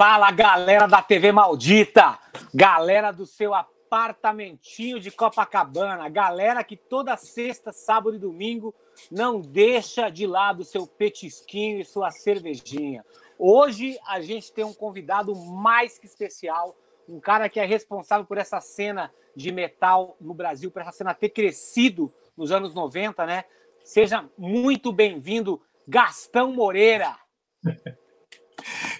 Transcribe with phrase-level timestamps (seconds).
[0.00, 2.18] Fala galera da TV Maldita,
[2.54, 8.74] galera do seu apartamentinho de Copacabana, galera que toda sexta, sábado e domingo
[9.10, 13.04] não deixa de lado seu petisquinho e sua cervejinha.
[13.38, 16.74] Hoje a gente tem um convidado mais que especial,
[17.06, 21.12] um cara que é responsável por essa cena de metal no Brasil, por essa cena
[21.12, 23.44] ter crescido nos anos 90, né?
[23.84, 27.18] Seja muito bem-vindo, Gastão Moreira.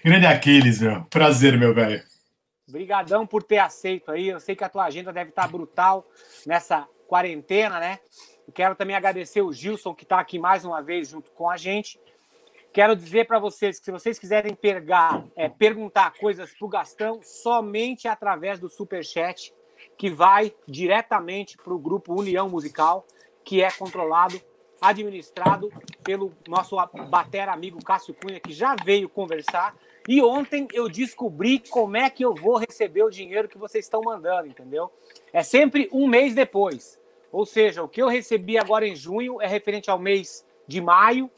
[0.05, 1.03] Grande Aquiles, meu.
[1.05, 2.02] Prazer, meu velho.
[2.69, 4.29] Obrigadão por ter aceito aí.
[4.29, 6.07] Eu sei que a tua agenda deve estar brutal
[6.47, 7.98] nessa quarentena, né?
[8.55, 12.01] quero também agradecer o Gilson, que está aqui mais uma vez junto com a gente.
[12.73, 17.21] Quero dizer para vocês que se vocês quiserem pergar, é, perguntar coisas para o Gastão,
[17.23, 19.52] somente através do Superchat,
[19.98, 23.07] que vai diretamente para o grupo União Musical,
[23.45, 24.41] que é controlado
[24.80, 25.71] administrado
[26.02, 26.77] pelo nosso
[27.09, 29.74] batera amigo Cássio Cunha, que já veio conversar.
[30.09, 34.01] E ontem eu descobri como é que eu vou receber o dinheiro que vocês estão
[34.02, 34.90] mandando, entendeu?
[35.32, 36.98] É sempre um mês depois.
[37.32, 41.30] Ou seja, o que eu recebi agora em junho é referente ao mês de maio.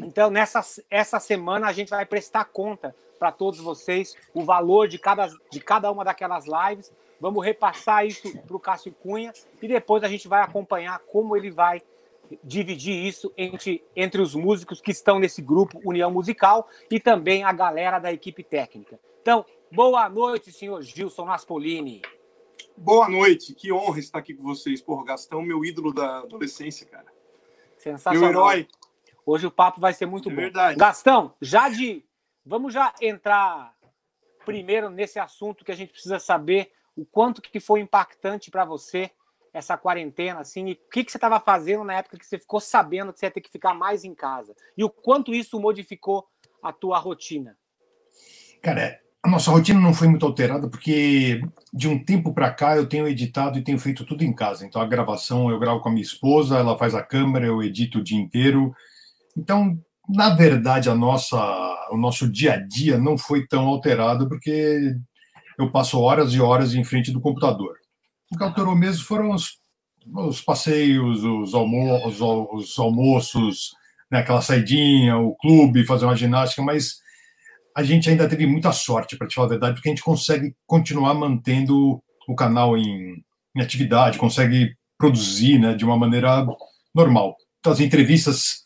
[0.00, 4.98] Então, nessa essa semana, a gente vai prestar conta para todos vocês o valor de
[4.98, 6.92] cada, de cada uma daquelas lives.
[7.18, 11.50] Vamos repassar isso para o Cássio Cunha e depois a gente vai acompanhar como ele
[11.50, 11.82] vai
[12.42, 17.52] dividir isso entre, entre os músicos que estão nesse grupo União Musical e também a
[17.52, 18.98] galera da equipe técnica.
[19.22, 22.02] Então, boa noite, senhor Gilson Naspolini.
[22.76, 24.82] Boa noite, que honra estar aqui com vocês.
[24.82, 27.06] Por Gastão, meu ídolo da adolescência, cara.
[27.78, 28.20] Sensacional.
[28.20, 28.68] Meu herói.
[29.24, 30.40] Hoje o papo vai ser muito é bom.
[30.40, 30.78] Verdade.
[30.78, 32.04] Gastão, já de.
[32.44, 33.74] Vamos já entrar
[34.44, 39.10] primeiro nesse assunto que a gente precisa saber o quanto que foi impactante para você
[39.56, 42.60] essa quarentena, assim, e o que, que você estava fazendo na época que você ficou
[42.60, 44.54] sabendo que você ia ter que ficar mais em casa?
[44.76, 46.26] E o quanto isso modificou
[46.62, 47.56] a tua rotina?
[48.62, 51.40] Cara, a nossa rotina não foi muito alterada porque
[51.72, 54.66] de um tempo para cá eu tenho editado e tenho feito tudo em casa.
[54.66, 58.00] Então a gravação eu gravo com a minha esposa, ela faz a câmera, eu edito
[58.00, 58.74] o dia inteiro.
[59.34, 61.38] Então, na verdade, a nossa,
[61.90, 64.94] o nosso dia a dia não foi tão alterado porque
[65.58, 67.85] eu passo horas e horas em frente do computador.
[68.32, 69.58] O que alterou mesmo foram os,
[70.14, 73.72] os passeios, os, almo os, os almoços,
[74.10, 76.96] né, aquela saidinha, o clube, fazer uma ginástica, mas
[77.76, 80.54] a gente ainda teve muita sorte, para te falar a verdade, porque a gente consegue
[80.66, 83.22] continuar mantendo o canal em,
[83.54, 86.46] em atividade, consegue produzir né, de uma maneira
[86.94, 87.36] normal.
[87.60, 88.64] Então, as entrevistas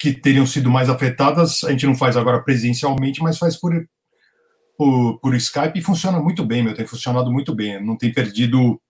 [0.00, 3.72] que teriam sido mais afetadas, a gente não faz agora presencialmente, mas faz por,
[4.76, 8.80] por, por Skype e funciona muito bem, meu, tem funcionado muito bem, não tem perdido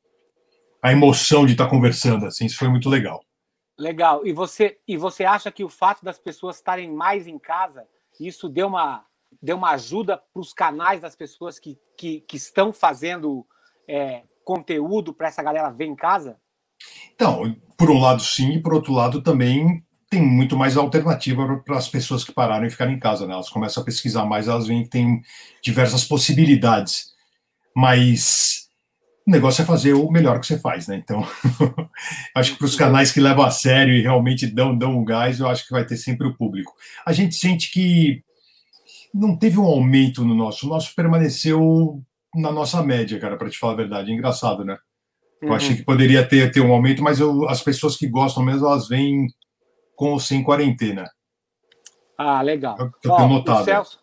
[0.83, 3.21] a emoção de estar conversando, assim, isso foi muito legal.
[3.79, 4.27] Legal.
[4.27, 7.87] E você, e você acha que o fato das pessoas estarem mais em casa,
[8.19, 9.05] isso deu uma,
[9.43, 13.47] deu uma ajuda para os canais das pessoas que, que, que estão fazendo
[13.89, 16.39] é, conteúdo para essa galera ver em casa?
[17.15, 21.77] Então, por um lado sim, e por outro lado também tem muito mais alternativa para
[21.77, 23.35] as pessoas que pararam e ficaram em casa, né?
[23.35, 25.21] Elas começam a pesquisar mais, elas veem que tem
[25.61, 27.15] diversas possibilidades.
[27.75, 28.66] Mas
[29.27, 30.97] o negócio é fazer o melhor que você faz, né?
[30.97, 31.27] Então,
[32.35, 35.41] acho que para os canais que levam a sério e realmente dão, dão o gás,
[35.41, 36.73] eu acho que vai ter sempre o público.
[37.05, 38.23] A gente sente que
[39.13, 42.01] não teve um aumento no nosso, o nosso permaneceu
[42.37, 44.13] na nossa média, cara, para te falar a verdade.
[44.13, 44.79] Engraçado, né?
[45.43, 45.55] Eu uhum.
[45.55, 48.89] achei que poderia ter, ter um aumento, mas eu, as pessoas que gostam mesmo, elas
[48.89, 49.27] vêm
[49.97, 51.05] com ou sem quarentena.
[52.17, 52.77] Ah, legal.
[52.79, 53.63] Eu, eu Ó, tenho notado.
[53.63, 53.99] O Celso,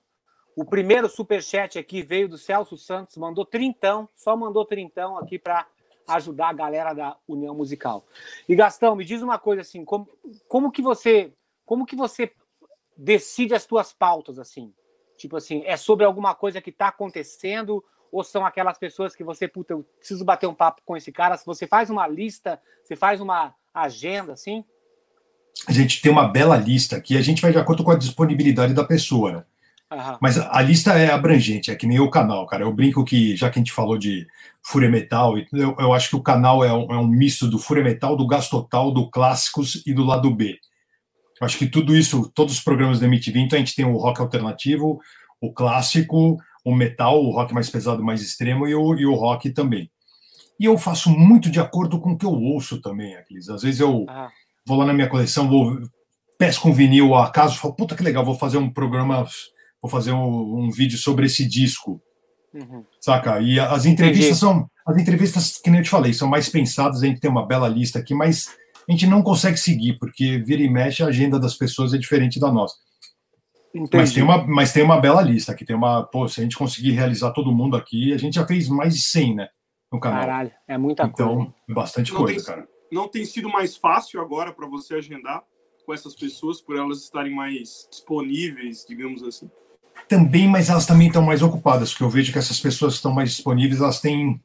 [0.55, 5.65] o primeiro superchat aqui veio do Celso Santos, mandou trintão, só mandou trintão aqui para
[6.07, 8.05] ajudar a galera da União Musical.
[8.47, 10.07] E Gastão, me diz uma coisa assim, como,
[10.47, 11.33] como que você
[11.65, 12.31] como que você
[12.97, 14.73] decide as tuas pautas assim?
[15.17, 19.47] Tipo assim, é sobre alguma coisa que está acontecendo ou são aquelas pessoas que você,
[19.47, 21.37] puta, eu preciso bater um papo com esse cara?
[21.37, 24.63] Você faz uma lista, você faz uma agenda assim?
[25.67, 28.73] A gente tem uma bela lista aqui, a gente vai de acordo com a disponibilidade
[28.73, 29.45] da pessoa, né?
[30.21, 32.63] Mas a lista é abrangente, é que nem o canal, cara.
[32.63, 34.27] Eu brinco que, já que a gente falou de
[34.61, 37.83] Fúria Metal, eu, eu acho que o canal é um, é um misto do Fúria
[37.83, 40.57] Metal, do Gastotal, do Clássicos e do lado B.
[41.41, 43.97] Eu acho que tudo isso, todos os programas da MTV, então a gente tem o
[43.97, 44.99] rock alternativo,
[45.41, 49.49] o clássico, o metal, o rock mais pesado, mais extremo e o, e o rock
[49.51, 49.91] também.
[50.59, 53.49] E eu faço muito de acordo com o que eu ouço também, Aquiles.
[53.49, 54.05] Às vezes eu
[54.65, 55.81] vou lá na minha coleção, vou
[56.37, 59.25] pesco um vinil ao acaso, falo, puta que legal, vou fazer um programa
[59.83, 62.01] vou fazer um, um vídeo sobre esse disco.
[62.53, 62.85] Uhum.
[63.01, 63.41] Saca?
[63.41, 64.39] E as entrevistas Entendi.
[64.39, 64.69] são.
[64.85, 67.67] As entrevistas, que nem eu te falei, são mais pensadas, a gente tem uma bela
[67.67, 68.49] lista aqui, mas
[68.87, 72.39] a gente não consegue seguir, porque vira e mexe a agenda das pessoas é diferente
[72.39, 72.75] da nossa.
[73.91, 75.65] Mas tem, uma, mas tem uma bela lista aqui.
[75.65, 76.03] Tem uma.
[76.03, 79.01] Pô, se a gente conseguir realizar todo mundo aqui, a gente já fez mais de
[79.01, 79.47] 100, né?
[79.91, 80.21] No canal.
[80.21, 81.41] Caralho, é muita então, coisa.
[81.41, 82.67] Então, bastante Não coisa, tem- cara.
[82.91, 85.43] Não tem sido mais fácil agora para você agendar
[85.85, 89.49] com essas pessoas, por elas estarem mais disponíveis, digamos assim.
[90.07, 93.13] Também, mas elas também estão mais ocupadas, porque eu vejo que essas pessoas que estão
[93.13, 94.41] mais disponíveis, elas têm.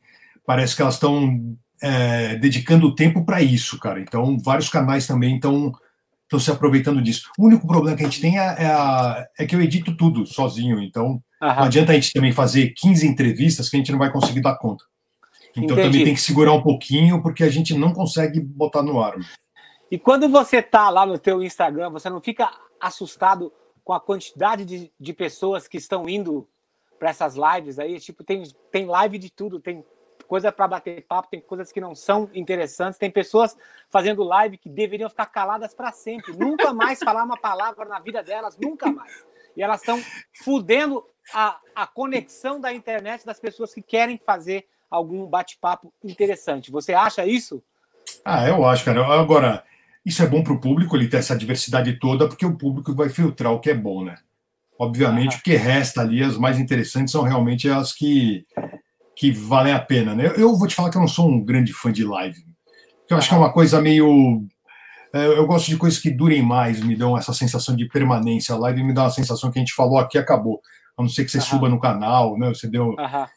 [0.47, 4.01] Parece que elas estão é, dedicando tempo para isso, cara.
[4.01, 5.73] Então, vários canais também estão
[6.25, 7.31] estão se aproveitando disso.
[7.39, 10.27] O único problema que a gente tem é, é a- é que eu edito tudo
[10.27, 14.13] sozinho, então não adianta a gente também fazer 15 entrevistas que a gente não vai
[14.13, 14.85] conseguir dar conta.
[15.53, 15.83] Então Entendi.
[15.83, 19.15] também tem que segurar um pouquinho, porque a gente não consegue botar no ar.
[19.91, 23.51] E quando você tá lá no teu Instagram, você não fica assustado
[23.89, 26.47] com a quantidade de, de pessoas que estão indo
[26.99, 27.99] para essas lives aí?
[27.99, 29.83] Tipo, tem, tem live de tudo, tem
[30.27, 33.57] coisa para bater papo, tem coisas que não são interessantes, tem pessoas
[33.89, 38.23] fazendo live que deveriam ficar caladas para sempre, nunca mais falar uma palavra na vida
[38.23, 39.25] delas, nunca mais.
[39.57, 39.99] E elas estão
[40.45, 41.03] fudendo
[41.33, 46.71] a, a conexão da internet das pessoas que querem fazer algum bate-papo interessante.
[46.71, 47.65] Você acha isso?
[48.23, 49.03] Ah, eu acho, cara.
[49.07, 49.65] Agora,
[50.09, 53.11] isso é bom para o público, ele ter essa diversidade toda, porque o público vai
[53.11, 54.17] filtrar o que é bom, né?
[54.81, 58.47] Obviamente, o que resta ali, as mais interessantes são realmente as que,
[59.15, 60.33] que valem a pena, né?
[60.37, 62.43] Eu vou te falar que eu não sou um grande fã de live.
[63.11, 64.47] Eu acho que é uma coisa meio.
[65.13, 68.55] é, Eu gosto de coisas que durem mais, me dão essa sensação de permanência.
[68.55, 70.61] A live me dá uma sensação que a gente falou aqui acabou.
[70.97, 71.47] A não ser que você Aham.
[71.47, 72.49] suba no canal, né?
[72.49, 72.95] Você deu.
[72.99, 73.29] Aham.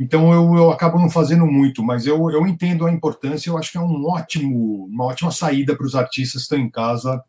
[0.00, 3.50] Então eu, eu acabo não fazendo muito, mas eu, eu entendo a importância.
[3.50, 6.70] Eu acho que é um ótimo, uma ótima saída para os artistas que estão em
[6.70, 7.22] casa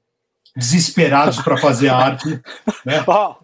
[0.56, 2.30] desesperados para fazer arte.
[2.86, 3.04] Né?
[3.06, 3.36] Ó,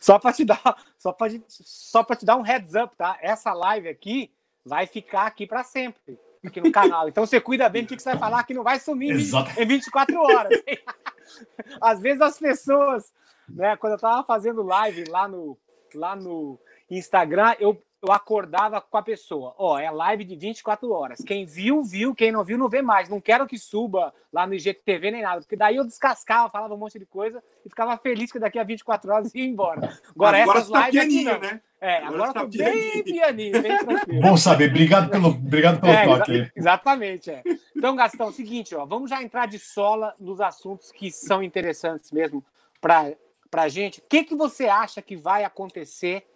[0.00, 0.62] só para te dar,
[0.96, 3.18] só para só para te dar um heads up, tá?
[3.20, 4.30] Essa live aqui
[4.64, 7.08] vai ficar aqui para sempre aqui no canal.
[7.08, 9.18] Então você cuida bem do que que você vai falar que não vai sumir em,
[9.18, 9.60] Exato.
[9.60, 10.62] em 24 horas.
[11.82, 13.12] Às vezes as pessoas,
[13.48, 15.58] né, quando eu tava fazendo live lá no
[15.92, 16.58] lá no
[16.90, 21.18] Instagram, eu eu acordava com a pessoa, ó, é live de 24 horas.
[21.26, 23.08] Quem viu, viu, quem não viu, não vê mais.
[23.08, 26.78] Não quero que suba lá no IGTV nem nada, porque daí eu descascava, falava um
[26.78, 29.98] monte de coisa e ficava feliz que daqui a 24 horas ia embora.
[30.14, 31.40] Agora, essas você tá lives aqui não.
[31.40, 31.60] né?
[31.80, 34.20] É, Agora agora, tá eu tô bem pianinho, bem tranquilo.
[34.22, 34.70] Bom saber.
[34.70, 36.32] Obrigado pelo, obrigado pelo É, toque.
[36.32, 37.42] exa- exatamente, é.
[37.76, 42.42] Então, Gastão, seguinte, ó, vamos já entrar de sola nos assuntos que são interessantes mesmo
[42.80, 43.14] para
[43.52, 44.00] a gente.
[44.00, 46.26] O que, que você acha que vai acontecer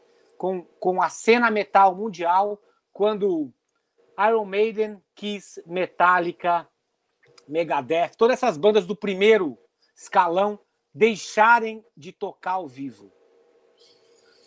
[0.41, 2.59] com, com a cena metal mundial
[2.95, 3.53] quando
[4.27, 6.67] Iron Maiden, Kiss, Metallica,
[7.47, 9.59] Megadeth, todas essas bandas do primeiro
[9.95, 10.59] escalão
[10.95, 13.13] deixarem de tocar ao vivo?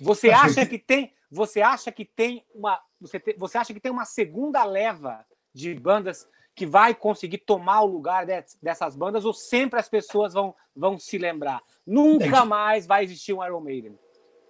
[0.01, 3.92] Você acha que- tem, você acha que tem uma, você, te- você acha que tem
[3.92, 5.24] uma segunda leva
[5.54, 10.34] de bandas que vai conseguir tomar o lugar de- dessas bandas ou sempre as pessoas
[10.34, 11.62] vão, vão se lembrar?
[11.86, 13.96] Nunca mais vai existir um Iron Maiden.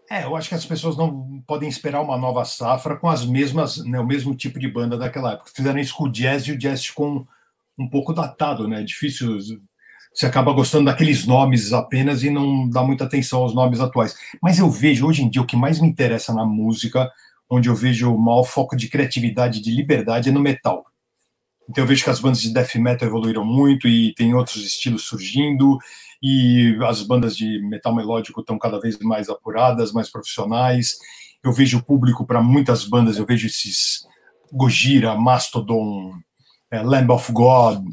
[0.10, 3.78] É, eu acho que as pessoas não podem esperar uma nova safra com as mesmas,
[3.86, 5.52] né, o mesmo tipo de banda daquela época.
[5.56, 7.26] Fizeram isso com o jazz e o jazz um,
[7.78, 8.82] um pouco datado, né?
[8.82, 9.38] É difícil.
[10.14, 14.16] Você acaba gostando daqueles nomes apenas e não dá muita atenção aos nomes atuais.
[14.42, 17.10] Mas eu vejo hoje em dia o que mais me interessa na música,
[17.50, 20.86] onde eu vejo o maior foco de criatividade, de liberdade, é no metal.
[21.68, 25.04] Então eu vejo que as bandas de death metal evoluíram muito e tem outros estilos
[25.04, 25.78] surgindo
[26.24, 30.96] e as bandas de metal melódico estão cada vez mais apuradas, mais profissionais.
[31.44, 34.08] Eu vejo público para muitas bandas, eu vejo esses
[34.52, 36.14] Gojira, Mastodon,
[36.72, 37.84] eh, Lamb of God,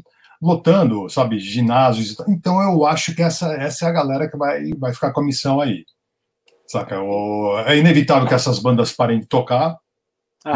[0.41, 2.11] lotando, sabe, ginásios.
[2.11, 2.29] e tal.
[2.29, 5.25] Então eu acho que essa, essa é a galera que vai, vai ficar com a
[5.25, 5.83] missão aí.
[6.67, 7.01] Saca?
[7.01, 9.77] O- é inevitável que essas bandas parem de tocar,
[10.45, 10.51] né,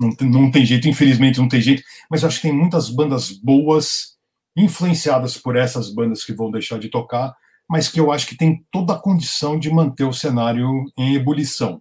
[0.00, 2.88] não, tem- não tem jeito, infelizmente não tem jeito, mas eu acho que tem muitas
[2.88, 4.16] bandas boas
[4.58, 7.34] influenciadas por essas bandas que vão deixar de tocar,
[7.68, 11.80] mas que eu acho que tem toda a condição de manter o cenário em ebulição.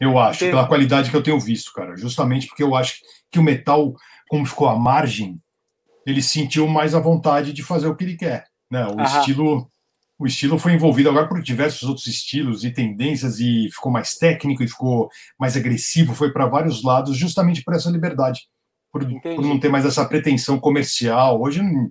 [0.00, 2.96] Eu acho, pela qualidade que eu tenho visto, cara, justamente porque eu acho
[3.30, 3.94] que o metal,
[4.28, 5.40] como ficou à margem,
[6.06, 8.86] ele sentiu mais a vontade de fazer o que ele quer, né?
[8.86, 9.20] O Aham.
[9.20, 9.70] estilo
[10.18, 14.62] o estilo foi envolvido agora por diversos outros estilos e tendências e ficou mais técnico
[14.62, 18.42] e ficou mais agressivo, foi para vários lados, justamente por essa liberdade,
[18.94, 21.42] por, por não ter mais essa pretensão comercial.
[21.42, 21.90] Hoje eu não,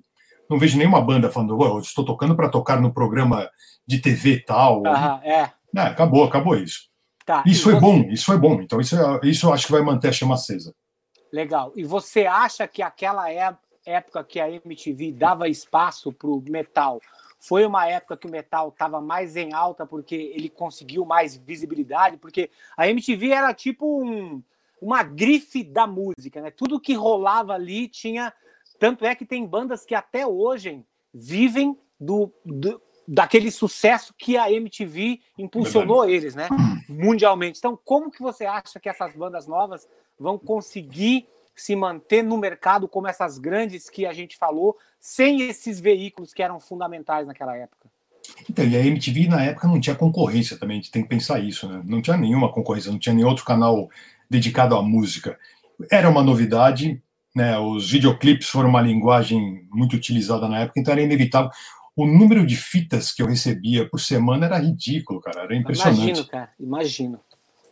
[0.50, 3.50] não vejo nenhuma banda falando, "Ô, eu estou tocando para tocar no programa
[3.86, 4.86] de TV tal.
[4.88, 5.52] Aham, é.
[5.76, 6.88] É, acabou, acabou isso.
[7.26, 7.44] Tá.
[7.46, 8.62] Isso foi você- bom, isso foi bom.
[8.62, 10.74] Então isso, é- isso eu acho que vai manter a chama acesa.
[11.32, 11.74] Legal.
[11.76, 13.56] E você acha que aquela é-
[13.86, 17.02] época que a MTV dava espaço para o metal
[17.38, 22.16] foi uma época que o metal estava mais em alta porque ele conseguiu mais visibilidade?
[22.16, 24.42] Porque a MTV era tipo um-
[24.84, 26.52] uma grife da música, né?
[26.52, 28.34] Tudo que rolava ali tinha.
[28.80, 34.52] Tanto é que tem bandas que até hoje vivem do, do- daquele sucesso que a
[34.52, 36.18] MTV impulsionou Verdade.
[36.18, 36.50] eles, né?
[36.90, 37.60] Mundialmente.
[37.60, 39.88] Então, como que você acha que essas bandas novas
[40.20, 45.80] vão conseguir se manter no mercado como essas grandes que a gente falou, sem esses
[45.80, 47.88] veículos que eram fundamentais naquela época?
[48.50, 51.40] Então, e a MTV na época não tinha concorrência também, a gente tem que pensar
[51.40, 51.82] isso, né?
[51.86, 53.90] Não tinha nenhuma concorrência, não tinha nenhum outro canal
[54.30, 55.38] dedicado à música.
[55.92, 57.02] Era uma novidade,
[57.36, 57.58] né?
[57.58, 61.50] Os videoclipes foram uma linguagem muito utilizada na época, então era inevitável.
[61.96, 66.02] O número de fitas que eu recebia por semana era ridículo, cara, era impressionante.
[66.02, 67.20] Imagino, cara, imagino.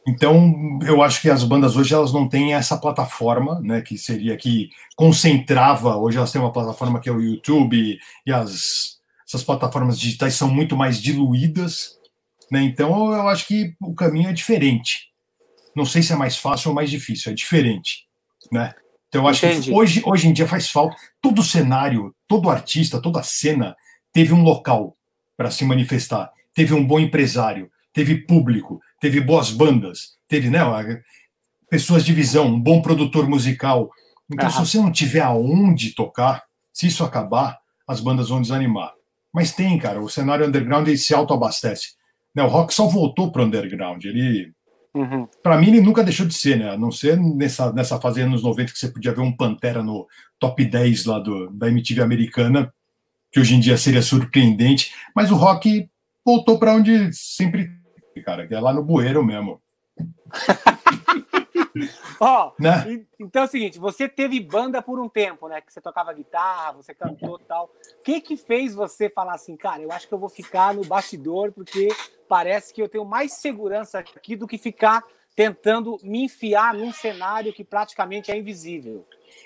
[0.08, 4.36] Então, eu acho que as bandas hoje elas não têm essa plataforma, né, que seria
[4.36, 5.96] que concentrava.
[5.96, 10.54] Hoje elas têm uma plataforma que é o YouTube e as essas plataformas digitais são
[10.54, 11.98] muito mais diluídas,
[12.52, 12.62] né?
[12.64, 15.11] Então, eu acho que o caminho é diferente.
[15.76, 18.08] Não sei se é mais fácil ou mais difícil, é diferente,
[18.52, 18.74] né?
[19.08, 19.70] Então, eu acho Entendi.
[19.70, 20.96] que hoje, hoje em dia faz falta.
[21.22, 23.76] Todo cenário, todo artista, toda cena
[24.14, 24.96] teve um local
[25.36, 30.62] para se manifestar, teve um bom empresário, teve público, teve boas bandas, teve né,
[31.70, 33.90] pessoas de visão, um bom produtor musical.
[34.32, 38.94] Então, se você não tiver aonde tocar, se isso acabar, as bandas vão desanimar.
[39.34, 41.96] Mas tem, cara, o cenário underground ele se autoabastece.
[42.34, 44.04] Né, o rock só voltou para o underground.
[44.06, 44.54] Ele,
[44.94, 45.28] uhum.
[45.44, 46.72] para mim, ele nunca deixou de ser, né?
[46.72, 50.08] A não ser nessa, nessa fase anos 90 que você podia ver um Pantera no
[50.40, 52.74] top 10 lá do, da MTV americana,
[53.32, 54.94] que hoje em dia seria surpreendente.
[55.16, 55.90] Mas o rock
[56.26, 57.70] voltou para onde sempre
[58.20, 59.62] cara, que é lá no bueiro mesmo.
[62.20, 63.06] Ó, né?
[63.20, 65.62] então é o seguinte, você teve banda por um tempo, né?
[65.62, 67.66] Que você tocava guitarra, você cantou e tal.
[68.00, 70.84] O que que fez você falar assim, cara, eu acho que eu vou ficar no
[70.84, 71.90] bastidor porque
[72.28, 75.04] parece que eu tenho mais segurança aqui do que ficar
[75.36, 79.06] tentando me enfiar num cenário que praticamente é invisível?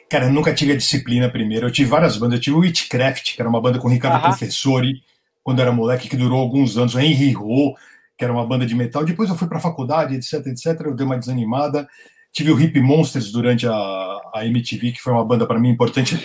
[0.09, 1.67] Cara, eu nunca tive a disciplina primeiro.
[1.67, 2.37] Eu tive várias bandas.
[2.37, 4.29] Eu tive o Witchcraft, que era uma banda com o Ricardo uh -huh.
[4.29, 5.03] Professori,
[5.43, 6.95] quando era moleque, que durou alguns anos.
[6.95, 7.75] O Henry Ho,
[8.17, 9.05] que era uma banda de metal.
[9.05, 10.81] Depois eu fui para a faculdade, etc, etc.
[10.81, 11.87] Eu dei uma desanimada.
[12.35, 13.71] Tive o Hip Monsters durante a,
[14.33, 16.17] a MTV, que foi uma banda para mim importante,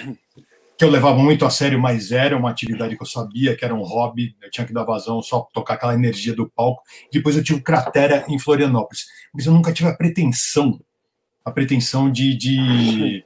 [0.76, 3.72] que eu levava muito a sério, mas era uma atividade que eu sabia que era
[3.72, 4.34] um hobby.
[4.42, 6.82] Eu tinha que dar vazão, só tocar aquela energia do palco.
[7.12, 9.06] Depois eu tive o Cratera em Florianópolis.
[9.32, 10.80] Mas eu nunca tive a pretensão,
[11.44, 13.24] a pretensão de, de,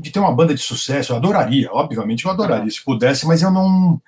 [0.00, 1.12] de ter uma banda de sucesso.
[1.12, 4.02] Eu adoraria, obviamente eu adoraria se pudesse, mas eu não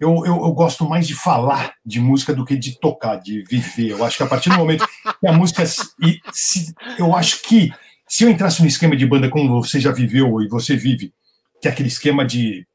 [0.00, 3.90] eu, eu, eu, gosto mais de falar de música do que de tocar, de viver.
[3.90, 4.86] Eu acho que a partir do momento
[5.20, 5.64] que a música.
[6.02, 7.72] E se, eu acho que
[8.08, 11.12] se eu entrasse no esquema de banda como você já viveu e você vive,
[11.60, 12.66] que é aquele esquema de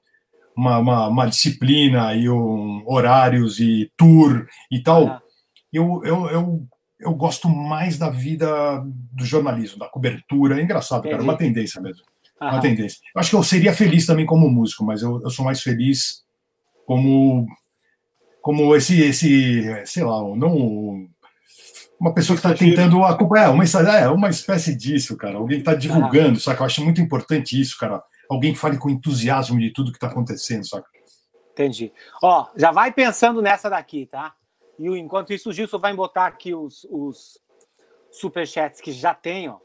[0.56, 5.22] uma, uma, uma disciplina e um, horários e tour e tal, ah.
[5.72, 6.68] eu, eu, eu,
[7.00, 8.48] eu gosto mais da vida
[9.12, 10.60] do jornalismo, da cobertura.
[10.60, 12.04] É engraçado, cara, é uma tendência mesmo.
[12.42, 13.00] Uma tendência.
[13.16, 16.23] Eu acho que eu seria feliz também como músico, mas eu, eu sou mais feliz
[16.86, 17.48] como
[18.42, 21.08] como esse esse sei lá não
[22.00, 25.38] uma pessoa que está tentando acompanhar uma é uma espécie disso cara.
[25.38, 26.42] Alguém que está divulgando ah.
[26.42, 26.62] saca?
[26.62, 28.04] Eu acho muito importante isso cara.
[28.30, 30.88] Alguém que fale com entusiasmo de tudo que está acontecendo saca?
[31.52, 31.94] Entendi.
[32.22, 34.34] Ó já vai pensando nessa daqui tá?
[34.78, 37.40] E enquanto isso o Gilson vai botar aqui os, os
[38.12, 39.58] superchats que já tem ó.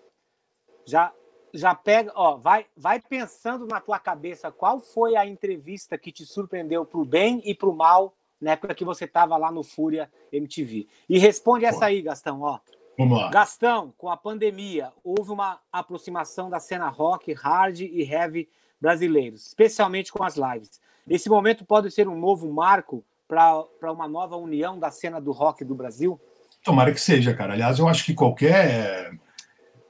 [0.87, 1.13] Já
[1.53, 6.25] já pega, ó, vai, vai pensando na tua cabeça qual foi a entrevista que te
[6.25, 10.87] surpreendeu pro bem e pro mal na época que você estava lá no Fúria MTV.
[11.09, 12.59] E responde essa aí, Gastão, ó.
[12.97, 13.31] Vamos lá.
[13.31, 18.49] Gastão, com a pandemia, houve uma aproximação da cena rock, hard e heavy
[18.81, 20.81] brasileiros, especialmente com as lives.
[21.09, 25.65] Esse momento pode ser um novo marco para uma nova união da cena do rock
[25.65, 26.21] do Brasil?
[26.65, 27.53] Tomara que seja, cara.
[27.53, 29.13] Aliás, eu acho que qualquer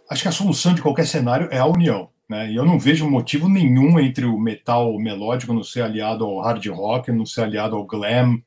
[0.09, 2.11] acho que a solução de qualquer cenário é a união.
[2.29, 2.53] Né?
[2.53, 6.67] E eu não vejo motivo nenhum entre o metal melódico não ser aliado ao hard
[6.67, 8.41] rock, não ser aliado ao glam.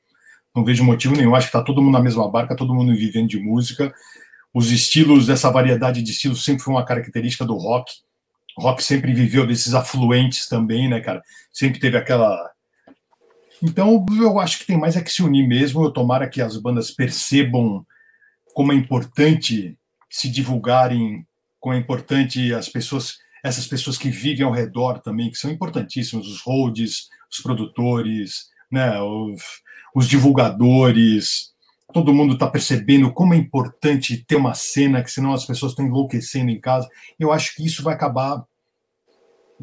[0.56, 1.34] Não vejo motivo nenhum.
[1.34, 3.94] Acho que está todo mundo na mesma barca, todo mundo vivendo de música.
[4.54, 7.92] Os estilos, essa variedade de estilos sempre foi uma característica do rock.
[8.58, 11.22] O rock sempre viveu desses afluentes também, né, cara?
[11.54, 12.52] Sempre teve aquela.
[13.64, 15.84] Então, eu acho que tem mais é que se unir mesmo.
[15.84, 17.86] Eu tomara que as bandas percebam
[18.54, 19.78] como é importante
[20.10, 21.26] se divulgarem
[21.62, 26.28] como é importante as pessoas, essas pessoas que vivem ao redor também, que são importantíssimos,
[26.28, 29.42] os holds, os produtores, né, os,
[29.96, 31.52] os divulgadores,
[31.94, 35.86] todo mundo está percebendo como é importante ter uma cena, que senão as pessoas estão
[35.86, 36.90] enlouquecendo em casa.
[37.20, 38.44] Eu acho que isso vai acabar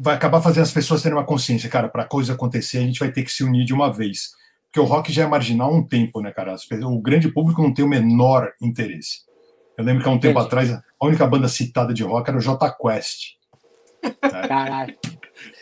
[0.01, 2.99] vai acabar fazendo as pessoas terem uma consciência, cara, para a coisa acontecer, a gente
[2.99, 4.29] vai ter que se unir de uma vez.
[4.67, 6.55] Porque o rock já é marginal há um tempo, né, cara?
[6.83, 9.28] O grande público não tem o menor interesse.
[9.79, 12.41] Eu lembro que há um tempo atrás a única banda citada de rock era o
[12.41, 13.35] J Quest.
[14.21, 14.97] Caralho.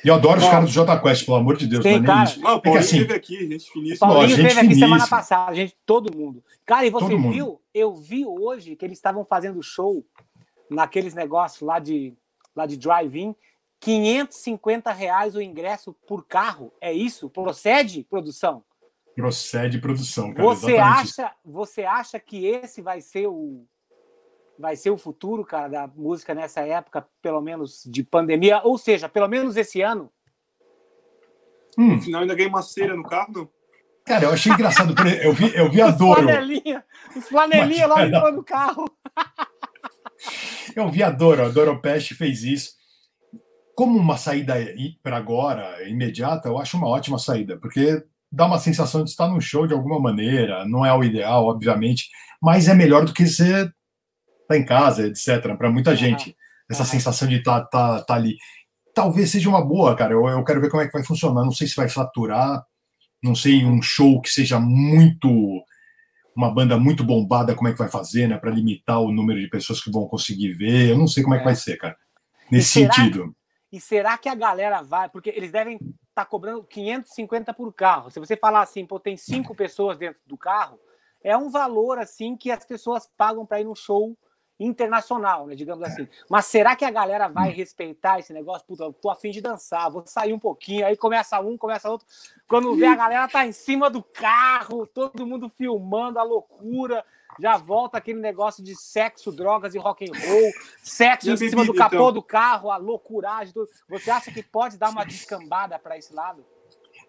[0.04, 1.84] E eu adoro os caras do Jota Quest, pelo amor de Deus.
[1.84, 2.24] Tem, não é cara.
[2.24, 2.40] isso.
[2.42, 4.08] Não, o Paulinho É assim- esteve aqui, gente O finíssima.
[4.08, 5.18] Paulinho Ó, gente esteve aqui semana finíssima.
[5.18, 6.44] passada, gente, todo mundo.
[6.66, 7.34] Cara, e você Todo mundo.
[7.34, 7.62] viu?
[7.74, 10.04] Eu vi hoje que eles estavam fazendo show
[10.70, 12.14] naqueles negócios lá de,
[12.56, 13.36] lá de drive-in.
[13.80, 16.74] 550 reais o ingresso por carro.
[16.82, 17.30] É isso?
[17.30, 18.64] Procede, produção?
[19.16, 20.44] Procede produção, cara.
[20.44, 20.82] Você isso.
[20.82, 23.64] acha, você acha que esse vai ser o
[24.60, 29.08] vai ser o futuro, cara, da música nessa época, pelo menos de pandemia, ou seja,
[29.08, 30.12] pelo menos esse ano?
[31.78, 33.50] Hum, No final ainda ganhei uma cera no carro, não.
[34.06, 34.96] cara, eu achei engraçado.
[35.22, 36.24] Eu vi, eu vi a Os Doro.
[36.24, 36.84] flanelinha,
[37.16, 38.86] os flanelinha lá Mas- entrou no carro.
[40.76, 42.72] Eu vi a Doro, a Doro Pest fez isso.
[43.76, 44.56] Como uma saída
[45.04, 49.40] para agora, imediata, eu acho uma ótima saída, porque dá uma sensação de estar num
[49.40, 52.10] show de alguma maneira, não é o ideal, obviamente,
[52.42, 53.72] mas é melhor do que você
[54.48, 55.56] estar em casa, etc.
[55.58, 56.36] Para muita gente,
[56.70, 58.38] essa sensação de estar tá, tá ali.
[58.94, 60.14] Talvez seja uma boa, cara.
[60.14, 61.44] Eu, eu quero ver como é que vai funcionar.
[61.44, 62.66] Não sei se vai faturar,
[63.22, 65.30] não sei um show que seja muito
[66.36, 69.48] uma banda muito bombada, como é que vai fazer, né, para limitar o número de
[69.50, 70.92] pessoas que vão conseguir ver.
[70.92, 71.46] Eu não sei como é, que É.
[71.46, 71.98] vai ser, cara.
[72.52, 73.36] Nesse E será- sentido.
[73.72, 75.10] E será que a galera vai?
[75.10, 78.12] Porque eles devem estar cobrando 550 por carro.
[78.12, 80.80] Se você falar assim, pô, tem cinco pessoas dentro do carro,
[81.24, 84.16] é um valor assim que as pessoas pagam para ir num show
[84.60, 86.08] internacional, né, digamos assim.
[86.30, 88.66] Mas será que a galera vai respeitar esse negócio?
[88.66, 92.08] Puta, eu tô afim de dançar, vou sair um pouquinho, aí começa um, começa outro.
[92.48, 97.06] Quando vê a galera tá em cima do carro, todo mundo filmando a loucura,
[97.40, 101.74] já volta aquele negócio de sexo, drogas e rock and roll, sexo em cima do
[101.74, 102.14] capô então?
[102.14, 103.54] do carro, a loucuragem.
[103.88, 106.44] Você acha que pode dar uma descambada para esse lado?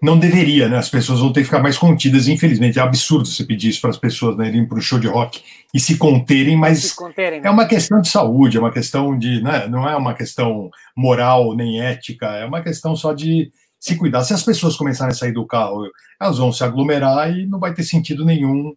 [0.01, 0.77] Não deveria, né?
[0.79, 2.79] As pessoas vão ter que ficar mais contidas, infelizmente.
[2.79, 4.47] É absurdo você pedir isso para as pessoas, né?
[4.49, 5.43] Irem para um show de rock
[5.75, 7.49] e se conterem, Se mas conterem, né?
[7.49, 9.43] é uma questão de saúde, é uma questão de.
[9.43, 9.67] Né?
[9.67, 13.51] Não é uma questão moral nem ética, é uma questão só de
[13.81, 14.23] se cuidar.
[14.23, 15.85] Se as pessoas começarem a sair do carro,
[16.21, 18.73] elas vão se aglomerar e não vai ter sentido nenhum,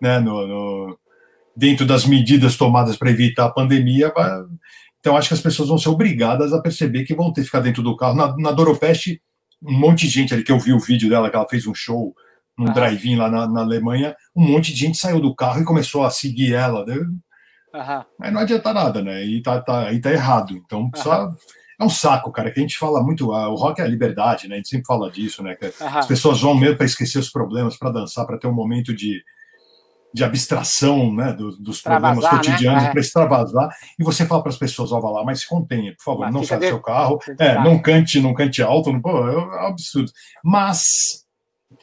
[0.00, 0.18] né?
[0.20, 0.98] No, no-
[1.56, 4.12] dentro das medidas tomadas para evitar a pandemia.
[4.14, 4.42] vai-
[5.00, 7.60] Então, acho que as pessoas vão ser obrigadas a perceber que vão ter que ficar
[7.60, 8.14] dentro do carro.
[8.14, 9.22] Na, na Doropeste,
[9.62, 11.74] um monte de gente ali que eu vi o vídeo dela, que ela fez um
[11.74, 12.14] show
[12.58, 12.72] num Ah.
[12.72, 16.10] drive-in lá na, na Alemanha, um monte de gente saiu do carro e começou a
[16.10, 16.84] seguir ela.
[16.86, 16.96] né?
[18.18, 19.22] Mas não adianta nada, né?
[19.24, 20.56] E tá, tá, e tá errado.
[20.56, 21.30] Então, precisa-
[21.78, 23.32] é um saco, cara, que a gente fala muito.
[23.34, 24.54] ah, o rock é a liberdade, né?
[24.54, 25.54] A gente sempre fala disso, né?
[25.56, 25.66] Que
[25.98, 29.22] as pessoas vão mesmo para esquecer os problemas, para dançar, para ter um momento de,
[30.16, 31.30] de abstração, né?
[31.34, 32.30] do- dos problemas né?
[32.30, 32.90] cotidianos, É.
[32.90, 33.68] para extravasar.
[33.98, 36.34] E você fala para as pessoas: ó, vá lá, mas se contenha, por favor, Mas
[36.34, 39.52] não saia do seu carro, é, não cante, não cante alto, não, pô, é um
[39.66, 40.10] absurdo.
[40.42, 41.26] Mas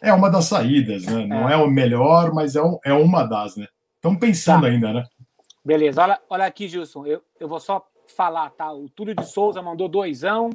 [0.01, 1.27] é uma das saídas, né?
[1.27, 3.67] Não é, o melhor, mas é, um- é uma das, né?
[3.97, 4.67] Estamos pensando Tá.
[4.67, 5.03] ainda, né?
[5.63, 7.05] Beleza, olha, olha aqui, Gilson.
[7.05, 7.85] Eu, eu vou só
[8.17, 8.73] falar, tá?
[8.73, 10.49] O Túlio de Souza mandou doisão.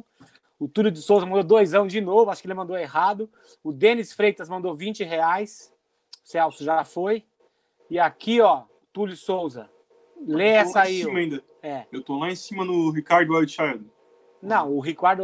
[0.59, 3.29] O Túlio de Souza mandou doisão de novo, acho que ele mandou errado.
[3.63, 5.71] O Denis Freitas mandou 20 reais.
[6.25, 7.23] Celso já foi.
[7.89, 9.69] E aqui, ó, Túlio Souza.
[10.25, 11.03] Lê essa aí.
[11.61, 11.85] É.
[11.91, 13.85] Eu tô lá em cima no Ricardo Wildchild.
[14.41, 15.23] Não, o Ricardo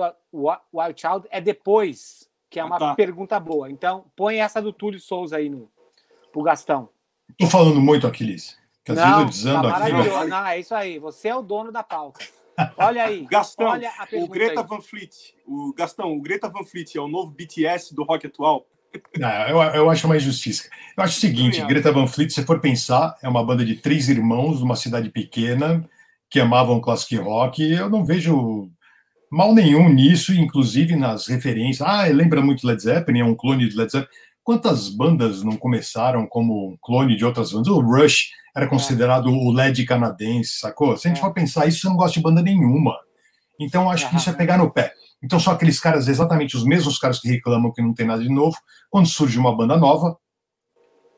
[0.73, 2.95] Wildchild é depois, que é Ah, uma tá.
[2.95, 3.69] pergunta boa.
[3.69, 5.69] Então, põe essa do Túlio Souza aí no,
[6.31, 6.89] pro Gastão.
[7.37, 8.57] Tô falando muito, Aquiles.
[8.83, 10.17] Que às vezes Não, eu tá desando aqui, maravilhoso.
[10.19, 10.99] mas- Não, é isso aí.
[10.99, 12.23] Você é o dono da pauta.
[12.77, 13.25] Olha aí.
[13.31, 14.67] Gastão, olha a o Greta aí.
[14.67, 15.35] Van Fleet.
[15.45, 18.65] O Gastão, o Greta Van Fleet é o novo BTS do rock atual.
[19.17, 20.69] Não, eu, eu acho uma injustiça.
[20.97, 21.61] Eu acho o seguinte.
[21.65, 25.09] Greta Van Fleet, se for pensar, é uma banda de três irmãos de uma cidade
[25.09, 25.83] pequena
[26.29, 27.61] que amavam classic rock.
[27.63, 28.69] e Eu não vejo
[29.31, 31.81] mal nenhum nisso, inclusive nas referências.
[31.87, 34.11] Ah, lembra muito Led Zeppelin, é um clone de Led Zeppelin.
[34.43, 37.67] Quantas bandas não começaram como um clone de outras bandas?
[37.67, 40.95] O Rush era considerado o LED canadense, sacou?
[40.95, 41.21] Se a gente É.
[41.21, 42.95] for pensar isso, você não gosta de banda nenhuma.
[43.59, 44.93] Então, acho que isso é pegar no pé.
[45.23, 48.29] Então, são aqueles caras, exatamente os mesmos caras que reclamam que não tem nada de
[48.29, 48.55] novo,
[48.89, 50.17] quando surge uma banda nova,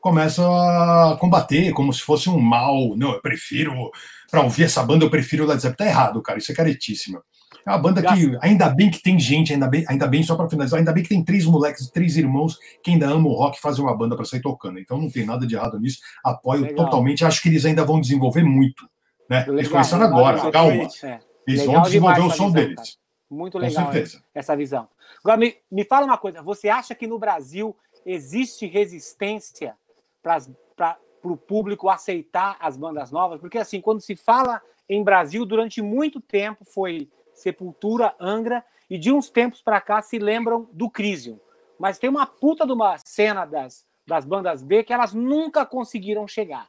[0.00, 2.96] começam a combater como se fosse um mal.
[2.96, 3.90] Não, eu prefiro,
[4.30, 5.76] para ouvir essa banda, eu prefiro Led Zeppelin.
[5.76, 7.22] Tá errado, cara, isso é caretíssimo.
[7.66, 10.48] É uma banda que, ainda bem que tem gente, ainda bem, ainda bem só para
[10.48, 13.60] finalizar, ainda bem que tem três moleques, três irmãos que ainda amam o rock e
[13.60, 14.78] fazem uma banda para sair tocando.
[14.78, 15.98] Então não tem nada de errado nisso.
[16.24, 16.84] Apoio Legal.
[16.86, 17.24] totalmente.
[17.24, 18.88] Acho que eles ainda vão desenvolver muito.
[19.28, 19.40] Né?
[19.40, 20.88] eles Legal, começaram legal agora, calma.
[21.02, 22.98] É, Eles Legal vão desenvolver demais o som deles.
[23.30, 23.90] Muito legal
[24.34, 24.88] essa visão.
[25.22, 26.42] Agora, me, me fala uma coisa.
[26.42, 29.76] Você acha que no Brasil existe resistência
[30.22, 33.40] para o público aceitar as bandas novas?
[33.40, 39.12] Porque, assim, quando se fala em Brasil, durante muito tempo foi Sepultura, Angra, e de
[39.12, 41.38] uns tempos para cá se lembram do Crisium.
[41.78, 46.26] Mas tem uma puta de uma cena das, das bandas B que elas nunca conseguiram
[46.26, 46.68] chegar.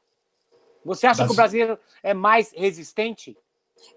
[0.84, 3.38] Você acha Das- que o brasileiro é mais resistente?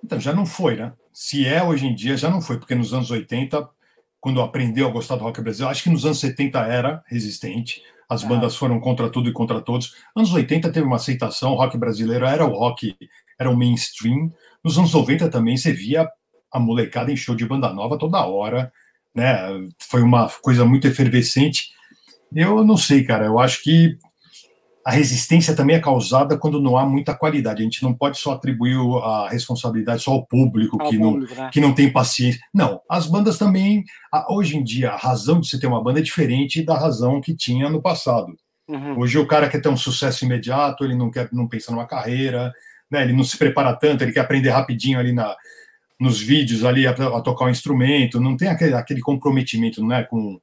[0.02, 0.92] Então, já não foi, né?
[1.12, 3.68] Se é hoje em dia, já não foi, porque nos anos 80
[4.22, 5.72] quando aprendeu a gostar do rock brasileiro.
[5.72, 9.96] Acho que nos anos 70 era resistente, as bandas foram contra tudo e contra todos.
[10.14, 12.96] Anos 80 teve uma aceitação, o rock brasileiro era o rock,
[13.36, 14.32] era o mainstream.
[14.62, 16.08] Nos anos 90 também você via
[16.52, 18.72] a molecada em show de banda nova toda hora,
[19.12, 19.40] né?
[19.80, 21.70] Foi uma coisa muito efervescente.
[22.32, 23.98] Eu não sei, cara, eu acho que
[24.84, 27.60] a resistência também é causada quando não há muita qualidade.
[27.60, 31.44] A gente não pode só atribuir a responsabilidade só ao público, ao que, público não,
[31.44, 31.50] né?
[31.52, 32.40] que não tem paciência.
[32.52, 33.84] Não, as bandas também,
[34.28, 37.34] hoje em dia, a razão de você ter uma banda é diferente da razão que
[37.34, 38.36] tinha no passado.
[38.68, 38.98] Uhum.
[38.98, 42.52] Hoje o cara quer ter um sucesso imediato, ele não quer, não pensa numa carreira,
[42.90, 43.02] né?
[43.02, 45.36] Ele não se prepara tanto, ele quer aprender rapidinho ali na,
[45.98, 50.02] nos vídeos ali a, a tocar o um instrumento, não tem aquele, aquele comprometimento, né?
[50.04, 50.40] Com,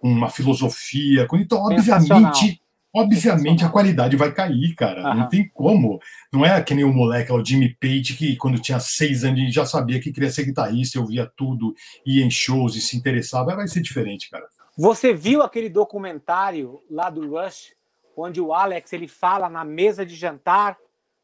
[0.00, 2.60] com uma filosofia, com, então obviamente
[2.96, 5.14] obviamente a qualidade vai cair, cara.
[5.14, 6.00] Não tem como.
[6.32, 9.66] Não é que nem o moleque, o Jimmy Page, que quando tinha seis anos já
[9.66, 13.54] sabia que queria ser guitarrista, ouvia tudo, ia em shows e se interessava.
[13.54, 14.46] Vai ser diferente, cara.
[14.78, 17.74] Você viu aquele documentário lá do Rush,
[18.16, 20.76] onde o Alex ele fala na mesa de jantar?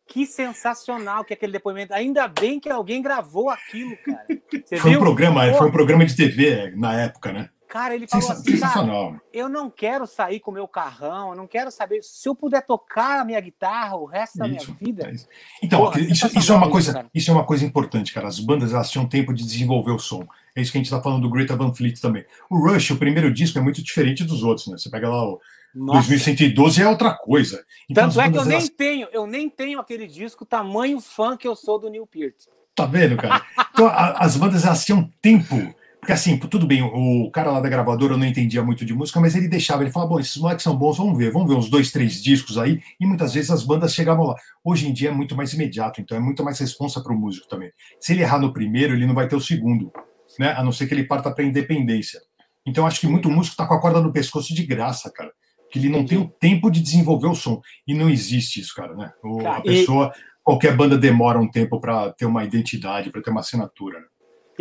[0.07, 1.95] Que sensacional que é aquele depoimento.
[1.95, 4.27] Ainda bem que alguém gravou aquilo, cara.
[4.65, 5.01] Você foi viu?
[5.01, 7.49] um programa, foi um programa de TV na época, né?
[7.73, 11.47] Cara, ele falou assim, cara, eu não quero sair com o meu carrão, eu não
[11.47, 12.03] quero saber.
[12.03, 15.09] Se eu puder tocar a minha guitarra o resto da isso, minha vida.
[15.09, 15.27] É isso.
[15.63, 18.29] Então, porra, isso, isso, é uma coisa, isso é uma coisa importante, cara.
[18.29, 20.23] As bandas elas tinham tempo de desenvolver o som.
[20.55, 22.27] É isso que a gente está falando do Greta Van Fleet também.
[22.51, 24.77] O Rush, o primeiro disco, é muito diferente dos outros, né?
[24.77, 25.41] Você pega lá o
[25.75, 26.09] Nossa.
[26.09, 27.65] 2112 é outra coisa.
[27.89, 31.49] Então, Tanto é que eu nem tenho, eu nem tenho aquele disco tamanho fã que
[31.49, 32.37] eu sou do Neil Peart.
[32.75, 33.43] Tá vendo, cara?
[33.73, 37.69] Então, a, as bandas elas tinham tempo porque assim, tudo bem, o cara lá da
[37.69, 40.65] gravadora eu não entendia muito de música, mas ele deixava, ele falava, bom, esses moleques
[40.65, 43.63] são bons, vamos ver, vamos ver uns dois, três discos aí, e muitas vezes as
[43.63, 44.35] bandas chegavam lá.
[44.65, 47.47] Hoje em dia é muito mais imediato, então é muito mais responsa para o músico
[47.47, 47.71] também.
[48.01, 49.93] Se ele errar no primeiro, ele não vai ter o segundo,
[50.41, 50.53] né?
[50.55, 52.21] A não ser que ele parta para independência.
[52.67, 55.31] Então acho que muito músico está com a corda no pescoço de graça, cara.
[55.71, 57.61] Que ele não tem o tempo de desenvolver o som.
[57.87, 59.13] E não existe isso, cara, né?
[59.23, 60.13] O, a pessoa,
[60.43, 64.01] qualquer banda demora um tempo para ter uma identidade, para ter uma assinatura.
[64.01, 64.07] Né?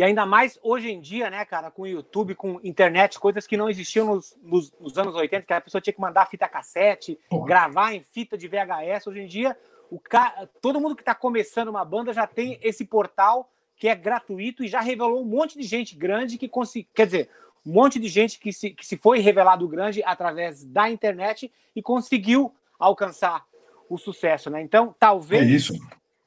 [0.02, 3.70] E ainda mais hoje em dia, né, cara, com YouTube, com internet, coisas que não
[3.70, 7.46] existiam nos, nos, nos anos 80, que a pessoa tinha que mandar fita cassete, Porra.
[7.46, 9.06] gravar em fita de VHS.
[9.06, 9.56] Hoje em dia,
[9.88, 10.48] o ca...
[10.60, 14.66] todo mundo que está começando uma banda já tem esse portal que é gratuito e
[14.66, 16.90] já revelou um monte de gente grande que conseguiu.
[16.92, 17.30] Quer dizer,
[17.64, 21.80] um monte de gente que se, que se foi revelado grande através da internet e
[21.80, 23.46] conseguiu alcançar
[23.88, 24.62] o sucesso, né?
[24.62, 25.42] Então, talvez.
[25.42, 25.74] É isso.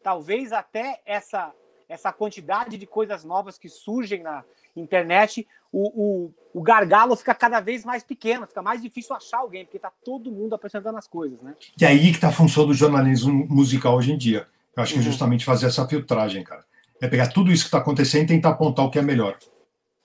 [0.01, 1.53] Talvez até essa
[1.87, 4.43] essa quantidade de coisas novas que surgem na
[4.75, 9.65] internet, o, o, o gargalo fica cada vez mais pequeno, fica mais difícil achar alguém,
[9.65, 11.55] porque está todo mundo apresentando as coisas, né?
[11.79, 14.47] E aí que está a função do jornalismo musical hoje em dia.
[14.75, 15.09] Eu acho que é uhum.
[15.09, 16.65] justamente fazer essa filtragem, cara.
[17.01, 19.37] É pegar tudo isso que está acontecendo e tentar apontar o que é melhor.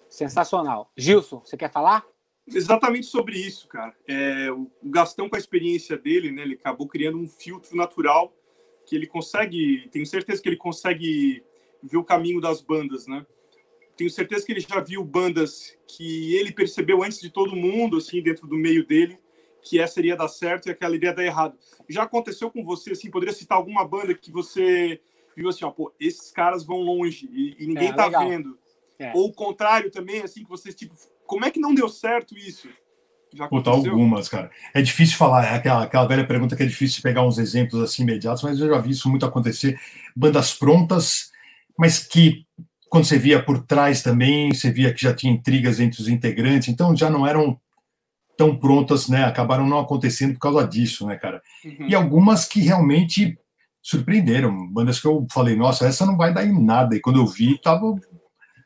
[0.09, 0.91] Sensacional.
[0.97, 2.05] Gilson, você quer falar?
[2.47, 3.95] Exatamente sobre isso, cara.
[4.07, 8.33] É, o Gastão, com a experiência dele, né, ele acabou criando um filtro natural
[8.87, 11.45] que ele consegue, tenho certeza que ele consegue
[11.83, 13.25] ver o caminho das bandas, né?
[13.97, 18.23] Tenho certeza que ele já viu bandas que ele percebeu antes de todo mundo, assim,
[18.23, 19.19] dentro do meio dele,
[19.63, 21.59] que essa iria dar certo e aquela iria dar errado.
[21.89, 25.01] Já aconteceu com você, assim, poderia citar alguma banda que você
[25.37, 28.29] viu assim, ó, pô, esses caras vão longe e, e ninguém é, tá legal.
[28.29, 28.59] vendo.
[28.99, 29.13] É.
[29.15, 30.95] Ou o contrário também, assim, que vocês, tipo,
[31.27, 32.69] como é que não deu certo isso?
[33.33, 34.51] Já Puta, algumas, cara.
[34.75, 38.03] É difícil falar, é aquela, aquela velha pergunta que é difícil pegar uns exemplos assim
[38.03, 39.79] imediatos, mas eu já vi isso muito acontecer.
[40.17, 41.30] Bandas prontas
[41.81, 42.45] mas que
[42.91, 46.69] quando você via por trás também, você via que já tinha intrigas entre os integrantes,
[46.69, 47.59] então já não eram
[48.37, 49.25] tão prontas, né?
[49.25, 51.41] Acabaram não acontecendo por causa disso, né, cara?
[51.65, 51.87] Uhum.
[51.89, 53.39] E algumas que realmente
[53.83, 56.95] surpreenderam, bandas que eu falei, nossa, essa não vai dar em nada.
[56.95, 57.95] E quando eu vi, tava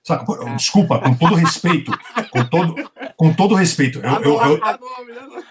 [0.02, 0.50] Saca?
[0.50, 0.56] É.
[0.56, 1.90] Desculpa, com todo respeito,
[2.30, 2.74] com todo,
[3.16, 4.00] com todo respeito.
[4.00, 4.60] Eu, eu, eu,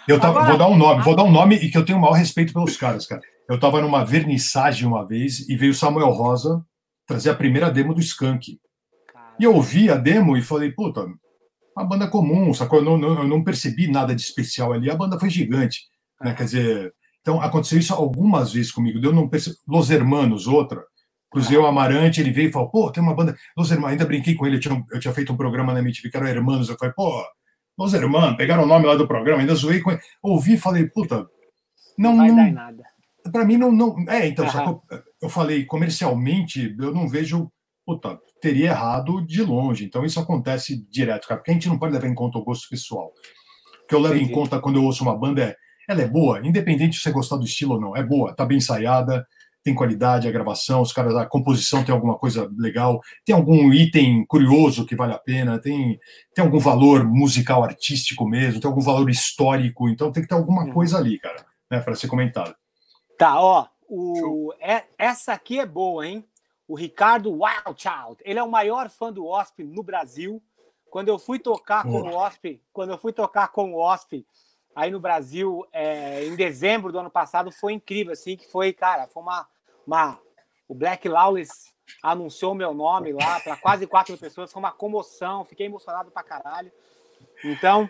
[0.09, 2.01] eu tava, vou dar um nome, vou dar um nome e que eu tenho o
[2.01, 3.21] maior respeito pelos caras, cara.
[3.49, 6.63] Eu tava numa vernissagem uma vez e veio Samuel Rosa,
[7.05, 8.59] trazer a primeira demo do Skank.
[9.39, 11.05] E eu ouvi a demo e falei, puta,
[11.75, 12.79] uma banda comum, sacou?
[12.79, 14.89] Eu não, não, eu não percebi nada de especial ali.
[14.89, 15.81] A banda foi gigante,
[16.21, 16.33] né?
[16.33, 18.99] Quer dizer, então aconteceu isso algumas vezes comigo.
[19.03, 19.57] Eu não percebi.
[19.67, 20.83] Los Hermanos, outra.
[21.31, 23.35] Cruzei o Amarante, ele veio e falou, pô, tem uma banda.
[23.57, 26.11] Los Hermanos, ainda brinquei com ele, eu tinha, eu tinha feito um programa na MTV
[26.11, 26.69] que era Hermanos.
[26.69, 27.25] Eu falei, pô,
[27.75, 30.01] Los Hermanos, pegaram o nome lá do programa, ainda zoei com ele.
[30.21, 31.27] Ouvi e falei, puta,
[31.97, 32.11] não.
[32.11, 32.83] Não vai não, dar nada.
[33.31, 33.71] Pra mim, não.
[33.71, 34.51] não é, então, uhum.
[34.51, 34.83] sacou?
[35.23, 37.49] Eu falei, comercialmente, eu não vejo,
[37.85, 39.85] puta, teria errado de longe.
[39.85, 42.67] Então isso acontece direto, cara, porque a gente não pode levar em conta o gosto
[42.69, 43.13] pessoal.
[43.83, 44.31] O que eu levo Entendi.
[44.31, 45.55] em conta quando eu ouço uma banda é,
[45.87, 48.57] ela é boa, independente de você gostar do estilo ou não, é boa, tá bem
[48.57, 49.25] ensaiada,
[49.63, 54.25] tem qualidade a gravação, os caras, a composição tem alguma coisa legal, tem algum item
[54.25, 55.97] curioso que vale a pena, tem,
[56.35, 60.65] tem algum valor musical, artístico mesmo, tem algum valor histórico, então tem que ter alguma
[60.65, 60.73] uhum.
[60.73, 62.53] coisa ali, cara, né, para ser comentado.
[63.17, 66.25] Tá, ó, o, é, essa aqui é boa, hein?
[66.67, 70.41] O Ricardo Wildchild, ele é o maior fã do Wasp no Brasil.
[70.89, 74.25] Quando eu fui tocar com o Wasp, quando eu fui tocar com o Wasp
[74.75, 79.07] aí no Brasil é, em dezembro do ano passado, foi incrível, assim, que foi, cara,
[79.07, 79.47] foi uma,
[79.85, 80.19] uma
[80.67, 85.65] o Black Lawless anunciou meu nome lá para quase quatro pessoas, foi uma comoção, fiquei
[85.65, 86.71] emocionado pra caralho.
[87.43, 87.89] Então,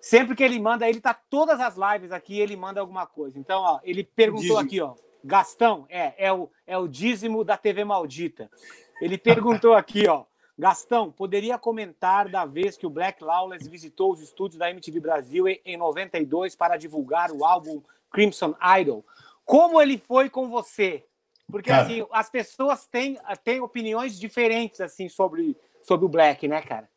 [0.00, 3.38] sempre que ele manda, ele tá todas as lives aqui, ele manda alguma coisa.
[3.38, 7.84] Então, ó, ele perguntou aqui, ó, Gastão, é, é o, é o dízimo da TV
[7.84, 8.50] maldita.
[9.00, 10.24] Ele perguntou aqui, ó,
[10.58, 15.46] Gastão, poderia comentar da vez que o Black Lawless visitou os estúdios da MTV Brasil
[15.48, 17.82] em 92 para divulgar o álbum
[18.12, 19.04] Crimson Idol?
[19.44, 21.04] Como ele foi com você?
[21.50, 26.62] Porque cara, assim, as pessoas têm, têm opiniões diferentes assim sobre, sobre o Black, né,
[26.62, 26.88] cara?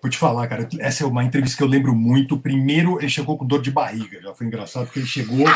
[0.00, 2.38] Vou te falar, cara, essa é uma entrevista que eu lembro muito.
[2.38, 5.46] Primeiro, ele chegou com dor de barriga, já foi engraçado, porque ele chegou.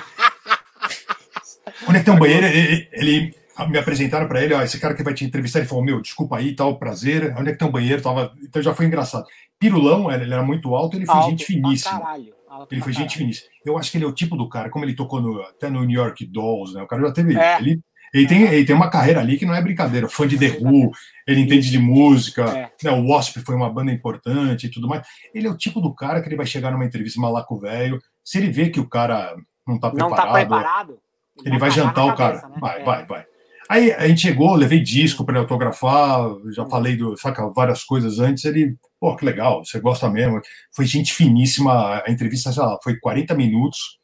[1.88, 2.46] Onde é que tem um banheiro?
[2.46, 3.34] Ele, ele
[3.68, 6.38] me apresentaram para ele, ó, esse cara que vai te entrevistar, ele falou, meu, desculpa
[6.38, 8.02] aí, tal, prazer, onde é que tem um banheiro?
[8.02, 8.32] Tava...
[8.42, 9.24] Então já foi engraçado.
[9.58, 12.00] Pirulão, ele era muito alto, ele foi alto, gente finíssima.
[12.00, 12.34] Caralho,
[12.70, 13.48] ele foi gente finíssima.
[13.64, 15.84] Eu acho que ele é o tipo do cara, como ele tocou no, até no
[15.84, 16.82] New York Dolls, né?
[16.82, 17.36] O cara já teve.
[17.36, 17.58] É.
[17.58, 17.80] Ele,
[18.12, 20.08] ele, tem, ele tem uma carreira ali que não é brincadeira.
[20.08, 20.90] Fã de The Who,
[21.26, 22.70] ele entende de música, é.
[22.82, 25.06] né, o Wasp foi uma banda importante e tudo mais.
[25.34, 28.00] Ele é o tipo do cara que ele vai chegar numa entrevista malaco velho.
[28.24, 29.34] Se ele vê que o cara
[29.66, 30.98] não está preparado, não tá preparado
[31.38, 32.48] ele, ele vai jantar o cara.
[32.48, 32.56] né?
[32.60, 32.84] Vai, é.
[32.84, 33.26] vai, vai.
[33.68, 38.44] Aí a gente chegou, levei disco para autografar, já falei do, saca, várias coisas antes.
[38.44, 40.40] Ele, pô, que legal, você gosta mesmo.
[40.74, 43.98] Foi gente finíssima, a entrevista, lá, foi 40 minutos.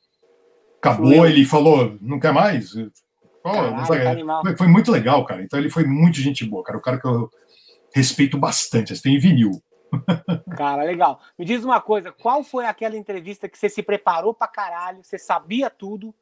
[0.79, 2.73] Acabou, ele falou, não quer mais?
[3.43, 5.43] Caralho, tá foi, foi, muito legal, cara.
[5.43, 6.79] Então ele foi muito gente boa, cara.
[6.79, 7.29] O cara que eu
[7.95, 8.95] respeito bastante.
[8.95, 9.63] Você tem vinil.
[10.57, 11.19] Cara, legal.
[11.39, 15.19] Me diz uma coisa, qual foi aquela entrevista que você se preparou pra caralho, você
[15.19, 16.15] sabia tudo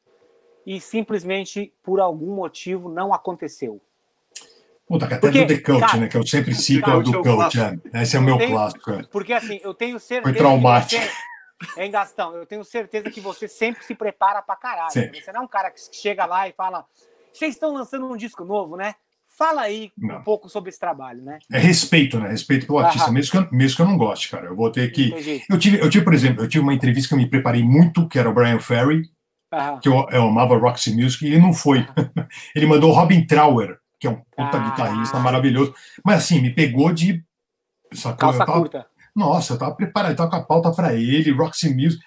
[0.67, 3.81] e simplesmente, por algum motivo, não aconteceu.
[4.85, 6.07] Puta, que até porque, do The Coach, cara, né?
[6.09, 7.57] Que eu sempre cito é o do Coach.
[7.57, 8.01] É.
[8.01, 8.91] Esse é o meu tenho, clássico.
[8.91, 9.03] É.
[9.03, 10.29] Porque assim, eu tenho certeza.
[10.29, 11.01] Foi traumático.
[11.01, 12.35] Você, hein, Gastão?
[12.35, 14.91] Eu tenho certeza que você sempre se prepara pra caralho.
[14.91, 15.21] Sempre.
[15.21, 16.85] Você não é um cara que chega lá e fala:
[17.31, 18.95] vocês estão lançando um disco novo, né?
[19.37, 20.17] Fala aí não.
[20.17, 21.39] um pouco sobre esse trabalho, né?
[21.49, 22.27] É respeito, né?
[22.27, 24.47] Respeito pelo artista, mesmo que, eu, mesmo que eu não goste, cara.
[24.47, 25.13] Eu vou ter que.
[25.49, 28.07] Eu tive, eu tive, por exemplo, eu tive uma entrevista que eu me preparei muito,
[28.07, 29.09] que era o Brian Ferry,
[29.81, 31.85] que eu, eu, amava Roxy Music, e ele não foi.
[32.55, 34.69] ele mandou o Robin Trower, que é um puta ah.
[34.69, 35.73] guitarrista maravilhoso.
[36.03, 37.23] Mas assim, me pegou de.
[37.93, 38.17] Sacou?
[38.17, 38.85] Calça tava, curta.
[39.15, 42.03] Nossa, eu tava preparado, eu tava com a pauta para ele, Roxy Music.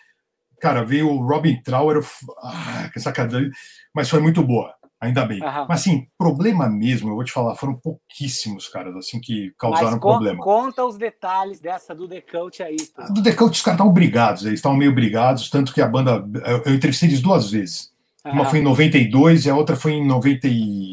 [0.61, 2.05] Cara, veio o Robin Trower,
[2.43, 3.51] ah, que sacanagem,
[3.95, 5.39] mas foi muito boa, ainda bem.
[5.41, 10.01] Mas assim, problema mesmo, eu vou te falar, foram pouquíssimos caras assim que causaram mas,
[10.01, 10.45] problema.
[10.45, 12.77] Conta os detalhes dessa do Coach aí.
[12.95, 13.13] Pô.
[13.13, 16.25] Do Coach, os caras estavam brigados, eles estavam meio brigados, tanto que a banda.
[16.67, 17.91] Eu entrevistei eles duas vezes.
[18.25, 20.47] Uma foi em 92 e a outra foi em 90,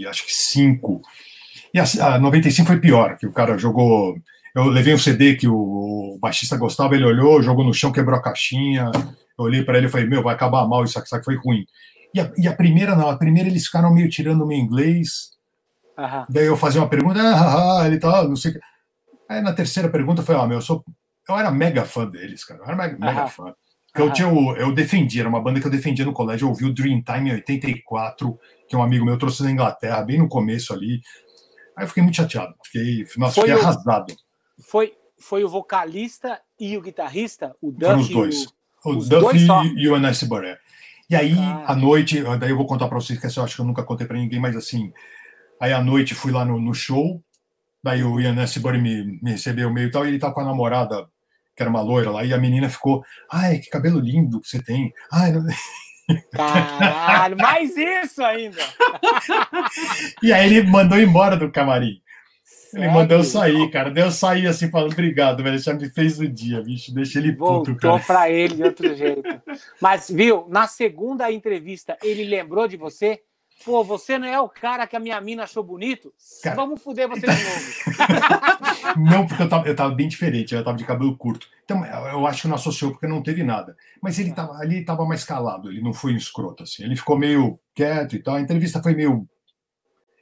[0.09, 1.01] acho que 5.
[1.73, 4.17] E a, a 95 foi pior, que o cara jogou.
[4.55, 5.55] Eu levei um CD que o,
[6.15, 8.89] o baixista gostava, ele olhou, jogou no chão, quebrou a caixinha.
[9.37, 11.35] Eu olhei para ele e falei: Meu, vai acabar mal, isso aqui, isso aqui foi
[11.35, 11.65] ruim.
[12.13, 15.31] E a, e a, primeira, não, a primeira eles ficaram meio tirando o meu inglês.
[15.97, 16.25] Uhum.
[16.29, 18.59] Daí eu fazia uma pergunta, ah, ele tá, não sei o que.
[19.29, 20.83] Aí na terceira pergunta foi: Ah, meu, eu, sou,
[21.27, 23.05] eu era mega fã deles, cara, eu era mega, uhum.
[23.05, 23.53] mega fã.
[23.95, 26.45] Eu, tinha, eu defendia, era uma banda que eu defendia no colégio.
[26.45, 30.29] Eu ouvi o Dreamtime em 84, que um amigo meu trouxe da Inglaterra, bem no
[30.29, 31.01] começo ali.
[31.75, 34.15] Aí eu fiquei muito chateado, fiquei, nossa, foi fiquei o, arrasado.
[34.59, 38.45] Foi, foi o vocalista e o guitarrista, o Duff Foram os dois.
[38.85, 40.59] O, o Duff e, e o Anassi Boré.
[41.09, 41.71] E aí, ah.
[41.71, 44.05] à noite, daí eu vou contar para vocês, que eu acho que eu nunca contei
[44.05, 44.91] para ninguém, mas assim,
[45.59, 47.23] aí à noite fui lá no, no show,
[47.81, 50.45] daí o Ian Nesbury me, me recebeu meio e tal, e ele tá com a
[50.45, 51.07] namorada
[51.55, 54.61] que era uma loira lá, e a menina ficou, ai, que cabelo lindo que você
[54.61, 54.93] tem.
[55.11, 55.43] Ai, não...
[56.31, 58.61] Caralho, mais isso ainda!
[60.21, 61.99] e aí ele mandou embora do camarim.
[62.77, 63.89] Ele mandou eu sair, cara.
[63.89, 65.57] Deu eu sair assim, falando, obrigado, velho.
[65.57, 66.93] Já me fez o dia, bicho.
[66.93, 69.41] Deixa ele puto, Voltou pra ele de outro jeito.
[69.81, 73.21] Mas, viu, na segunda entrevista, ele lembrou de você?
[73.65, 76.13] Pô, você não é o cara que a minha mina achou bonito?
[76.43, 76.55] Cara...
[76.55, 78.97] Vamos foder você de novo.
[79.09, 81.47] não, porque eu tava, eu tava bem diferente, eu tava de cabelo curto.
[81.65, 83.75] Então, eu acho que não associou porque não teve nada.
[84.01, 86.83] Mas ele tava ali, tava mais calado, ele não foi um escroto, assim.
[86.83, 88.35] Ele ficou meio quieto e tal.
[88.35, 89.27] A entrevista foi meio.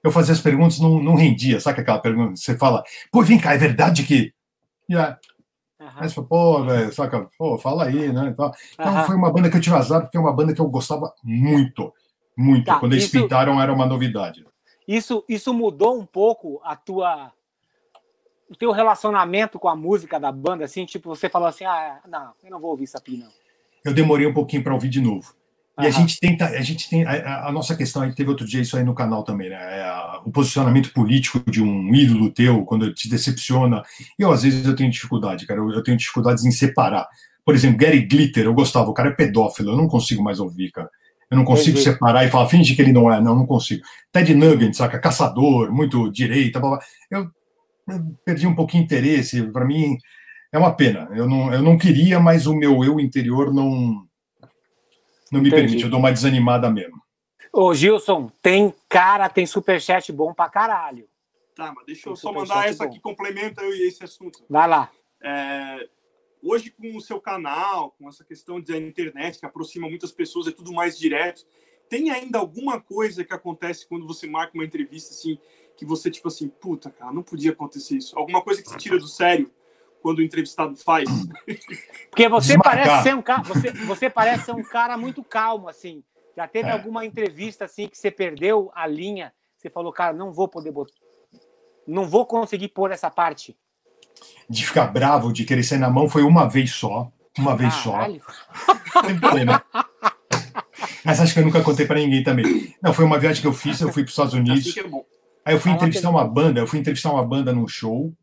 [0.06, 2.36] Eu fazia as perguntas, não, não rendia, sabe aquela pergunta?
[2.36, 4.32] Você fala, pô, vem cá, é verdade que.
[4.88, 5.18] Yeah.
[5.80, 5.88] Uhum.
[5.96, 8.30] Aí você fala, pô, velho, saca, pô, fala aí, né?
[8.30, 9.04] Então, uhum.
[9.06, 11.92] foi uma banda que eu tive azar, porque é uma banda que eu gostava muito
[12.38, 12.66] Muito.
[12.66, 14.46] Tá, Quando eles isso, pintaram era uma novidade.
[14.88, 17.32] Isso, isso mudou um pouco a tua
[18.48, 22.32] o teu relacionamento com a música da banda, assim, tipo, você falou assim, ah, não,
[22.44, 23.30] eu não vou ouvir isso aqui, não.
[23.84, 25.34] Eu demorei um pouquinho para ouvir de novo.
[25.82, 28.46] E a gente tenta, a gente tem a, a, nossa questão, a gente teve outro
[28.46, 29.56] dia isso aí no canal também, né?
[29.56, 33.84] É o posicionamento político de um ídolo teu quando te decepciona.
[34.18, 37.06] Eu às vezes eu tenho dificuldade, cara, eu, eu tenho dificuldades em separar.
[37.44, 40.72] Por exemplo, Gary Glitter, eu gostava, o cara é pedófilo, eu não consigo mais ouvir,
[40.72, 40.90] cara.
[41.30, 41.92] Eu não consigo Entendi.
[41.92, 43.84] separar e falar, finge que ele não é, não, não consigo.
[44.12, 45.00] Ted Nugget, saca?
[45.00, 46.80] Caçador, muito direita, blá, blá.
[47.12, 47.30] Eu,
[47.90, 49.42] eu perdi um pouquinho de interesse.
[49.52, 49.98] Para mim,
[50.52, 51.10] é uma pena.
[51.14, 54.05] Eu não, eu não queria, mas o meu eu interior não,
[55.32, 55.64] não me Entendi.
[55.64, 55.84] permite.
[55.84, 57.02] Eu dou uma desanimada mesmo.
[57.52, 61.08] Ô, Gilson, tem cara, tem superchat bom pra caralho.
[61.56, 62.92] Tá, mas deixa eu só mandar essa bom.
[62.92, 64.44] que complementa esse assunto.
[64.50, 64.92] Vai lá.
[65.24, 65.88] É,
[66.44, 70.52] hoje, com o seu canal, com essa questão da internet que aproxima muitas pessoas, é
[70.52, 71.46] tudo mais direto.
[71.90, 75.40] Tem ainda alguma coisa que acontece quando você marca uma entrevista assim,
[75.78, 78.18] que você, tipo assim, puta, cara, não podia acontecer isso?
[78.18, 79.50] Alguma coisa que se tira do sério
[80.06, 81.10] quando o entrevistado faz?
[82.12, 86.04] Porque você parece ser um cara, você, você parece ser um cara muito calmo, assim.
[86.38, 86.72] Já teve é.
[86.72, 89.34] alguma entrevista assim que você perdeu a linha?
[89.58, 90.94] Você falou, cara, não vou poder botar.
[91.88, 93.58] Não vou conseguir pôr essa parte.
[94.48, 97.12] De ficar bravo, de querer sair na mão, foi uma vez só.
[97.36, 98.22] Uma vez Caralho.
[98.24, 99.02] só.
[99.02, 99.60] Tem né?
[101.04, 102.76] Mas acho que eu nunca contei para ninguém também.
[102.80, 104.72] Não, foi uma viagem que eu fiz, eu fui para os Estados Unidos.
[105.44, 108.14] Aí eu fui entrevistar uma banda, eu fui entrevistar uma banda num show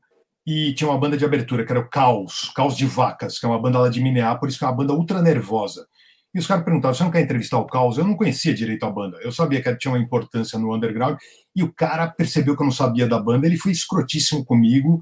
[0.47, 3.49] e tinha uma banda de abertura, que era o Caos, Caos de Vacas, que é
[3.49, 5.87] uma banda lá de Minneapolis, que é uma banda ultra nervosa.
[6.35, 7.99] E os caras perguntavam: você não quer entrevistar o Caos?
[7.99, 9.19] Eu não conhecia direito a banda.
[9.23, 11.17] Eu sabia que tinha uma importância no underground.
[11.55, 13.47] E o cara percebeu que eu não sabia da banda.
[13.47, 15.01] Ele foi escrotíssimo comigo.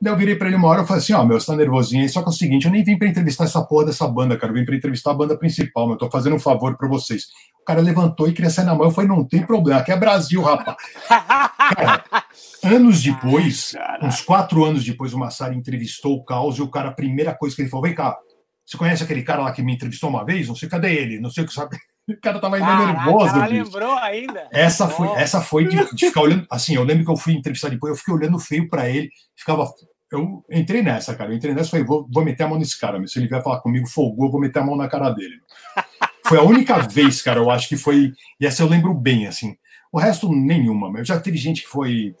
[0.00, 1.56] Daí eu virei para ele uma hora e falei assim: Ó, oh, meu, você tá
[1.56, 2.08] nervosinho aí.
[2.08, 4.52] Só que é o seguinte: eu nem vim para entrevistar essa porra dessa banda, cara.
[4.52, 7.26] Eu vim para entrevistar a banda principal, mas eu tô fazendo um favor para vocês.
[7.70, 8.90] O cara levantou e queria sair na mão.
[8.90, 10.76] Falei: não tem problema, aqui é Brasil, rapaz.
[11.06, 12.04] cara,
[12.64, 16.92] anos depois, uns quatro anos depois, o Massari entrevistou o Caos e o cara, a
[16.92, 18.18] primeira coisa que ele falou: vem cá,
[18.66, 20.48] você conhece aquele cara lá que me entrevistou uma vez?
[20.48, 21.76] Não sei cadê ele, não sei o que sabe.
[22.08, 23.34] O cara tava ainda Caraca, nervoso.
[23.34, 24.48] Cara lembrou ainda.
[24.50, 26.44] Essa foi, essa foi de, de, ficar olhando.
[26.50, 29.70] Assim, eu lembro que eu fui entrevistar depois, eu fiquei olhando feio para ele, ficava
[30.10, 31.30] eu entrei nessa, cara.
[31.30, 33.00] Eu entrei nessa e falei, vou, vou meter a mão nesse cara.
[33.06, 35.40] Se ele vier falar comigo, folgou, eu vou meter a mão na cara dele.
[36.30, 38.12] Foi a única vez, cara, eu acho que foi.
[38.40, 39.56] E essa eu lembro bem, assim.
[39.90, 40.96] O resto, nenhuma.
[40.96, 42.14] Eu já teve gente que foi.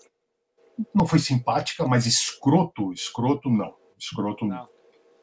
[0.92, 3.72] Não foi simpática, mas escroto, escroto, não.
[3.96, 4.64] Escroto, não.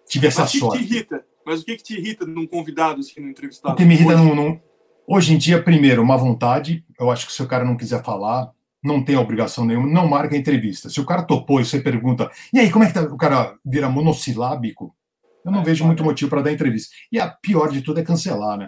[0.08, 0.80] Tive essa mas sorte.
[0.80, 1.26] Que te irrita?
[1.46, 3.74] Mas o que, que te irrita num convidado, assim, no entrevistado?
[3.74, 4.24] O que me irrita hoje?
[4.24, 4.60] Num, num...
[5.06, 6.86] hoje em dia, primeiro, uma vontade.
[6.98, 10.34] Eu acho que se o cara não quiser falar, não tem obrigação nenhuma, não marca
[10.34, 10.90] a entrevista.
[10.90, 13.02] Se o cara topou e você pergunta, e aí, como é que tá?
[13.02, 14.96] o cara vira monossilábico?
[15.44, 16.96] Eu não é, vejo muito motivo para dar entrevista.
[17.12, 18.68] E a pior de tudo é cancelar, né?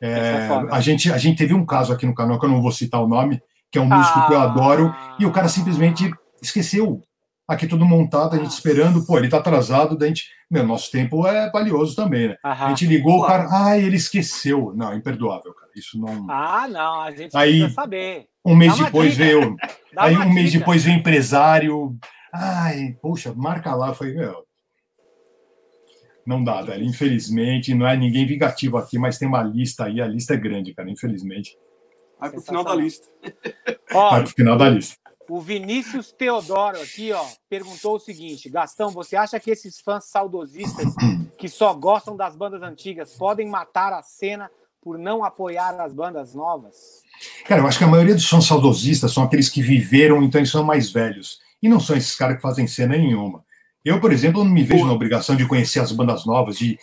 [0.00, 2.62] É, é a, gente, a gente teve um caso aqui no canal, que eu não
[2.62, 4.26] vou citar o nome, que é um músico ah.
[4.26, 6.10] que eu adoro, e o cara simplesmente
[6.42, 7.02] esqueceu.
[7.46, 10.28] Aqui tudo montado, a gente esperando, pô, ele tá atrasado, daí a gente.
[10.50, 12.36] Meu, nosso tempo é valioso também, né?
[12.44, 12.66] Aham.
[12.66, 14.72] A gente ligou, o cara, ah, ele esqueceu.
[14.74, 15.70] Não, imperdoável, cara.
[15.74, 16.26] Isso não.
[16.30, 18.26] Ah, não, a gente aí, precisa saber.
[18.44, 19.24] Um mês depois dica.
[19.24, 19.56] veio.
[19.96, 20.34] aí um dica.
[20.34, 21.96] mês depois veio empresário.
[22.32, 23.94] Ai, poxa, marca lá.
[23.94, 24.47] Foi, meu.
[26.28, 26.84] Não dá, velho.
[26.84, 29.98] Infelizmente, não é ninguém vingativo aqui, mas tem uma lista aí.
[29.98, 31.56] A lista é grande, cara, infelizmente.
[32.20, 33.08] Vai pro final da lista.
[33.94, 34.94] Ó, Vai pro final da lista.
[35.26, 40.86] O Vinícius Teodoro aqui, ó, perguntou o seguinte: Gastão, você acha que esses fãs saudosistas
[41.38, 44.50] que só gostam das bandas antigas podem matar a cena
[44.82, 47.02] por não apoiar as bandas novas?
[47.46, 50.50] Cara, eu acho que a maioria dos fãs saudosistas são aqueles que viveram, então eles
[50.50, 51.40] são mais velhos.
[51.62, 53.44] E não são esses caras que fazem cena nenhuma.
[53.88, 56.78] Eu, por exemplo, não me vejo na obrigação de conhecer as bandas novas, de,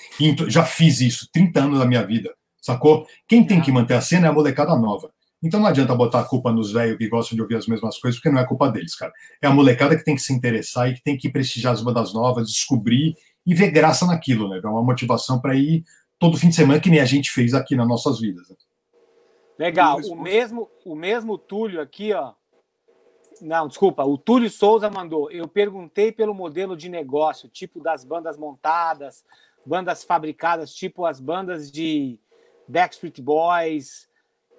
[0.47, 3.05] já fiz isso 30 anos da minha vida, sacou?
[3.27, 5.11] Quem tem que manter a cena é a molecada nova.
[5.43, 8.19] Então não adianta botar a culpa nos velhos que gostam de ouvir as mesmas coisas,
[8.19, 9.13] porque não é culpa deles, cara.
[9.39, 12.11] É a molecada que tem que se interessar e que tem que prestigiar as bandas
[12.11, 13.15] novas, descobrir
[13.45, 14.59] e ver graça naquilo, né?
[14.63, 15.83] É uma motivação para ir
[16.17, 18.49] todo fim de semana, que nem a gente fez aqui nas nossas vidas.
[18.49, 18.55] Né?
[19.59, 19.99] Legal.
[20.09, 22.33] O mesmo, o mesmo Túlio aqui, ó.
[23.41, 24.03] Não, desculpa.
[24.03, 25.29] O Túlio Souza mandou.
[25.29, 29.23] Eu perguntei pelo modelo de negócio, tipo das bandas montadas,
[29.65, 32.19] bandas fabricadas, tipo as bandas de
[32.67, 34.07] Backstreet Boys,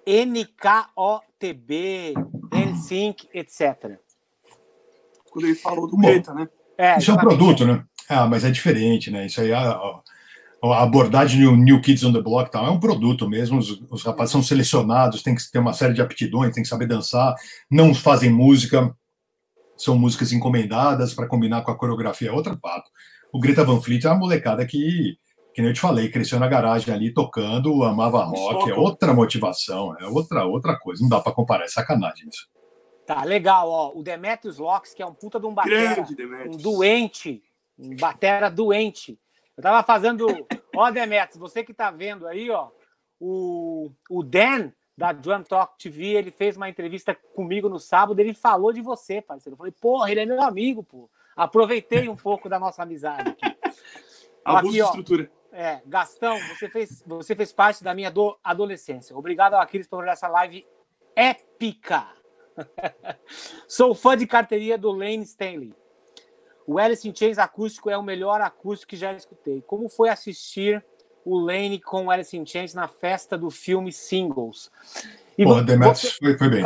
[0.05, 1.53] NKOTB,
[2.51, 3.99] NSYNC, etc.
[5.29, 6.47] Quando ele falou do Beta, né?
[6.77, 7.83] É, isso é um produto, né?
[8.07, 9.25] Ah, mas é diferente, né?
[9.25, 10.01] Isso aí, a,
[10.63, 13.59] a abordagem do New Kids on the Block tal, é um produto mesmo.
[13.59, 16.87] Os, os rapazes são selecionados, tem que ter uma série de aptidões, tem que saber
[16.87, 17.35] dançar,
[17.69, 18.95] não fazem música,
[19.77, 22.89] são músicas encomendadas para combinar com a coreografia, é outro papo.
[23.31, 25.17] O Greta Van Fleet é uma molecada que
[25.53, 29.97] que nem eu te falei, cresceu na garagem ali tocando, amava rock, é outra motivação,
[29.99, 31.01] é outra outra coisa.
[31.01, 32.47] Não dá para comparar, é sacanagem isso.
[33.07, 33.91] Tá, legal, ó.
[33.95, 36.05] O Demetrius Locks, que é um puta de um batera,
[36.47, 37.41] um doente,
[37.75, 39.17] um batera doente.
[39.57, 40.27] Eu tava fazendo,
[40.75, 42.69] ó, Demetrius, você que tá vendo aí, ó,
[43.19, 48.35] o, o Dan da Drum Talk TV, ele fez uma entrevista comigo no sábado, ele
[48.35, 49.53] falou de você, parceiro.
[49.53, 51.09] Eu falei, porra, ele é meu amigo, pô.
[51.35, 53.57] Aproveitei um pouco da nossa amizade aqui.
[54.45, 55.31] Abuso aqui, de estrutura.
[55.51, 59.17] É, Gastão, você fez, você fez parte da minha do, adolescência.
[59.17, 60.65] Obrigado ao Aquiles por essa live
[61.15, 62.07] épica.
[63.67, 65.75] Sou fã de carteirinha do Lane Stanley.
[66.67, 69.63] O Alice in Chains acústico é o melhor acústico que já escutei.
[69.65, 70.83] Como foi assistir
[71.23, 74.69] o Lane com o Alice in Chains na festa do filme Singles?
[75.37, 76.63] E Pô, você, foi, foi bem.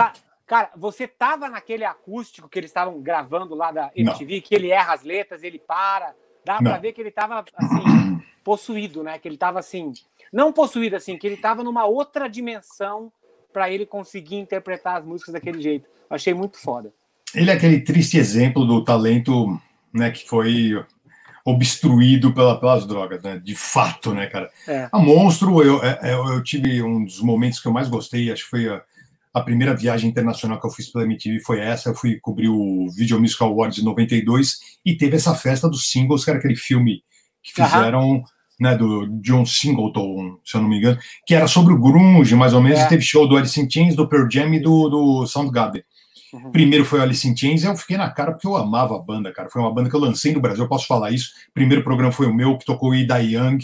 [0.47, 4.41] Cara, você tava naquele acústico que eles estavam gravando lá da MTV, Não.
[4.41, 6.15] que ele erra as letras, ele para.
[6.43, 9.19] Dá para ver que ele tava assim, possuído, né?
[9.19, 9.93] Que ele tava assim.
[10.33, 13.13] Não possuído, assim, que ele tava numa outra dimensão
[13.53, 15.87] para ele conseguir interpretar as músicas daquele jeito.
[16.09, 16.91] Eu achei muito foda.
[17.35, 19.59] Ele é aquele triste exemplo do talento
[19.93, 20.73] né, que foi
[21.45, 23.39] obstruído pela, pelas drogas, né?
[23.43, 24.49] De fato, né, cara?
[24.67, 24.87] É.
[24.91, 28.31] A Monstro, eu, eu, é, é, eu, tive um dos momentos que eu mais gostei,
[28.31, 28.81] acho que foi a,
[29.33, 32.87] a, primeira viagem internacional que eu fiz pela MTV, foi essa, eu fui cobrir o
[32.95, 37.03] Video Music Awards de 92 e teve essa festa dos singles, que era aquele filme
[37.41, 38.11] que fizeram...
[38.11, 38.23] Uhum
[38.61, 42.53] né, do John Singleton, se eu não me engano, que era sobre o grunge, mais
[42.53, 42.85] ou menos, é.
[42.85, 45.83] e teve show do Alice in Chains, do Pearl Jam e do, do Soundgarden.
[46.33, 46.51] Uhum.
[46.51, 48.99] Primeiro foi o Alice in Chains, e eu fiquei na cara porque eu amava a
[48.99, 49.49] banda, cara.
[49.49, 51.31] Foi uma banda que eu lancei no Brasil, eu posso falar isso.
[51.53, 53.59] Primeiro programa foi o meu, que tocou Ida Young.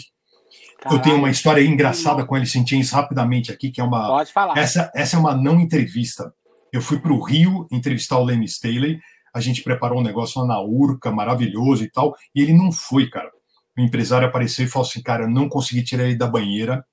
[0.80, 0.98] Caralho.
[0.98, 4.06] Eu tenho uma história engraçada com Alice in Chains rapidamente aqui, que é uma.
[4.06, 4.56] Pode falar.
[4.56, 6.32] Essa, essa é uma não entrevista.
[6.72, 9.00] Eu fui para o Rio entrevistar o Lenny Staley.
[9.34, 13.08] A gente preparou um negócio lá na Urca, maravilhoso e tal, e ele não foi,
[13.08, 13.30] cara
[13.78, 16.84] o empresário apareceu e falou assim: cara, eu não consegui tirar ele da banheira.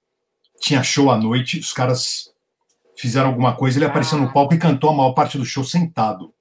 [0.62, 2.32] Tinha show à noite, os caras
[2.98, 4.34] fizeram alguma coisa, ele apareceu no ah.
[4.34, 6.34] palco e cantou a maior parte do show sentado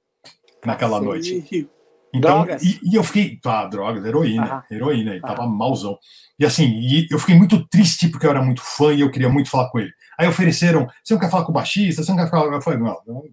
[0.64, 1.04] naquela Sim.
[1.04, 1.68] noite.
[2.14, 5.98] Então, e, e, eu fiquei, tá, drogas, heroína, heroína, ele tava malzão.
[6.38, 9.28] E assim, e eu fiquei muito triste porque eu era muito fã e eu queria
[9.28, 9.90] muito falar com ele.
[10.16, 12.04] Aí ofereceram, você não quer falar com o baixista?
[12.04, 12.52] Você não quer falar?
[12.52, 13.24] Eu falei, não, não.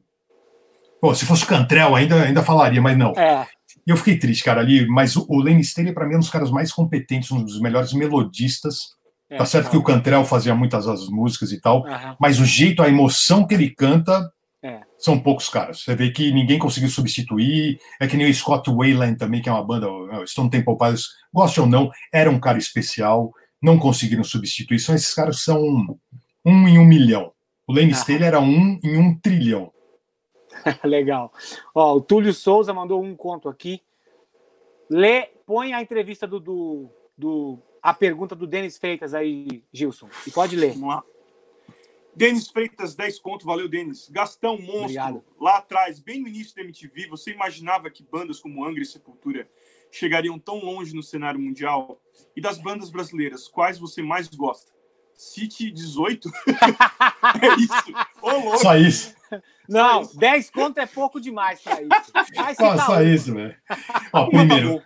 [0.99, 3.11] Pô, se fosse o Cantrell ainda, ainda falaria, mas não.
[3.11, 3.47] É.
[3.85, 6.29] E eu fiquei triste, cara, ali, mas o, Lenny Staley, para mim, é um dos
[6.29, 8.95] caras mais competentes, um dos melhores melodistas.
[9.31, 12.15] É, tá certo que o Cantrell fazia muitas das músicas e tal, uhum.
[12.19, 14.29] mas o jeito, a emoção que ele canta,
[14.61, 14.81] é.
[14.97, 15.81] são poucos caras.
[15.81, 17.79] Você vê que ninguém conseguiu substituir.
[17.99, 19.87] É que nem o Scott Wayland também, que é uma banda,
[20.27, 24.79] Stone Temple Pilots, goste ou não, era um cara especial, não conseguiram substituir.
[24.79, 25.63] São esses caras são
[26.45, 27.31] um em um milhão.
[27.65, 27.97] O Lenny uhum.
[27.97, 29.71] Staley era um em um trilhão.
[30.83, 31.31] Legal.
[31.73, 33.81] Ó, o Túlio Souza mandou um conto aqui.
[34.89, 40.09] Lê, põe a entrevista do, do, do a pergunta do Denis Freitas aí, Gilson.
[40.27, 40.73] E pode ler.
[40.73, 41.03] Vamos lá.
[42.15, 44.09] Denis Freitas, 10 conto, valeu, Denis.
[44.09, 45.23] Gastão Monstro, Obrigado.
[45.39, 49.49] lá atrás, bem no início da MTV, você imaginava que bandas como Angra e Sepultura
[49.89, 52.01] chegariam tão longe no cenário mundial?
[52.35, 54.71] E das bandas brasileiras, quais você mais gosta?
[55.13, 56.29] City 18?
[57.41, 57.93] é isso.
[58.21, 59.15] Ô, Só isso.
[59.69, 62.55] Não, 10 conto é pouco demais para isso.
[62.57, 63.55] Só, só isso, velho.
[64.11, 64.83] Ó, primeiro,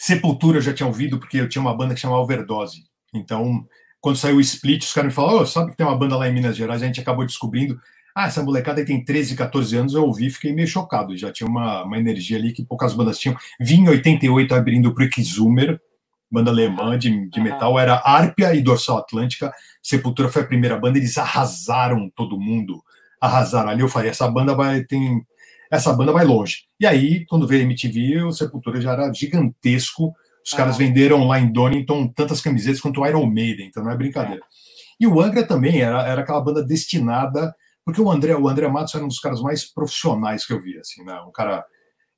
[0.00, 2.84] Sepultura eu já tinha ouvido, porque eu tinha uma banda que chamava Overdose.
[3.12, 3.66] Então,
[4.00, 6.26] quando saiu o Split, os caras me falaram, oh, sabe que tem uma banda lá
[6.26, 6.82] em Minas Gerais?
[6.82, 7.78] A gente acabou descobrindo.
[8.14, 11.14] Ah, essa molecada aí tem 13, 14 anos, eu ouvi fiquei meio chocado.
[11.18, 13.36] Já tinha uma, uma energia ali que poucas bandas tinham.
[13.60, 15.78] Vim em 88 abrindo pro Exumer,
[16.32, 19.52] banda alemã de, de metal, era Árpia e Dorsal Atlântica.
[19.82, 22.82] Sepultura foi a primeira banda, eles arrasaram todo mundo
[23.20, 23.82] arrasaram ali.
[23.82, 25.22] Eu falei, essa banda vai tem
[25.70, 26.64] essa banda vai longe.
[26.80, 30.12] E aí, quando veio a MTV, o Sepultura já era gigantesco.
[30.44, 30.78] Os caras ah.
[30.78, 34.42] venderam lá em Donington tantas camisetas quanto o Iron Maiden, então não é brincadeira.
[34.98, 37.54] E o Angra também era, era aquela banda destinada,
[37.84, 40.76] porque o André, o André Matos era um dos caras mais profissionais que eu vi,
[40.78, 41.14] assim, né?
[41.26, 41.64] Um cara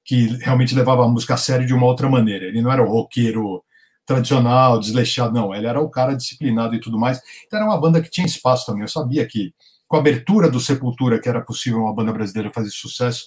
[0.04, 2.46] que realmente levava a música a sério de uma outra maneira.
[2.46, 3.62] Ele não era o roqueiro
[4.04, 5.54] tradicional, desleixado, não.
[5.54, 7.20] Ele era o cara disciplinado e tudo mais.
[7.46, 8.82] Então era uma banda que tinha espaço também.
[8.82, 9.54] Eu sabia que
[9.86, 13.26] com a abertura do Sepultura, que era possível uma banda brasileira fazer sucesso,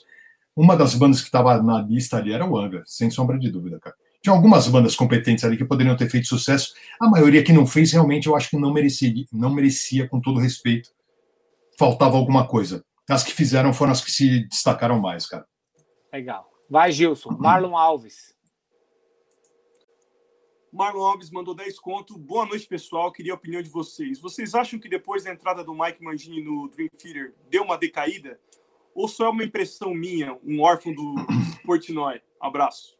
[0.55, 3.79] uma das bandas que estava na lista ali era o Angra, sem sombra de dúvida,
[3.79, 3.95] cara.
[4.21, 7.91] Tinha algumas bandas competentes ali que poderiam ter feito sucesso, a maioria que não fez,
[7.91, 10.89] realmente, eu acho que não merecia, não merecia com todo respeito.
[11.77, 12.83] Faltava alguma coisa.
[13.07, 15.45] As que fizeram foram as que se destacaram mais, cara.
[16.11, 16.49] Legal.
[16.69, 17.37] Vai, Gilson.
[17.37, 18.33] Marlon Alves.
[20.71, 22.17] Marlon Alves mandou 10 conto.
[22.17, 23.11] Boa noite, pessoal.
[23.11, 24.19] Queria a opinião de vocês.
[24.19, 28.39] Vocês acham que depois da entrada do Mike Mangini no Dream Theater deu uma decaída?
[28.95, 31.15] Ou só é uma impressão minha, um órfão do
[31.65, 32.21] Portnoy?
[32.39, 32.95] Abraço.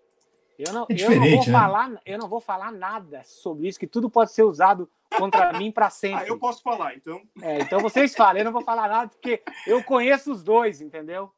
[0.60, 1.52] Eu não, é eu não vou né?
[1.52, 5.72] falar, eu não vou falar nada sobre isso, que tudo pode ser usado contra mim
[5.72, 6.26] para sempre.
[6.26, 7.22] Ah, eu posso falar, então.
[7.42, 11.32] É, então vocês falem, eu não vou falar nada porque eu conheço os dois, entendeu?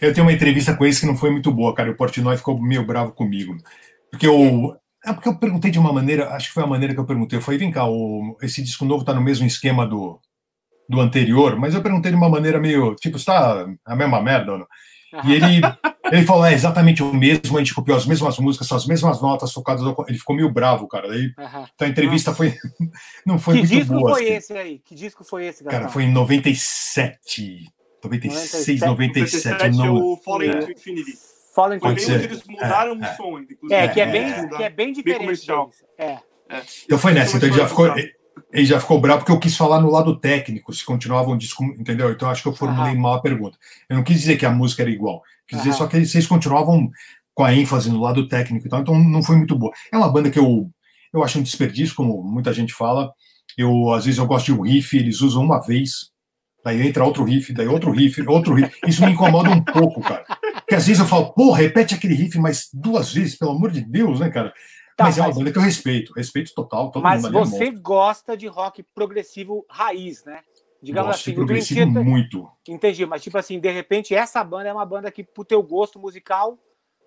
[0.00, 1.90] Eu tenho uma entrevista com esse que não foi muito boa, cara.
[1.90, 3.56] O Portnoy ficou meio bravo comigo.
[4.10, 4.76] Porque eu.
[5.04, 7.38] É porque eu perguntei de uma maneira, acho que foi a maneira que eu perguntei.
[7.38, 10.20] Eu falei, vem cá, o, esse disco novo tá no mesmo esquema do,
[10.88, 14.66] do anterior, mas eu perguntei de uma maneira meio, tipo, está a mesma merda, não?
[15.24, 15.60] E ele,
[16.12, 19.20] ele falou, é exatamente o mesmo, a gente copiou as mesmas músicas, são as mesmas
[19.20, 19.82] notas tocadas.
[20.06, 21.08] Ele ficou meio bravo, cara.
[21.08, 21.66] Daí uhum.
[21.74, 22.54] então a entrevista foi,
[23.24, 24.12] não foi que muito disco boa.
[24.12, 24.34] foi assim.
[24.34, 24.78] esse aí?
[24.84, 25.82] Que disco foi esse, galera?
[25.82, 27.72] Cara, foi em 97.
[28.04, 28.86] 96, 97.
[28.86, 29.96] 97 não...
[29.96, 30.58] o Fallen é.
[30.58, 31.12] to Infinity.
[31.54, 32.24] Fallen to Infinity.
[32.24, 33.74] eles mudaram é, o som, inclusive.
[33.74, 35.46] É, que é, bem, que é bem diferente.
[35.46, 35.68] Bem
[35.98, 36.18] é.
[36.48, 36.62] É.
[36.84, 38.17] Então foi nessa, então ele já ficou ele
[38.54, 41.38] já ficou bravo porque eu quis falar no lado técnico, se continuavam
[41.78, 42.10] entendeu?
[42.10, 43.00] Então acho que eu formulei uhum.
[43.00, 43.58] mal a pergunta.
[43.88, 46.90] Eu não quis dizer que a música era igual, quis dizer só que vocês continuavam
[47.34, 49.72] com a ênfase no lado técnico e tal, então não foi muito boa.
[49.92, 50.68] É uma banda que eu,
[51.12, 53.12] eu acho um desperdício, como muita gente fala.
[53.56, 56.10] Eu, às vezes, eu gosto de um riff, eles usam uma vez,
[56.64, 58.76] daí entra outro riff, daí outro riff, outro riff.
[58.86, 60.24] Isso me incomoda um pouco, cara.
[60.54, 63.82] Porque às vezes eu falo, pô, repete aquele riff mais duas vezes, pelo amor de
[63.82, 64.52] Deus, né, cara?
[64.98, 66.90] Tá, mas é uma banda que eu respeito, respeito total.
[66.90, 70.40] Todo mas você é gosta de rock progressivo raiz, né?
[70.82, 72.48] Digamos Gosto assim, progressivo Theater, muito.
[72.66, 76.00] Entendi, mas tipo assim, de repente essa banda é uma banda que, pro teu gosto
[76.00, 76.58] musical,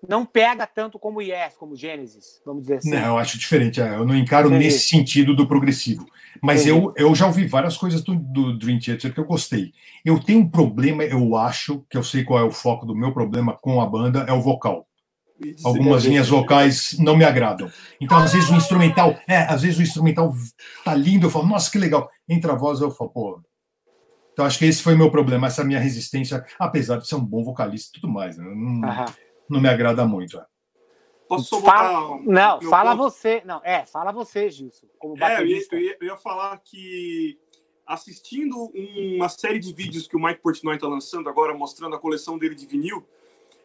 [0.08, 2.90] não pega tanto como Yes, como Genesis, vamos dizer assim.
[2.90, 3.78] Não, eu acho diferente.
[3.78, 4.64] É, eu não encaro Entendi.
[4.64, 6.06] nesse sentido do progressivo.
[6.40, 9.70] Mas eu, eu já ouvi várias coisas do, do Dream Theater que eu gostei.
[10.02, 13.12] Eu tenho um problema, eu acho, que eu sei qual é o foco do meu
[13.12, 14.88] problema com a banda, é o vocal
[15.64, 17.70] algumas linhas vocais não me agradam.
[18.00, 20.34] Então, às vezes o instrumental, é, às vezes o instrumental
[20.84, 22.10] tá lindo, eu falo, nossa, que legal.
[22.28, 23.40] Entra a voz, eu falo, pô.
[24.32, 27.24] Então, acho que esse foi o meu problema, essa minha resistência, apesar de ser um
[27.24, 28.44] bom vocalista e tudo mais, né?
[28.44, 29.04] não,
[29.48, 30.38] não, me agrada muito.
[30.38, 30.44] É.
[31.28, 33.10] Posso fala, Não, fala ponto?
[33.10, 33.42] você.
[33.44, 34.86] Não, é, fala você, Gilson.
[34.98, 37.38] Como é, eu ia, eu, ia, eu ia falar que
[37.86, 38.70] assistindo
[39.16, 42.54] uma série de vídeos que o Mike Portnoy está lançando agora, mostrando a coleção dele
[42.54, 43.06] de vinil,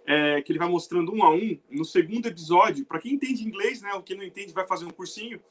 [0.07, 1.59] é, que ele vai mostrando um a um.
[1.69, 3.93] No segundo episódio, para quem entende inglês, né?
[3.93, 5.41] O que não entende vai fazer um cursinho.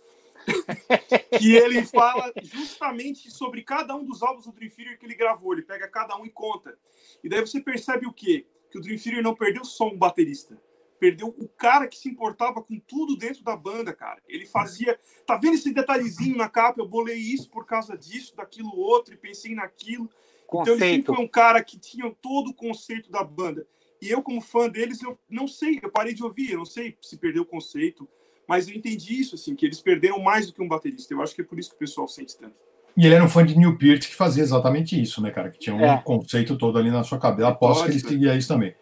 [1.38, 5.52] que ele fala justamente sobre cada um dos álbuns do Dream Theater que ele gravou.
[5.52, 6.78] Ele pega cada um e conta.
[7.22, 8.46] E daí você percebe o quê?
[8.70, 10.58] Que o Dream Theater não perdeu só um baterista.
[10.98, 14.22] Perdeu o cara que se importava com tudo dentro da banda, cara.
[14.26, 14.98] Ele fazia.
[15.26, 16.80] Tá vendo esse detalhezinho na capa?
[16.80, 20.08] Eu bolei isso por causa disso, daquilo outro, e pensei naquilo.
[20.46, 20.76] Conceito.
[20.76, 23.66] Então ele sempre foi um cara que tinha todo o conceito da banda.
[24.00, 26.96] E eu, como fã deles, eu não sei, eu parei de ouvir, eu não sei
[27.00, 28.08] se perdeu o conceito,
[28.46, 31.12] mas eu entendi isso, assim, que eles perderam mais do que um baterista.
[31.12, 32.54] Eu acho que é por isso que o pessoal sente tanto.
[32.96, 35.50] E ele era um fã de Neil Peart que fazia exatamente isso, né, cara?
[35.50, 36.00] Que tinha um é.
[36.02, 37.48] conceito todo ali na sua cabeça.
[37.48, 38.74] Aposto que ele seguia isso também.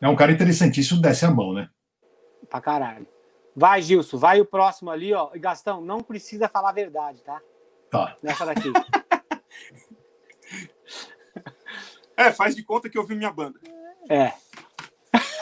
[0.00, 1.68] É um cara interessantíssimo, desce a mão, né?
[2.48, 3.06] Pra caralho.
[3.56, 5.30] Vai, Gilson, vai o próximo ali, ó.
[5.34, 7.40] E Gastão, não precisa falar a verdade, tá?
[7.90, 8.16] Tá.
[8.22, 8.70] Nessa daqui.
[12.16, 13.58] é, faz de conta que eu vi minha banda.
[14.08, 14.32] É.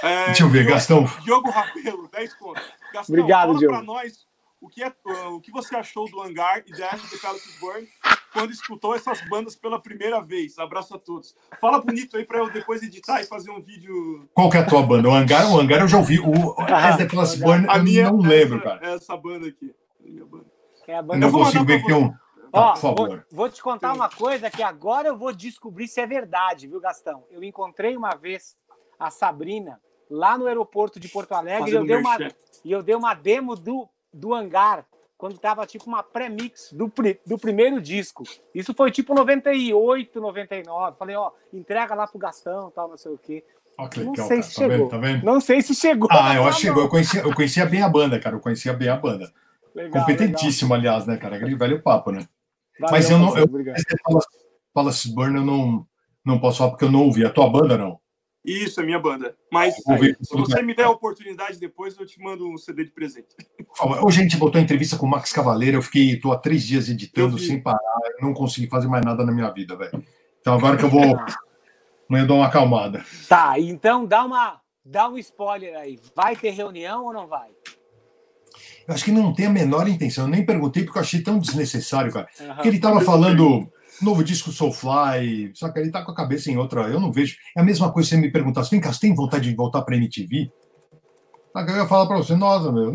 [0.02, 1.04] é Deixa eu ver, Gastão.
[1.22, 2.64] Diogo Rabelo, 10 contas.
[2.92, 3.74] Gastão, Obrigado, fala Diogo.
[3.74, 4.26] para nós
[4.60, 4.92] o que, é,
[5.30, 7.86] o que você achou do Hangar e da The Palace Burn
[8.32, 10.58] quando escutou essas bandas pela primeira vez.
[10.58, 11.34] Abraço a todos.
[11.60, 14.28] Fala bonito aí para eu depois editar e fazer um vídeo.
[14.34, 15.08] Qual que é a tua banda?
[15.08, 15.50] O Hangar?
[15.50, 16.18] O Hangar eu já ouvi.
[16.18, 18.86] O ah, The Palace Burn eu minha, não lembro, essa, cara.
[18.94, 19.74] Essa banda aqui.
[20.26, 20.46] Banda.
[20.86, 22.14] É a banda eu não consigo ver que tem um.
[22.52, 23.08] Ó, por favor.
[23.08, 26.80] Vou, vou, te contar uma coisa que agora eu vou descobrir se é verdade, viu,
[26.80, 27.24] Gastão?
[27.30, 28.56] Eu encontrei uma vez
[28.98, 29.80] a Sabrina
[30.10, 32.18] lá no aeroporto de Porto Alegre e eu, dei uma,
[32.64, 34.86] e eu dei uma demo do, do hangar
[35.16, 36.92] quando tava tipo uma pré-mix do,
[37.26, 38.24] do primeiro disco.
[38.54, 40.96] Isso foi tipo 98, 99.
[40.98, 43.44] Falei, ó, entrega lá pro Gastão, tal, não sei o quê.
[43.78, 44.42] Oh, não legal, sei cara.
[44.42, 44.76] se tá chegou.
[44.76, 45.24] Vendo, tá vendo?
[45.24, 46.08] Não sei se chegou.
[46.10, 46.82] Ah, eu acho que chegou.
[46.82, 48.36] Eu conhecia, eu conhecia bem a banda, cara.
[48.36, 49.30] Eu conhecia bem a banda.
[49.74, 50.94] Legal, Competentíssimo, legal.
[50.94, 51.36] aliás, né, cara?
[51.36, 52.26] Aquele velho papo, né?
[52.78, 53.36] Valeu, Mas eu não.
[53.36, 53.46] Eu,
[54.72, 55.86] Palace Burn eu não,
[56.24, 57.24] não posso falar porque eu não ouvi.
[57.24, 57.98] A tua banda, não?
[58.46, 59.34] Isso, é minha banda.
[59.50, 62.92] Mas aí, se você me der a oportunidade depois, eu te mando um CD de
[62.92, 63.26] presente.
[64.00, 66.62] Hoje a gente botou a entrevista com o Max Cavaleiro, eu fiquei, tô há três
[66.64, 67.80] dias editando sem parar,
[68.22, 70.00] não consegui fazer mais nada na minha vida, velho.
[70.40, 71.02] Então agora que eu vou.
[72.08, 73.04] Amanhã eu dou uma acalmada.
[73.28, 74.60] Tá, então dá uma.
[74.84, 75.98] Dá um spoiler aí.
[76.14, 77.48] Vai ter reunião ou não vai?
[78.86, 80.26] Eu acho que não tem a menor intenção.
[80.26, 82.28] Eu nem perguntei porque eu achei tão desnecessário, cara.
[82.38, 82.54] Uhum.
[82.54, 83.68] Porque ele tava falando
[84.02, 86.82] novo disco Soulfly, só que ele tá com a cabeça em outra.
[86.82, 87.36] Eu não vejo.
[87.56, 89.82] É a mesma coisa se você me perguntasse, vem cá, você tem vontade de voltar
[89.82, 90.50] pra MTV?
[91.52, 92.92] Sabe, eu ia falar pra você, nossa, meu,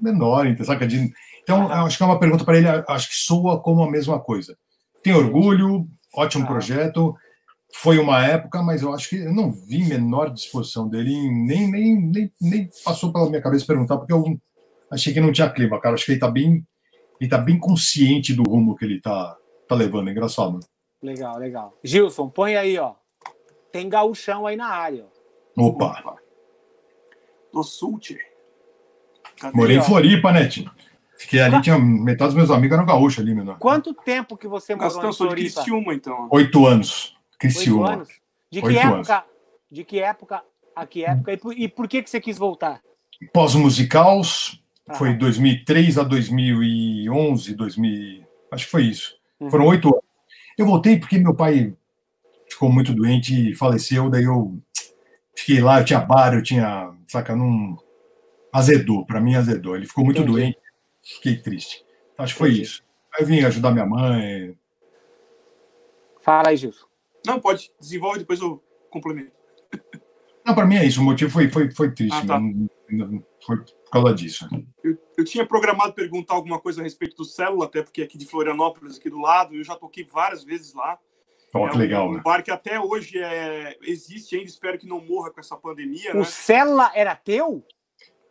[0.00, 0.86] menor, saca?
[1.42, 4.20] Então, eu acho que é uma pergunta para ele, acho que soa como a mesma
[4.20, 4.56] coisa.
[5.02, 7.14] Tem orgulho, ótimo projeto,
[7.72, 12.00] foi uma época, mas eu acho que eu não vi menor disposição dele, nem, nem,
[12.00, 14.38] nem, nem passou pela minha cabeça perguntar, porque eu
[14.90, 15.94] achei que não tinha clima, cara.
[15.94, 16.66] Acho que ele tá bem,
[17.20, 19.36] ele tá bem consciente do rumo que ele tá,
[19.70, 20.08] tá levando.
[20.08, 20.60] É engraçado.
[21.02, 21.78] Legal, legal.
[21.82, 22.94] Gilson, põe aí, ó.
[23.72, 25.06] Tem gauchão aí na área.
[25.56, 25.66] Ó.
[25.66, 25.98] Opa.
[26.00, 26.16] Opa.
[27.52, 28.18] Do Sulte.
[29.54, 30.70] Morei em Floripa, né, tio?
[31.16, 33.58] Fiquei ali, tinha metade dos meus amigos eram gaúchos ali, menor.
[33.58, 35.48] Quanto tempo que você morou Gastão, em Floripa?
[35.48, 36.28] de Criciúma, então.
[36.30, 37.14] Oito anos.
[37.38, 37.88] Criciúma.
[37.88, 38.08] Oito anos?
[38.50, 39.14] De que Oito época?
[39.14, 39.24] Anos.
[39.70, 40.44] De que época
[40.74, 41.32] a que época?
[41.32, 42.80] E por, e por que, que você quis voltar?
[43.32, 44.60] Pós-musicals,
[44.94, 49.19] foi 2003 a 2011, 2000, acho que foi isso.
[49.40, 49.50] Uhum.
[49.50, 50.04] Foram oito anos.
[50.58, 51.74] Eu voltei porque meu pai
[52.48, 54.60] ficou muito doente e faleceu, daí eu
[55.34, 57.78] fiquei lá, eu tinha bar, eu tinha, saca, não
[58.52, 59.76] azedou, para mim azedou.
[59.76, 60.32] Ele ficou muito Entendi.
[60.32, 60.58] doente,
[61.02, 61.84] fiquei triste.
[62.18, 62.64] Acho que foi Entendi.
[62.64, 62.84] isso.
[63.14, 64.56] Aí eu vim ajudar minha mãe.
[66.20, 66.86] Fala aí, Gilson.
[67.24, 69.32] Não, pode, desenvolve, depois eu complemento.
[70.44, 72.40] Não, para mim é isso, o motivo foi, foi, foi triste, ah, tá.
[72.40, 74.48] não, não, foi por causa disso.
[74.84, 78.24] Eu, eu, tinha programado perguntar alguma coisa a respeito do Célula, até porque aqui de
[78.24, 80.96] Florianópolis, aqui do lado, eu já toquei várias vezes lá.
[81.52, 82.20] Oh, é que legal, um, né?
[82.20, 86.12] um bar que até hoje é, existe ainda, espero que não morra com essa pandemia.
[86.14, 86.24] O né?
[86.24, 87.64] Célula era teu?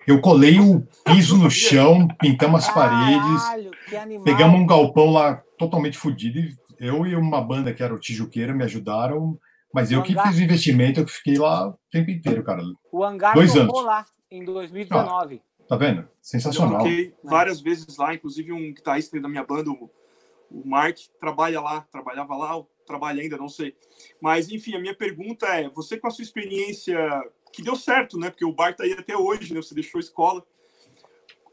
[0.07, 6.39] Eu colei o piso no chão, pintamos as paredes, pegamos um galpão lá totalmente fodido.
[6.80, 9.38] Eu e uma banda que era o Tijuqueira me ajudaram,
[9.74, 10.24] mas o eu hangar...
[10.24, 12.64] que fiz o investimento, eu fiquei lá o tempo inteiro, cara.
[12.91, 13.84] O hangar Dois anos.
[13.84, 15.41] lá em 2019.
[15.43, 16.09] Ah, tá vendo?
[16.20, 16.74] Sensacional.
[16.74, 19.89] Eu toquei várias vezes lá, inclusive um guitarrista da minha banda, o,
[20.49, 23.76] o Mark, trabalha lá, trabalhava lá, trabalha ainda, não sei.
[24.20, 26.97] Mas, enfim, a minha pergunta é: você com a sua experiência,
[27.53, 28.32] que deu certo, né?
[28.32, 29.61] Porque o bar tá aí até hoje, né?
[29.61, 30.43] Você deixou a escola.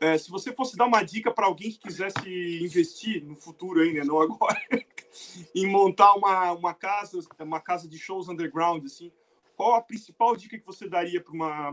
[0.00, 4.04] É, se você fosse dar uma dica para alguém que quisesse investir no futuro ainda,
[4.04, 4.58] não agora,
[5.54, 9.10] em montar uma, uma casa, uma casa de shows underground, assim,
[9.56, 11.22] qual a principal dica que você daria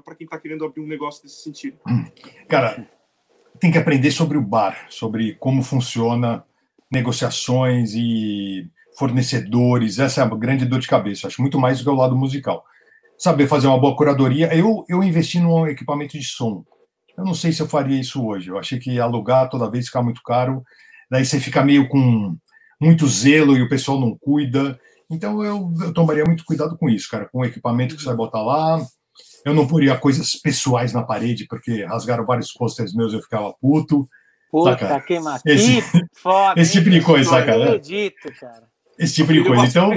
[0.04, 1.78] para quem está querendo abrir um negócio desse sentido?
[1.88, 2.06] Hum,
[2.48, 2.90] cara,
[3.60, 6.44] tem que aprender sobre o bar, sobre como funciona
[6.90, 10.00] negociações e fornecedores.
[10.00, 11.28] Essa é a grande dor de cabeça.
[11.28, 12.64] Acho muito mais do que o lado musical.
[13.18, 14.56] Saber fazer uma boa curadoria.
[14.56, 16.64] Eu, eu investi num equipamento de som.
[17.18, 18.50] Eu não sei se eu faria isso hoje.
[18.50, 20.64] Eu achei que alugar toda vez ficar muito caro.
[21.12, 22.38] Daí você fica meio com
[22.80, 24.80] muito zelo e o pessoal não cuida.
[25.14, 28.16] Então eu, eu tomaria muito cuidado com isso, cara, com o equipamento que você vai
[28.16, 28.84] botar lá.
[29.46, 33.54] Eu não poria coisas pessoais na parede, porque rasgaram vários posters meus e eu ficava
[33.62, 34.08] puto.
[34.50, 35.02] Puta saca?
[35.02, 35.14] que
[35.46, 35.82] esse,
[36.16, 37.40] foda, esse tipo de coisa?
[37.40, 38.68] Eu acredito, cara.
[38.98, 39.66] Esse tipo de coisa.
[39.66, 39.92] Então,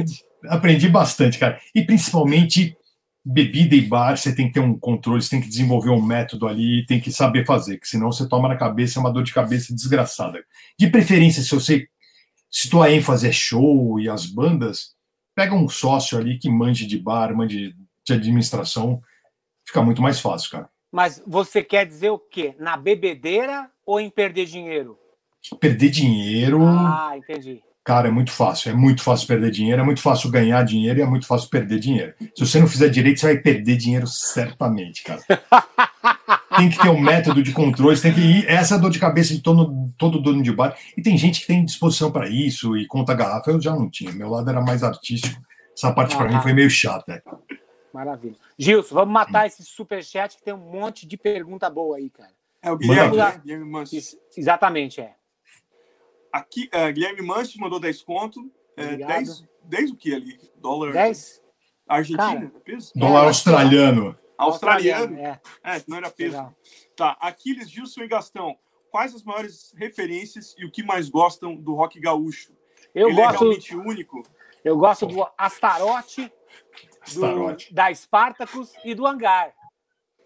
[0.49, 1.59] aprendi bastante, cara.
[1.75, 2.77] E principalmente
[3.25, 6.47] bebida e bar, você tem que ter um controle, você tem que desenvolver um método
[6.47, 9.35] ali, tem que saber fazer, que senão você toma na cabeça, é uma dor de
[9.35, 10.39] cabeça desgraçada.
[10.79, 11.89] De preferência, se você
[12.51, 14.96] se tua ênfase é show e as bandas,
[15.37, 19.01] pega um sócio ali que mande de bar, mande de administração,
[19.67, 20.69] fica muito mais fácil, cara.
[20.91, 22.55] Mas você quer dizer o quê?
[22.59, 24.99] Na bebedeira ou em perder dinheiro?
[25.61, 26.65] Perder dinheiro.
[26.65, 27.63] Ah, entendi.
[27.85, 28.71] Cara, é muito fácil.
[28.71, 31.79] É muito fácil perder dinheiro, é muito fácil ganhar dinheiro e é muito fácil perder
[31.79, 32.15] dinheiro.
[32.35, 35.23] Se você não fizer direito, você vai perder dinheiro certamente, cara.
[36.57, 38.49] tem que ter um método de controle, tem que ir.
[38.49, 40.77] Essa é a dor de cabeça de todo, todo dono de bar.
[40.97, 43.51] E tem gente que tem disposição para isso e conta garrafa.
[43.51, 44.13] Eu já não tinha.
[44.13, 45.41] Meu lado era mais artístico.
[45.77, 47.23] Essa parte para mim foi meio chata.
[47.93, 48.37] Maravilha.
[48.59, 52.33] Gilson, vamos matar esse superchat que tem um monte de pergunta boa aí, cara.
[52.63, 53.41] É o Guilherme, né?
[53.45, 53.87] Guilherme
[54.37, 55.15] Exatamente, é.
[56.33, 58.51] Aqui, uh, Guilherme Manche mandou 10 conto.
[58.77, 60.39] É, 10, 10 o que ali?
[60.61, 60.93] Dólar.
[60.93, 61.41] 10?
[61.89, 62.99] Argentina, Cara, é?
[62.99, 63.29] Dólar é,
[64.37, 65.03] australiano.
[65.05, 65.41] Australiano?
[65.65, 65.77] É.
[65.77, 66.37] é, não era peso.
[66.37, 66.55] Legal.
[66.95, 68.57] Tá, Aquiles, Gilson e Gastão.
[68.91, 72.53] Quais as maiores referências e o que mais gostam do rock gaúcho?
[72.95, 74.27] Eu Ele gosto, é realmente único?
[74.65, 76.33] Eu gosto do Astarote,
[77.13, 79.55] do, da Spartacus e do Hangar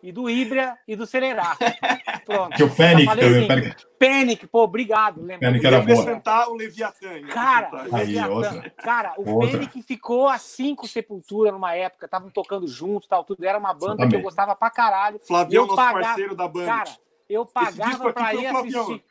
[0.03, 1.57] e do Hydra e do Celerá.
[2.25, 2.57] Pronto.
[2.57, 3.51] Que o Panic também.
[3.51, 4.47] Assim, Panic.
[4.47, 5.21] pô, obrigado.
[5.21, 5.49] Lembra?
[5.49, 7.23] Panic era acrescentar o Leviatã.
[7.33, 9.59] Cara, o Leviatã, cara, o outra.
[9.59, 13.45] Panic ficou a cinco Sepultura numa época, estavam tocando juntos, tal, tudo.
[13.45, 15.21] Era uma banda que eu gostava pra caralho.
[15.21, 16.67] Flavião, nosso pagava, parceiro da banda.
[16.67, 16.91] Cara,
[17.29, 19.05] eu pagava pra ir assistir.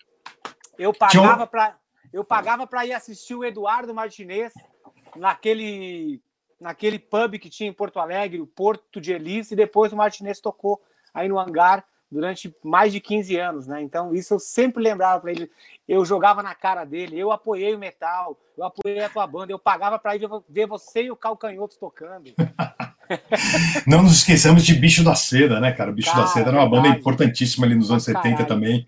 [0.77, 1.75] Eu pagava pra,
[2.11, 4.53] eu pagava pra ir assistir o Eduardo Martinez
[5.15, 6.21] naquele
[6.59, 10.39] naquele pub que tinha em Porto Alegre, o Porto de Elis, e depois o Martinez
[10.39, 10.81] tocou
[11.13, 13.81] aí no hangar durante mais de 15 anos, né?
[13.81, 15.49] Então, isso eu sempre lembrava para ele.
[15.87, 19.59] Eu jogava na cara dele, eu apoiei o metal, eu apoiei a tua banda, eu
[19.59, 22.31] pagava para ir ver você e o Calcanhoto tocando.
[23.87, 25.91] Não nos esqueçamos de Bicho da Seda, né, cara?
[25.91, 26.87] O Bicho cara, da Seda era uma verdade.
[26.87, 28.87] banda importantíssima ali nos anos 70 também.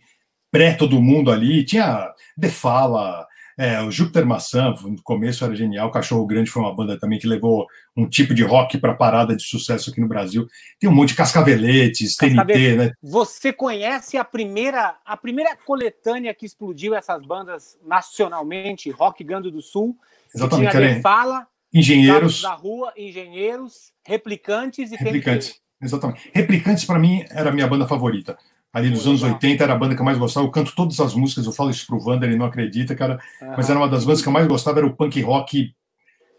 [0.52, 5.92] Pré todo mundo ali, tinha The Fala, É, o Júpiter Maçã, no começo era genial.
[5.92, 9.44] Cachorro Grande foi uma banda também que levou um tipo de rock para parada de
[9.44, 10.48] sucesso aqui no Brasil.
[10.80, 12.92] Tem um monte de Cascaveletes, TNT, né?
[13.02, 19.62] Você conhece a primeira, a primeira coletânea que explodiu essas bandas nacionalmente, Rock Grande do
[19.62, 19.98] Sul?
[20.34, 20.72] Exatamente.
[20.72, 25.60] Tinha Fala, engenheiros da Rua, Engenheiros, Replicantes e Replicantes.
[25.82, 26.30] Exatamente.
[26.34, 28.38] Replicantes, para mim, era a minha banda favorita.
[28.74, 30.46] Ali dos anos 80 era a banda que eu mais gostava.
[30.46, 33.20] Eu canto todas as músicas, eu falo isso pro Wander, ele não acredita, cara.
[33.42, 33.54] Uhum.
[33.58, 35.74] Mas era uma das bandas que eu mais gostava, era o punk rock,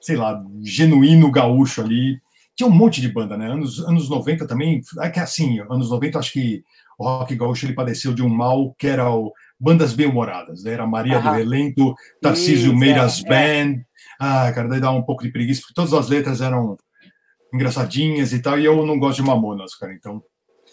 [0.00, 2.18] sei lá, genuíno gaúcho ali.
[2.56, 3.50] Tinha um monte de banda, né?
[3.50, 4.80] Anos, anos 90 também.
[5.00, 6.62] É que assim, anos 90 acho que
[6.98, 10.72] o rock gaúcho ele padeceu de um mal que era o bandas bem-humoradas, né?
[10.72, 11.22] Era Maria uhum.
[11.22, 13.72] do Relento, Tarcísio Meiras é, Band.
[13.78, 13.84] É.
[14.18, 16.76] Ah, cara, daí dá um pouco de preguiça, porque todas as letras eram
[17.54, 20.22] engraçadinhas e tal, e eu não gosto de Mamonas, cara, então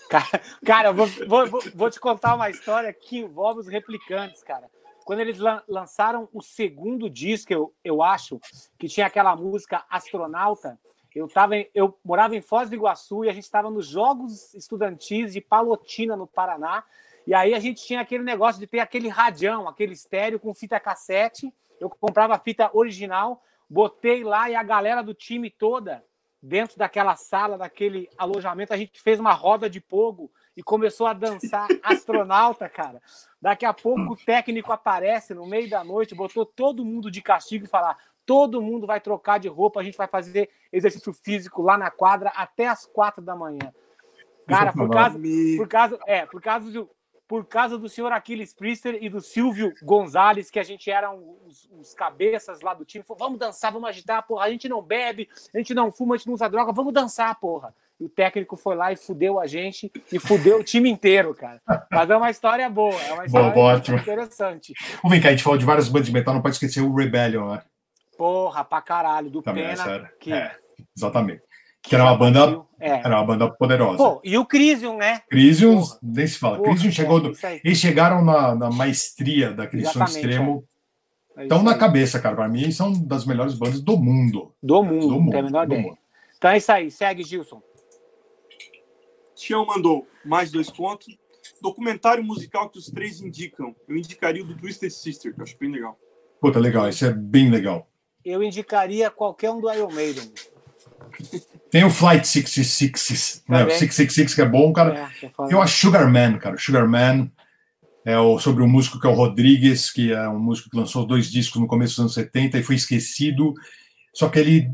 [0.09, 4.67] Cara, cara vou, vou, vou, te contar uma história que envolve os replicantes, cara.
[5.05, 5.37] Quando eles
[5.67, 8.39] lançaram o segundo disco, eu, eu acho,
[8.77, 10.79] que tinha aquela música Astronauta,
[11.13, 14.53] eu, tava em, eu morava em Foz do Iguaçu e a gente estava nos Jogos
[14.55, 16.83] Estudantis de Palotina, no Paraná.
[17.27, 20.79] E aí a gente tinha aquele negócio de ter aquele radião, aquele estéreo com fita
[20.79, 21.53] cassete.
[21.79, 26.03] Eu comprava a fita original, botei lá e a galera do time toda
[26.41, 31.13] dentro daquela sala, daquele alojamento, a gente fez uma roda de pogo e começou a
[31.13, 33.01] dançar astronauta, cara.
[33.41, 37.65] Daqui a pouco o técnico aparece no meio da noite, botou todo mundo de castigo
[37.65, 41.77] e falar: todo mundo vai trocar de roupa, a gente vai fazer exercício físico lá
[41.77, 43.73] na quadra até as quatro da manhã.
[44.47, 45.19] Cara, por causa,
[45.57, 46.89] por causa, é, por causa do,
[47.29, 51.69] por causa do senhor Aquiles Priester e do Silvio Gonzalez, que a gente era os,
[51.79, 53.03] os cabeças lá do time.
[53.03, 54.45] Falou, vamos dançar, vamos agitar, porra.
[54.45, 57.39] A gente não bebe, a gente não fuma, a gente não usa droga, vamos dançar,
[57.39, 57.71] porra.
[57.99, 61.61] E o técnico foi lá e fudeu a gente e fudeu o time inteiro, cara.
[61.91, 64.73] Mas é uma história boa, é uma história boa, interessante.
[65.03, 66.95] Vamos vem cá, a gente falou de várias bandas de metal, não pode esquecer o
[66.95, 67.61] Rebellion, né?
[68.17, 69.87] Porra, pra caralho, do Também Pena.
[69.87, 70.33] É, que...
[70.33, 70.55] é,
[70.97, 71.43] exatamente.
[71.89, 72.99] Que era uma banda, é.
[72.99, 73.97] era uma banda poderosa.
[73.97, 75.23] Pô, e o Crisium, né?
[75.27, 76.57] Crisium, nem se fala.
[76.57, 77.19] Porra, Crisium chegou.
[77.19, 77.33] Do,
[77.63, 80.63] eles chegaram na, na maestria daquele som extremo.
[81.35, 81.43] É.
[81.43, 82.35] Estão na cabeça, cara.
[82.35, 84.53] Para mim, são das melhores bandas do mundo.
[84.61, 85.31] Do mundo, do mundo.
[85.31, 85.81] Tem a menor ideia.
[85.81, 85.97] Mundo.
[86.37, 86.91] Então é isso aí.
[86.91, 87.59] Segue, Gilson.
[89.35, 91.17] Tião mandou mais dois pontos.
[91.59, 93.75] Documentário musical que os três indicam.
[93.87, 95.97] Eu indicaria o do Twisted Sister, que eu acho bem legal.
[96.39, 96.87] Puta, legal.
[96.87, 97.89] Isso é bem legal.
[98.23, 100.31] Eu indicaria qualquer um do Iron Maiden.
[101.71, 103.63] Tem o Flight 66, né?
[103.63, 105.11] O 666 que é bom, cara.
[105.21, 106.57] É, eu acho Sugar Man, cara.
[106.57, 107.29] Sugar Man
[108.05, 111.05] é o, sobre um músico que é o Rodrigues, que é um músico que lançou
[111.05, 113.53] dois discos no começo dos anos 70 e foi esquecido.
[114.13, 114.71] Só que ele,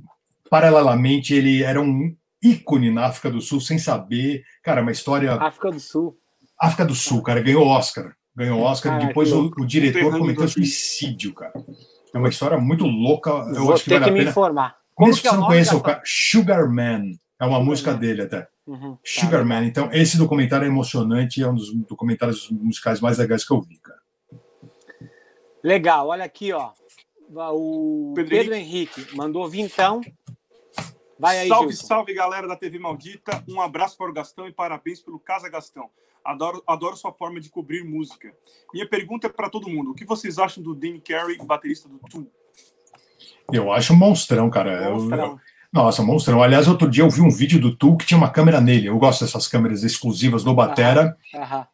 [0.50, 4.44] paralelamente, ele era um ícone na África do Sul, sem saber.
[4.64, 5.34] Cara, uma história.
[5.34, 6.18] África do Sul.
[6.60, 8.16] África do Sul, cara, ganhou Oscar.
[8.36, 8.94] Ganhou Oscar.
[8.94, 11.54] Caraca, depois o, o, diretor cometeu suicídio, cara.
[12.14, 13.32] É uma história muito louca.
[13.32, 14.32] Eu Vou acho que ter vale que me pena.
[14.32, 14.85] informar.
[14.96, 17.12] Como Mesmo que, você não conheça o cara, Sugar Man.
[17.38, 18.48] É uma música dele até.
[18.66, 19.66] Uhum, Sugar tá, Man.
[19.66, 23.78] Então, esse documentário é emocionante, é um dos documentários musicais mais legais que eu vi,
[23.78, 24.00] cara.
[25.62, 26.72] Legal, olha aqui, ó.
[27.28, 29.02] O Pedro, Pedro Henrique.
[29.02, 30.02] Henrique mandou vintão.
[31.20, 31.88] Vai aí, salve, Gilson.
[31.88, 33.44] salve, galera da TV Maldita.
[33.48, 35.90] Um abraço para o Gastão e parabéns pelo Casa Gastão.
[36.24, 38.34] Adoro, adoro sua forma de cobrir música.
[38.74, 42.00] Minha pergunta é para todo mundo: o que vocês acham do Danny Carey, baterista do
[42.00, 42.30] Tool?
[43.52, 44.92] Eu acho um monstrão, cara.
[44.92, 45.26] Monstrão.
[45.26, 45.40] Eu,
[45.76, 46.42] nossa, monstrão.
[46.42, 48.88] Aliás, outro dia eu vi um vídeo do Tu que tinha uma câmera nele.
[48.88, 51.18] Eu gosto dessas câmeras exclusivas do Batera.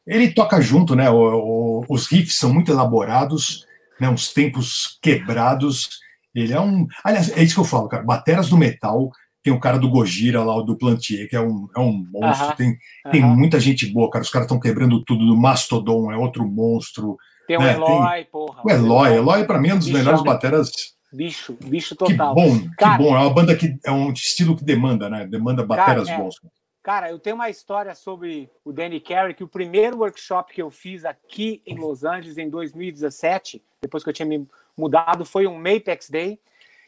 [0.07, 1.07] Ele toca junto, né?
[1.11, 3.63] O, o, os riffs são muito elaborados,
[3.99, 4.09] né?
[4.09, 5.99] Uns tempos quebrados.
[6.33, 6.87] Ele é um.
[7.03, 8.01] Aliás, é isso que eu falo, cara.
[8.01, 9.11] Bateras do metal.
[9.43, 12.55] Tem o cara do Gojira lá, o do Plantier, que é um, é um monstro.
[12.55, 12.77] Tem,
[13.11, 14.23] tem muita gente boa, cara.
[14.23, 15.27] Os caras estão quebrando tudo.
[15.27, 17.17] Do Mastodon é outro monstro.
[17.47, 17.73] Tem o né?
[17.73, 18.31] Eloy, tem...
[18.31, 18.61] porra.
[18.65, 19.13] O Eloy.
[19.13, 20.71] Eloy, pra mim, é um dos melhores bateras
[21.11, 22.33] Bicho, bicho total.
[22.33, 23.15] Que bom, cara, que bom.
[23.15, 25.27] É uma banda que é um estilo que demanda, né?
[25.27, 26.35] Demanda bateras cara, é, bons.
[26.81, 30.71] Cara, eu tenho uma história sobre o Danny Carey, que o primeiro workshop que eu
[30.71, 35.57] fiz aqui em Los Angeles em 2017, depois que eu tinha me mudado, foi um
[35.57, 36.39] Mapex Day.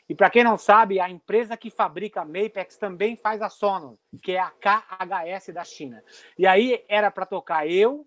[0.07, 3.99] E para quem não sabe, a empresa que fabrica a Mapex também faz a Sonos,
[4.21, 6.03] que é a KHS da China.
[6.37, 8.05] E aí era para tocar eu,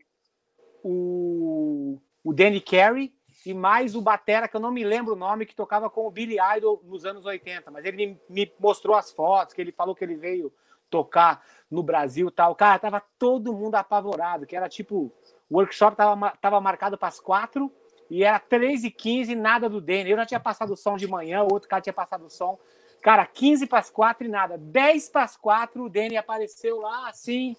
[0.83, 3.16] o, o Danny Carey
[3.47, 6.11] e mais o Batera, que eu não me lembro o nome, que tocava com o
[6.11, 10.03] Billy Idol nos anos 80, mas ele me mostrou as fotos, que ele falou que
[10.03, 10.53] ele veio
[10.91, 12.57] tocar no Brasil tal.
[12.57, 15.13] Cara, tava todo mundo apavorado, que era tipo,
[15.49, 17.71] o workshop tava, tava marcado para as quatro
[18.11, 20.11] e era 3 e 15 nada do Danny.
[20.11, 22.59] Eu já tinha passado o som de manhã, o outro cara tinha passado o som.
[23.01, 24.59] Cara, 15 para as quatro e nada.
[24.59, 27.55] 10 para as quatro, o Danny apareceu lá assim,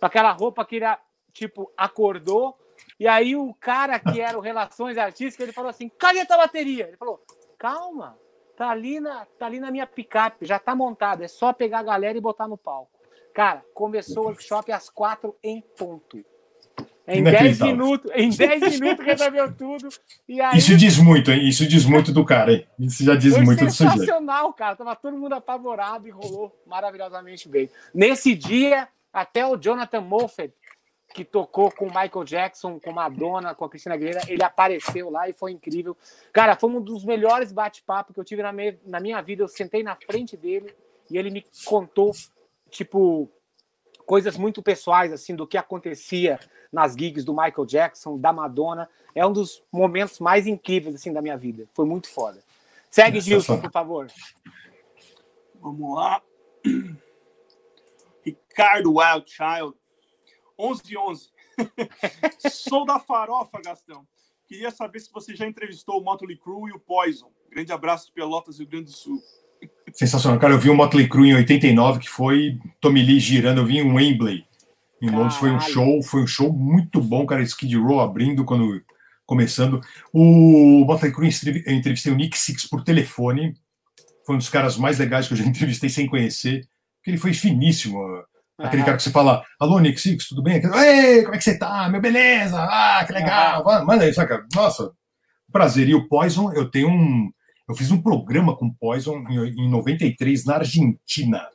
[0.00, 0.86] com aquela roupa que ele,
[1.34, 2.56] tipo, acordou,
[2.98, 6.38] E aí o cara que era o Relações Artísticas, ele falou assim, cadê a tua
[6.38, 6.88] bateria?
[6.88, 7.22] Ele falou,
[7.56, 8.18] calma,
[8.56, 11.84] tá ali na, tá ali na minha picape, já tá montado, é só pegar a
[11.84, 12.90] galera e botar no palco.
[13.32, 16.24] Cara, começou o workshop às quatro em ponto.
[17.06, 19.88] Em 10 minutos, em 10 minutos resolveu tudo.
[20.28, 20.58] E aí...
[20.58, 21.48] Isso diz muito, hein?
[21.48, 22.66] Isso diz muito do cara, hein?
[22.78, 24.00] Isso já diz Foi muito do sujeito.
[24.00, 24.76] sensacional, cara.
[24.76, 27.70] Tava todo mundo apavorado e rolou maravilhosamente bem.
[27.94, 30.52] Nesse dia, até o Jonathan Moffat,
[31.14, 35.28] que tocou com o Michael Jackson, com Madonna, com a Cristina Aguilera, ele apareceu lá
[35.28, 35.96] e foi incrível.
[36.32, 38.78] Cara, foi um dos melhores bate-papo que eu tive na, me...
[38.84, 39.42] na minha vida.
[39.42, 40.74] Eu sentei na frente dele
[41.10, 42.12] e ele me contou,
[42.70, 43.30] tipo,
[44.06, 46.38] coisas muito pessoais, assim, do que acontecia
[46.72, 48.88] nas gigs do Michael Jackson, da Madonna.
[49.14, 51.66] É um dos momentos mais incríveis, assim, da minha vida.
[51.74, 52.42] Foi muito foda.
[52.90, 54.06] Segue, Gilson, por favor.
[55.60, 56.22] Vamos lá.
[58.24, 59.74] Ricardo Wildchild,
[60.58, 61.28] 11 11.
[62.50, 64.06] Sou da farofa, Gastão.
[64.46, 67.30] Queria saber se você já entrevistou o Motley Crue e o Poison.
[67.50, 69.22] Grande abraço de Pelotas, Rio Grande do Sul.
[69.92, 70.38] Sensacional.
[70.38, 73.58] Cara, eu vi o Motley Crue em 89, que foi Tommy Lee girando.
[73.58, 74.44] Eu vi um Wembley
[75.02, 75.36] em Londres.
[75.36, 77.42] Foi um show, foi um show muito bom, cara.
[77.42, 78.82] Skid Row abrindo quando
[79.26, 79.80] começando.
[80.12, 81.30] O Motley Crue,
[81.66, 83.54] eu entrevistei o Nick Six por telefone.
[84.24, 87.34] Foi um dos caras mais legais que eu já entrevistei sem conhecer, porque ele foi
[87.34, 87.98] finíssimo.
[88.58, 90.56] Aquele cara que você fala, alô, Nick Six, tudo bem?
[90.56, 91.88] Ei, como é que você tá?
[91.88, 92.60] Meu, beleza?
[92.60, 93.64] Ah, que legal.
[93.84, 94.44] Manda aí, saca?
[94.52, 94.90] Nossa,
[95.52, 95.88] prazer.
[95.88, 97.30] E o Poison, eu tenho um.
[97.68, 101.46] Eu fiz um programa com Poison em, em 93 na Argentina,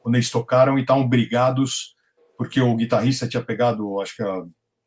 [0.00, 1.94] quando eles tocaram e estavam brigados,
[2.38, 4.42] porque o guitarrista tinha pegado, acho que a,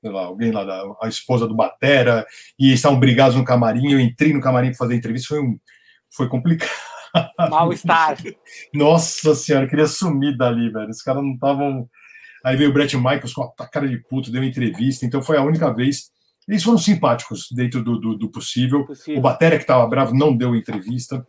[0.10, 2.26] lá, alguém lá, da, a esposa do Batera,
[2.58, 3.92] e eles estavam brigados no camarim.
[3.92, 5.60] Eu entrei no camarim para fazer entrevista, foi, um,
[6.10, 6.72] foi complicado.
[7.50, 8.18] Mal-estar.
[8.74, 10.90] Nossa senhora, eu queria sumir dali, velho.
[10.90, 11.90] Os caras não estavam.
[12.44, 15.44] Aí veio o Brett Michaels com a cara de puto, deu entrevista, então foi a
[15.44, 16.12] única vez.
[16.48, 18.86] Eles foram simpáticos dentro do, do, do possível.
[18.86, 19.20] possível.
[19.20, 21.26] O Batera, que estava bravo, não deu entrevista.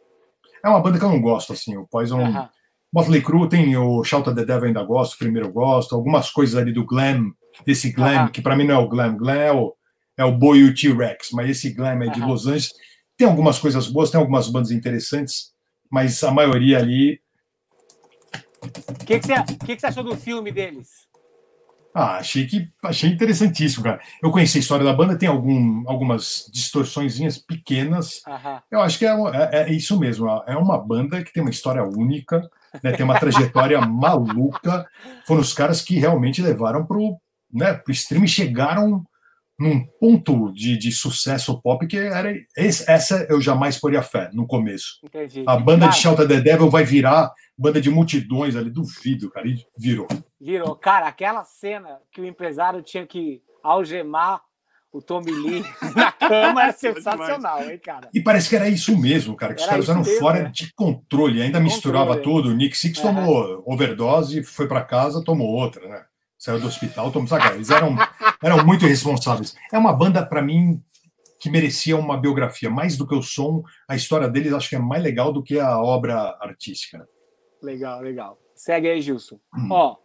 [0.65, 1.77] É uma banda que eu não gosto, assim.
[1.77, 2.21] O Poison.
[2.21, 2.49] Uh -huh.
[2.93, 5.95] Motley Crue tem o Shout at the Devil, ainda gosto, primeiro eu gosto.
[5.95, 7.33] Algumas coisas ali do glam,
[7.65, 8.31] desse glam, uh -huh.
[8.31, 9.17] que para mim não é o glam.
[9.17, 9.75] Glam é o,
[10.17, 12.29] é o Boy e o T-Rex, mas esse glam é de uh -huh.
[12.29, 12.73] Los Angeles.
[13.17, 15.54] Tem algumas coisas boas, tem algumas bandas interessantes
[15.95, 17.21] mas a maioria ali.
[18.65, 20.89] O que, que, você, que, que você achou do filme deles?
[21.95, 24.01] Ah, achei que achei interessantíssimo, cara.
[24.21, 28.23] Eu conheci a história da banda, tem algum, algumas distorçõezinhas pequenas.
[28.69, 30.27] Eu acho que é, é, é, isso mesmo.
[30.49, 32.43] É uma banda que tem uma história única,
[32.83, 34.85] né, tem uma trajetória maluca.
[35.25, 37.17] Foram os caras que realmente levaram pro,
[37.53, 39.05] né, pro stream e chegaram
[39.59, 44.47] num ponto de, de sucesso pop que era esse, essa eu jamais poria fé no
[44.47, 44.99] começo.
[45.05, 45.45] Entendi.
[45.47, 49.47] A banda cara, de Shout the Devil vai virar banda de multidões ali, duvido, cara,
[49.47, 50.09] e virou.
[50.41, 50.75] Virou.
[50.75, 54.43] Cara, aquela cena que o empresário tinha que algemar
[54.93, 58.09] o Tommy Lee na cama é sensacional, hein, cara?
[58.13, 60.51] E parece que era isso mesmo, cara, que era os caras eram mesmo, fora né?
[60.53, 61.65] de controle, ainda controle.
[61.65, 62.51] misturava tudo.
[62.51, 66.05] O Nick Six tomou overdose, foi para casa, tomou outra, né?
[66.45, 67.97] saiu do hospital, tomou saca, eles eram,
[68.45, 69.57] eram muito responsáveis.
[69.73, 70.83] É uma banda, para mim,
[71.41, 72.69] que merecia uma biografia.
[72.69, 75.59] Mais do que o som, a história deles acho que é mais legal do que
[75.59, 77.09] a obra artística.
[77.63, 78.39] Legal, legal.
[78.55, 79.39] Segue aí, Gilson.
[79.57, 79.69] Hum.
[79.71, 79.97] Ó,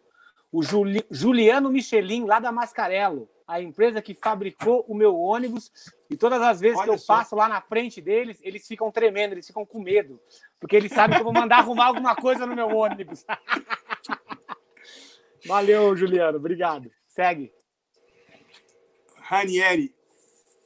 [0.52, 5.72] o Juli, Juliano Michelin, lá da Mascarello, a empresa que fabricou o meu ônibus,
[6.10, 7.18] e todas as vezes Olha que eu só.
[7.18, 10.20] passo lá na frente deles, eles ficam tremendo, eles ficam com medo,
[10.60, 13.26] porque eles sabem que eu vou mandar arrumar alguma coisa no meu ônibus.
[15.46, 16.38] Valeu, Juliano.
[16.38, 16.92] Obrigado.
[17.08, 17.52] Segue.
[19.30, 19.94] Ranieri,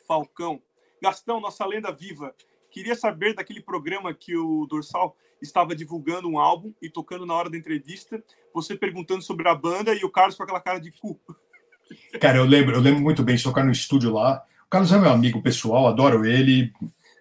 [0.07, 0.61] Falcão.
[1.01, 2.33] Gastão, nossa lenda viva.
[2.71, 7.49] Queria saber daquele programa que o Dorsal estava divulgando um álbum e tocando na hora
[7.49, 11.19] da entrevista, você perguntando sobre a banda e o Carlos com aquela cara de cu.
[12.21, 14.41] Cara, eu lembro, eu lembro muito bem de tocar no estúdio lá.
[14.65, 16.71] O Carlos é meu amigo pessoal, adoro ele,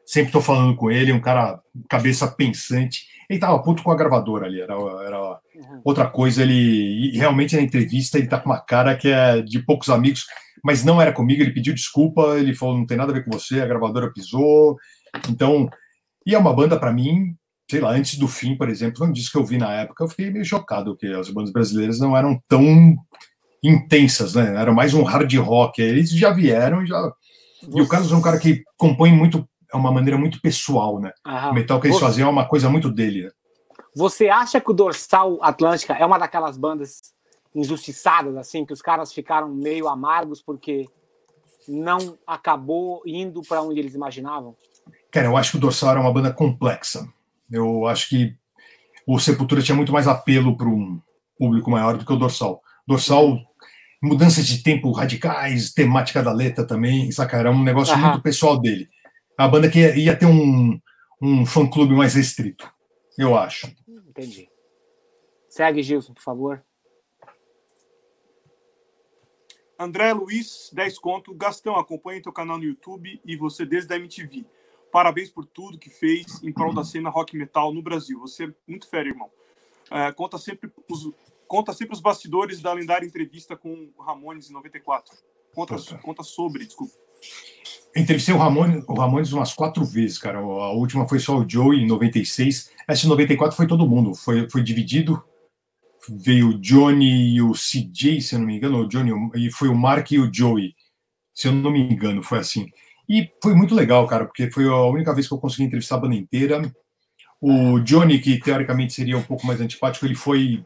[0.07, 3.09] sempre estou falando com ele, um cara cabeça pensante.
[3.29, 5.83] Ele tava puto com a gravadora ali, era, era uhum.
[5.85, 6.43] outra coisa.
[6.43, 10.27] Ele realmente na entrevista ele tá com uma cara que é de poucos amigos,
[10.63, 11.43] mas não era comigo.
[11.43, 14.77] Ele pediu desculpa, ele falou: não tem nada a ver com você, a gravadora pisou.
[15.29, 15.69] Então,
[16.27, 17.35] e é uma banda para mim,
[17.71, 20.05] sei lá, antes do fim, por exemplo, foi um disco que eu vi na época,
[20.05, 22.97] eu fiquei meio chocado, porque as bandas brasileiras não eram tão
[23.63, 24.55] intensas, né?
[24.57, 25.81] Era mais um hard rock.
[25.81, 27.13] Eles já vieram e já.
[27.75, 31.13] E o Carlos é um cara que compõe muito é uma maneira muito pessoal, né?
[31.27, 31.51] Aham.
[31.51, 32.05] O metal que eles Você...
[32.05, 33.25] faziam é uma coisa muito dele.
[33.25, 33.31] Né?
[33.97, 37.01] Você acha que o Dorsal Atlântica é uma daquelas bandas
[37.55, 40.87] injustiçadas, assim, que os caras ficaram meio amargos porque
[41.69, 44.57] não acabou indo para onde eles imaginavam?
[45.11, 47.07] Cara, eu acho que o Dorsal era uma banda complexa.
[47.51, 48.35] Eu acho que
[49.07, 51.01] o Sepultura tinha muito mais apelo para um
[51.39, 52.63] público maior do que o Dorsal.
[52.87, 53.39] Dorsal
[54.03, 57.37] mudanças de tempo radicais, temática da letra também, saca?
[57.37, 58.09] Era um negócio Aham.
[58.09, 58.89] muito pessoal dele.
[59.39, 60.79] A banda que ia, ia ter um,
[61.21, 62.69] um fã-clube mais restrito,
[63.17, 63.73] eu acho.
[64.09, 64.49] Entendi.
[65.49, 66.65] Segue, Gilson, por favor.
[69.83, 71.35] André Luiz, 10 conto.
[71.35, 74.47] Gastão, acompanhe teu canal no YouTube e você desde a MTV.
[74.93, 78.21] Parabéns por tudo que fez em prol da cena rock metal no Brasil.
[78.21, 79.31] Você é muito fera, irmão.
[79.91, 81.11] É, conta, sempre os,
[81.49, 85.15] conta sempre os bastidores da lendária entrevista com o Ramones em 94.
[85.55, 85.99] Conta, Puta.
[85.99, 86.95] conta sobre, desculpa.
[87.95, 90.39] Entrevistei o Ramones, o Ramones umas quatro vezes, cara.
[90.39, 92.71] A última foi só o Joey em 96.
[92.89, 94.15] Essa em 94 foi todo mundo.
[94.15, 95.23] Foi, foi dividido.
[96.09, 99.69] Veio o Johnny e o CJ, se eu não me engano, o Johnny e foi
[99.69, 100.75] o Mark e o Joey,
[101.35, 102.67] se eu não me engano, foi assim.
[103.09, 106.01] E foi muito legal, cara, porque foi a única vez que eu consegui entrevistar a
[106.01, 106.63] banda inteira.
[107.41, 110.65] O Johnny, que teoricamente seria um pouco mais antipático, ele foi.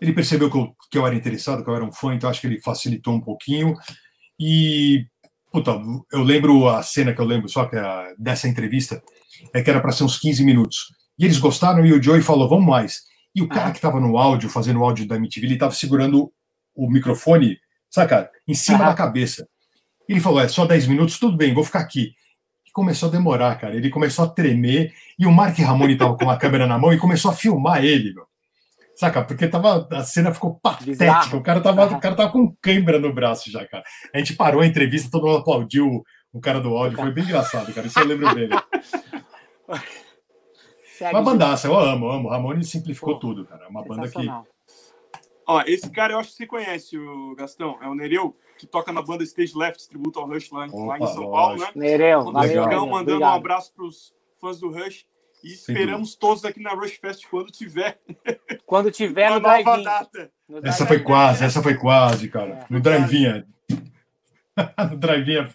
[0.00, 2.40] Ele percebeu que eu, que eu era interessado, que eu era um fã, então acho
[2.40, 3.74] que ele facilitou um pouquinho.
[4.38, 5.06] E
[5.50, 5.80] Puta,
[6.12, 9.02] eu lembro a cena que eu lembro só que a, dessa entrevista
[9.54, 10.92] é que era para ser uns 15 minutos.
[11.18, 13.02] E eles gostaram e o Joey falou, vamos mais.
[13.34, 13.70] E o cara Ah.
[13.70, 16.32] que estava no áudio, fazendo o áudio da MTV, ele estava segurando
[16.74, 17.58] o microfone,
[17.90, 19.46] saca, em cima da cabeça.
[20.08, 22.12] Ele falou, é só 10 minutos, tudo bem, vou ficar aqui.
[22.66, 23.74] E começou a demorar, cara.
[23.76, 26.98] Ele começou a tremer e o Mark Ramone estava com a câmera na mão e
[26.98, 28.26] começou a filmar ele, meu.
[28.96, 29.22] Saca?
[29.22, 30.90] Porque tava, a cena ficou patética.
[30.90, 31.38] Bizarro.
[31.38, 31.96] O cara, tava, Aham.
[31.96, 33.84] o cara tava com cãibra no braço já, cara.
[34.12, 36.02] A gente parou a entrevista, todo mundo aplaudiu o-
[36.32, 36.98] o cara do áudio.
[36.98, 37.86] Foi bem engraçado, cara.
[37.86, 38.54] Isso eu lembro dele.
[40.98, 42.28] Segue, Uma bandaça, eu amo, amo.
[42.28, 43.66] Ramone simplificou Pô, tudo, cara.
[43.66, 44.26] É Uma banda que.
[45.46, 47.78] Ó, esse cara eu acho que você conhece, o Gastão.
[47.80, 50.70] É o Nereu, que toca na banda Stage Left, tributo ao Rush lá, lá em
[50.72, 51.60] Opa, São Paulo, né?
[51.60, 51.78] lógico.
[51.78, 52.48] Nereu, Quando valeu.
[52.50, 52.66] Legal.
[52.66, 53.36] Nereu, mandando um obrigado.
[53.36, 55.06] abraço pros fãs do Rush.
[55.44, 58.00] E esperamos todos aqui na Rush Fest quando tiver
[58.66, 59.84] Quando tiver no drive-in.
[59.84, 60.32] data.
[60.48, 62.54] No Essa foi quase, essa foi quase, cara.
[62.54, 62.66] É.
[62.68, 63.44] No drive-in.
[64.90, 65.48] no drive-in.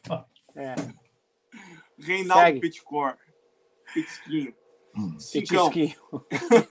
[0.56, 0.76] É,
[2.00, 2.60] Reinaldo Segue.
[2.62, 3.18] Petcor.
[3.94, 4.54] Petisquinho.
[5.20, 5.70] Cincão.
[5.70, 5.96] petisquinho.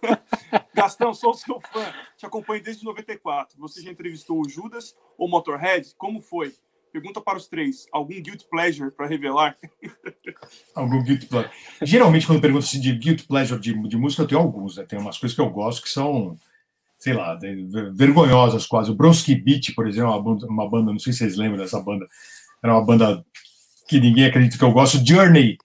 [0.74, 1.92] Gastão, sou seu fã.
[2.16, 3.58] Te acompanho desde 94.
[3.58, 5.92] Você já entrevistou o Judas ou Motorhead?
[5.96, 6.54] Como foi?
[6.92, 7.86] Pergunta para os três.
[7.90, 9.56] Algum guilt pleasure para revelar?
[10.74, 11.50] Algum guilty pleasure.
[11.82, 14.84] Geralmente, quando perguntam se de guilty pleasure de, de música, eu tenho alguns, né?
[14.84, 16.36] Tem umas coisas que eu gosto que são,
[16.98, 18.90] sei lá, de- vergonhosas quase.
[18.90, 21.58] O Bronski Beat, por exemplo, é uma banda, uma banda, não sei se vocês lembram
[21.58, 22.06] dessa banda,
[22.62, 23.24] era uma banda
[23.88, 25.04] que ninguém acredita que eu gosto.
[25.04, 25.56] Journey,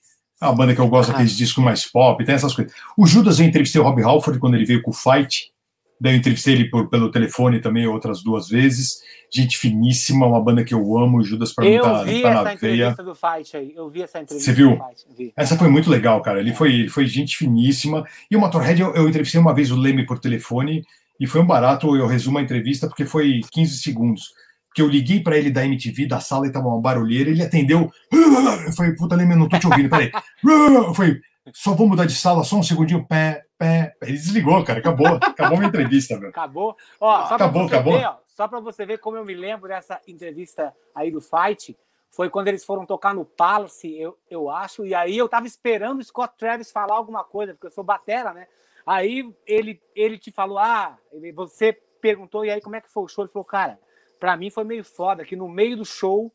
[0.41, 1.13] é uma banda que eu gosto, Ah.
[1.13, 2.73] aqueles discos mais pop, tem essas coisas.
[2.97, 5.51] O Judas, eu entrevistei o Rob Halford quando ele veio com o Fight,
[5.99, 8.97] daí eu entrevistei ele por, pelo telefone também outras duas vezes.
[9.33, 12.43] Gente finíssima, uma banda que eu amo, o Judas pra mim tá, vi tá essa
[12.43, 12.73] na veia.
[12.89, 13.73] entrevista do Fight aí.
[13.75, 14.69] Eu vi essa entrevista Você viu?
[14.69, 15.05] do Fight.
[15.17, 15.33] Vi.
[15.35, 16.39] Essa foi muito legal, cara.
[16.39, 18.05] Ele foi, ele foi gente finíssima.
[18.31, 20.81] E o Motorhead, eu, eu entrevistei uma vez o Leme por telefone
[21.19, 21.93] e foi um barato.
[21.97, 24.29] Eu resumo a entrevista porque foi 15 segundos.
[24.67, 27.29] Porque eu liguei para ele da MTV, da sala, e tava uma barulheira.
[27.29, 27.91] Ele atendeu.
[28.11, 30.11] Eu falei, puta, Leme, não tô te ouvindo, peraí.
[30.43, 31.19] Eu falei,
[31.53, 33.05] só vou mudar de sala, só um segundinho.
[33.07, 33.95] Pé, pé.
[34.01, 34.79] Ele desligou, cara.
[34.79, 35.07] Acabou.
[35.07, 36.29] Acabou a minha entrevista, meu.
[36.29, 36.75] Acabou.
[36.99, 37.97] Ó, só Acabou, acabou.
[37.97, 41.75] ver, ó, só para você ver como eu me lembro dessa entrevista aí do Fight,
[42.11, 45.99] foi quando eles foram tocar no Palace, eu, eu acho, e aí eu tava esperando
[45.99, 48.47] o Scott Travis falar alguma coisa, porque eu sou batera, né?
[48.85, 53.03] Aí ele, ele te falou, ah, ele, você perguntou, e aí como é que foi
[53.03, 53.23] o show?
[53.23, 53.79] Ele falou, cara,
[54.19, 56.31] pra mim foi meio foda, que no meio do show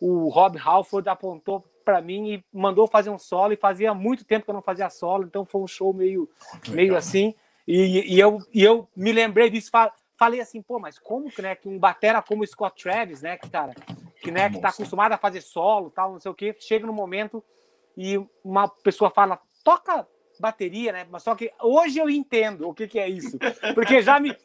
[0.00, 4.44] o Rob Halford apontou pra mim e mandou fazer um solo, e fazia muito tempo
[4.44, 6.28] que eu não fazia solo, então foi um show meio
[6.68, 7.34] meio assim.
[7.66, 11.40] E, e eu, e eu me lembrei disso, fa- falei assim, pô, mas como que,
[11.42, 13.72] né, que um batera como o Scott Travis, né, que cara,
[14.20, 16.92] que né, que tá acostumado a fazer solo, tal, não sei o quê, chega no
[16.92, 17.42] momento
[17.96, 20.06] e uma pessoa fala, toca
[20.38, 21.06] bateria, né?
[21.10, 23.38] Mas só que hoje eu entendo o que que é isso,
[23.74, 24.36] porque já me-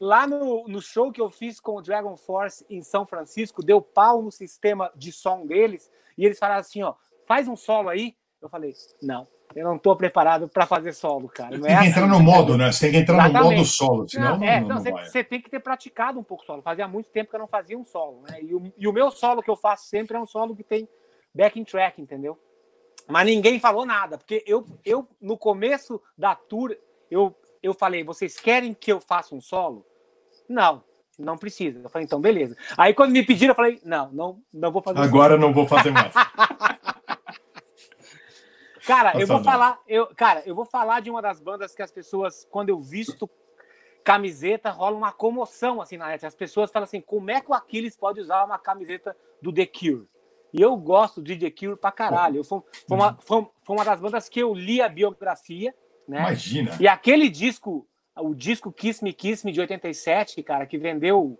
[0.00, 3.80] lá no, no show que eu fiz com o Dragon Force em São Francisco, deu
[3.80, 6.94] pau no sistema de som deles e eles falaram assim, ó,
[7.26, 8.16] faz um solo aí.
[8.40, 11.56] Eu falei, não, eu não tô preparado para fazer solo, cara.
[11.56, 11.90] Não Tem é que assim.
[11.90, 12.70] entrar no modo, né?
[12.70, 13.56] Você tem que entrar no Exatamente.
[13.56, 15.04] modo solo, senão Não, não, é, não, não, não você, vai.
[15.06, 16.62] você tem que ter praticado um pouco solo.
[16.62, 18.42] Fazia muito tempo que eu não fazia um solo, né?
[18.42, 20.88] E o, e o meu solo que eu faço sempre é um solo que tem
[21.34, 22.38] backing track, entendeu?
[23.08, 26.76] Mas ninguém falou nada, porque eu, eu no começo da tour,
[27.10, 29.86] eu, eu falei, vocês querem que eu faça um solo?
[30.48, 30.82] Não,
[31.18, 31.80] não precisa.
[31.80, 32.56] Eu falei, então beleza.
[32.76, 35.08] Aí quando me pediram, eu falei, não, não, não vou fazer solo.
[35.08, 36.12] Agora não vou fazer mais.
[38.86, 41.90] Cara, eu vou falar, eu, cara, eu vou falar de uma das bandas que as
[41.90, 43.28] pessoas, quando eu visto
[44.04, 46.24] camiseta, rola uma comoção assim na net.
[46.24, 49.66] As pessoas falam assim: como é que o Aquiles pode usar uma camiseta do The
[49.66, 50.06] Cure?
[50.52, 52.36] E eu gosto de The Cure pra caralho.
[52.36, 55.74] Eu, foi, foi, uma, foi, foi uma das bandas que eu li a biografia,
[56.08, 56.18] né?
[56.20, 56.76] Imagina.
[56.80, 57.86] E aquele disco,
[58.16, 61.38] o disco Kiss Me Kiss Me de 87, cara, que vendeu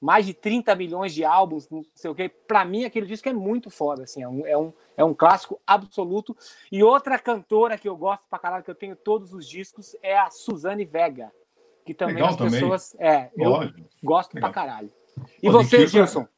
[0.00, 2.28] mais de 30 milhões de álbuns, não sei o quê.
[2.28, 5.60] Pra mim, aquele disco é muito foda, assim, é um, é um, é um clássico
[5.66, 6.36] absoluto.
[6.70, 10.16] E outra cantora que eu gosto pra caralho, que eu tenho todos os discos, é
[10.16, 11.32] a Suzane Vega,
[11.84, 12.52] que também Legal as também.
[12.52, 12.94] pessoas.
[12.98, 13.80] É, eu Lógico.
[14.04, 14.50] gosto Legal.
[14.52, 14.92] pra caralho.
[15.42, 16.28] E Pô, você, Gilson?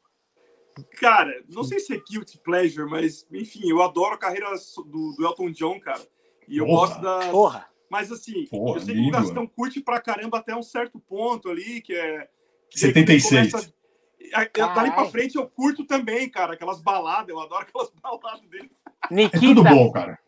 [0.99, 4.47] Cara, não sei se é guilty pleasure, mas enfim, eu adoro a carreira
[4.87, 6.01] do, do Elton John, cara.
[6.49, 6.87] E eu Porra.
[6.87, 7.31] gosto da.
[7.31, 7.70] Porra.
[7.91, 9.11] Mas assim, Porra, eu sei que o.
[9.11, 12.29] Gastão curte pra caramba até um certo ponto ali, que é.
[12.71, 13.51] que 76.
[13.51, 13.73] começa-
[14.33, 15.11] a- eu- Dali pra Caralho.
[15.11, 16.53] frente eu curto também, cara.
[16.55, 18.71] Aquelas baladas, eu adoro aquelas baladas dele.
[19.11, 19.41] É Nikita.
[19.41, 20.19] tudo bom, cara.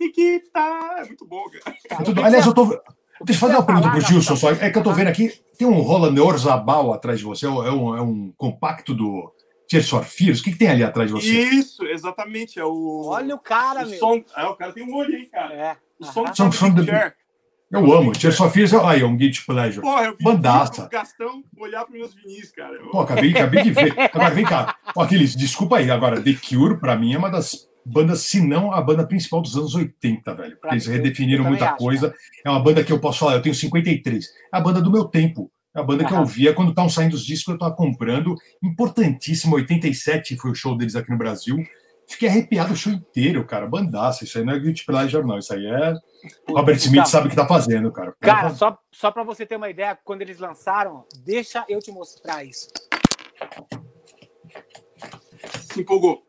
[0.00, 0.96] E que tá.
[0.98, 1.76] É muito bom, cara.
[1.90, 2.24] É tudo...
[2.24, 2.64] Aliás, eu tô.
[3.22, 4.50] Deixa eu fazer uma pergunta pro Gilson só.
[4.52, 7.62] É que eu tô vendo aqui, tem um Roland Orzabal atrás de você, é um,
[7.96, 9.30] é um, é compacto do
[9.68, 10.40] Tears for Fears.
[10.40, 11.28] O que, que tem ali atrás de você?
[11.28, 12.58] Isso, exatamente.
[12.58, 13.02] É o.
[13.04, 13.98] Olha o cara, o meu.
[13.98, 14.24] som.
[14.34, 15.54] É, o cara tem um olho aí, cara.
[15.54, 15.76] É.
[16.00, 16.30] O som aham.
[16.30, 17.14] do Song from the- Chair.
[17.72, 18.12] Eu amo.
[18.32, 19.80] For Fears é, aí, um guilty pleasure.
[19.80, 20.86] Porra, eu vi Bandaça.
[20.86, 22.74] o Gastão olhar para meus vinis, cara.
[22.74, 23.94] Eu- Pô, acabei, acabei de ver.
[24.12, 24.76] Agora, vem cá.
[24.96, 25.88] Ó, aqueles, desculpa aí.
[25.88, 29.56] Agora, The Cure, pra mim, é uma das bandas, se não a banda principal dos
[29.56, 30.50] anos 80, velho.
[30.50, 32.12] Porque Pra eles redefiniram eu muita acho, coisa.
[32.44, 34.26] É uma banda que eu posso falar, eu tenho 53.
[34.52, 35.48] É a banda do meu tempo.
[35.72, 38.34] É a banda que eu ouvia quando estavam saindo os discos, eu tava comprando.
[38.60, 41.56] Importantíssimo, 87 foi o show deles aqui no Brasil.
[42.10, 43.68] Fiquei arrepiado o show inteiro, cara.
[43.68, 44.24] Bandaça.
[44.24, 45.38] Isso aí não é Guilty Pleasure, não.
[45.38, 45.94] Isso aí é.
[46.48, 48.12] Robert Smith Então, sabe o que tá fazendo, cara.
[48.20, 52.44] Cara, só, só para você ter uma ideia, quando eles lançaram, deixa eu te mostrar
[52.44, 52.68] isso.
[55.72, 56.22] Se empolgou.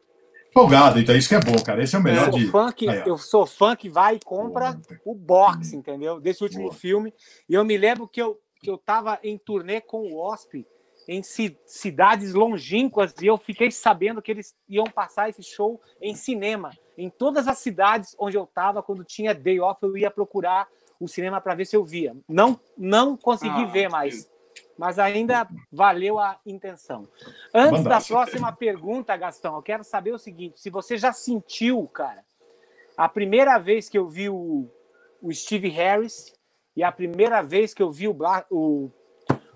[0.50, 1.82] Empolgado, então isso que é bom, cara.
[1.82, 2.52] Esse é o Eu melhor sou, de.
[2.52, 6.20] fã que, eu sou fã que vai e compra o box, entendeu?
[6.20, 6.74] Desse último Boa.
[6.74, 7.14] filme.
[7.50, 10.64] E eu me lembro que eu, que eu tava em turnê com o Osp
[11.08, 16.16] em ci- cidades longínquas e eu fiquei sabendo que eles iam passar esse show em
[16.16, 16.72] cinema.
[16.98, 20.68] Em todas as cidades onde eu tava, quando tinha day off, eu ia procurar
[21.00, 22.16] o cinema para ver se eu via.
[22.30, 24.30] Não, não consegui Ah, ver mais.
[24.78, 27.08] Mas ainda valeu a intenção.
[27.54, 32.24] Antes da próxima pergunta, Gastão, eu quero saber o seguinte: se você já sentiu, cara,
[32.98, 34.70] a primeira vez que eu vi o,
[35.22, 36.34] o Steve Harris
[36.76, 38.90] e a primeira vez que eu vi o Black, o,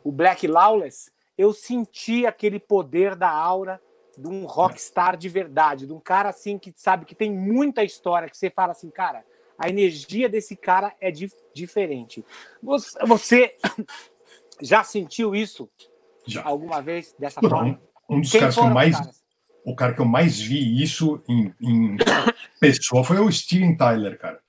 [0.04, 3.81] o Black Lawless, eu senti aquele poder da aura
[4.17, 8.29] de um rockstar de verdade, de um cara assim que sabe que tem muita história,
[8.29, 9.25] que você fala assim, cara,
[9.57, 12.23] a energia desse cara é di- diferente.
[12.63, 13.55] Você, você
[14.61, 15.69] já sentiu isso
[16.25, 16.43] Já.
[16.45, 17.81] alguma vez dessa Pô, forma?
[18.09, 18.97] Um dos Quem caras que eu mais.
[18.97, 19.25] caras?
[19.65, 21.97] O cara que eu mais vi isso em, em
[22.59, 24.39] pessoa foi o Steven Tyler, cara.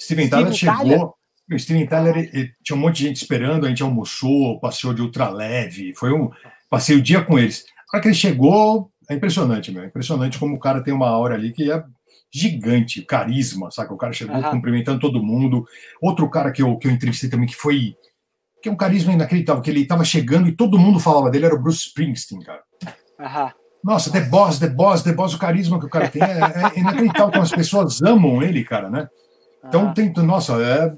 [0.00, 0.76] Steven, Steven Tyler chegou.
[0.78, 1.21] Tyler?
[1.50, 4.94] O Steven Tyler ele- ele- tinha um monte de gente esperando, a gente almoçou, passeou
[4.94, 6.30] de ultraleve, foi um.
[6.70, 7.64] Passei o dia com eles.
[7.92, 9.82] A hora que ele chegou, é impressionante, meu.
[9.82, 11.82] É impressionante como o cara tem uma aura ali que é
[12.32, 13.92] gigante, carisma, saca?
[13.92, 14.50] O cara chegou Aham.
[14.52, 15.66] cumprimentando todo mundo.
[16.00, 17.94] Outro cara que eu, que eu entrevistei também, que foi.
[18.62, 21.54] Que é um carisma inacreditável, que ele estava chegando e todo mundo falava dele, era
[21.54, 22.62] o Bruce Springsteen, cara.
[23.20, 23.52] Aham.
[23.84, 26.78] Nossa, The Boss, The Boss, The Boss, o carisma que o cara tem é, é
[26.78, 29.08] inacreditável como as pessoas amam ele, cara, né?
[29.66, 29.92] Então aham.
[29.94, 30.96] tem, nossa, é,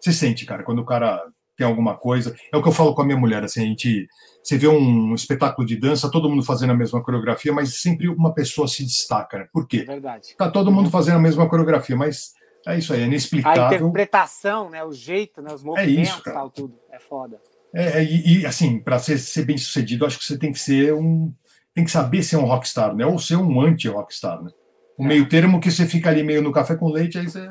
[0.00, 1.22] você sente, cara, quando o cara
[1.56, 2.34] tem alguma coisa.
[2.52, 4.06] É o que eu falo com a minha mulher, assim, a gente,
[4.42, 8.32] você vê um espetáculo de dança, todo mundo fazendo a mesma coreografia, mas sempre uma
[8.32, 9.46] pessoa se destaca, né?
[9.52, 9.84] Por É quê?
[9.84, 10.34] verdade.
[10.38, 12.32] Tá todo mundo fazendo a mesma coreografia, mas
[12.66, 13.78] é isso aí, é A inexplicável.
[13.88, 16.36] interpretação, né, o jeito, né, os movimentos, isso, cara.
[16.38, 16.74] tal, tudo.
[16.90, 17.38] É foda.
[17.74, 20.94] É, e, e, assim, para ser, ser bem sucedido, acho que você tem que ser
[20.94, 21.32] um.
[21.74, 23.06] Tem que saber ser um rockstar, né?
[23.06, 24.50] Ou ser um anti-rockstar, né?
[24.98, 25.06] O É.
[25.06, 27.48] meio termo que você fica ali meio no café com leite, aí você.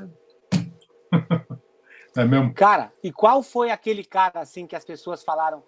[2.22, 2.54] É mesmo?
[2.54, 5.64] Cara, e qual foi aquele cara assim que as pessoas falaram: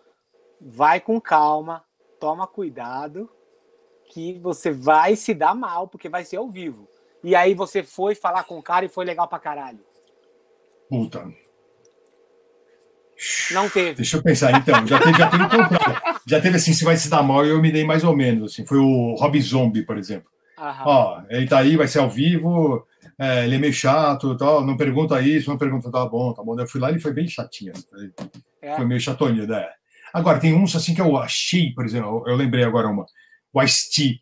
[0.59, 1.83] vai com calma,
[2.19, 3.29] toma cuidado,
[4.11, 6.87] que você vai se dar mal, porque vai ser ao vivo.
[7.23, 9.79] E aí você foi falar com o cara e foi legal pra caralho.
[10.89, 11.31] Puta.
[13.51, 13.93] Não teve.
[13.93, 14.85] Deixa eu pensar, então.
[14.87, 16.21] Já teve, já teve contrário.
[16.25, 18.51] Já teve assim, se vai se dar mal, eu me dei mais ou menos.
[18.51, 18.65] Assim.
[18.65, 20.29] Foi o Rob Zombie, por exemplo.
[20.57, 20.83] Aham.
[20.85, 22.85] Ó, ele tá aí, vai ser ao vivo,
[23.21, 26.59] é, ele é meio chato, tal, não pergunta isso, não pergunta, tá bom, tá bom.
[26.59, 27.73] Eu fui lá, ele foi bem chatinho.
[27.89, 28.11] Foi,
[28.61, 28.75] É.
[28.75, 29.65] foi meio chatonho, né?
[30.13, 33.05] Agora, tem uns assim que eu achei, por exemplo, eu, lembrei agora uma,
[33.53, 34.19] o Ice-T.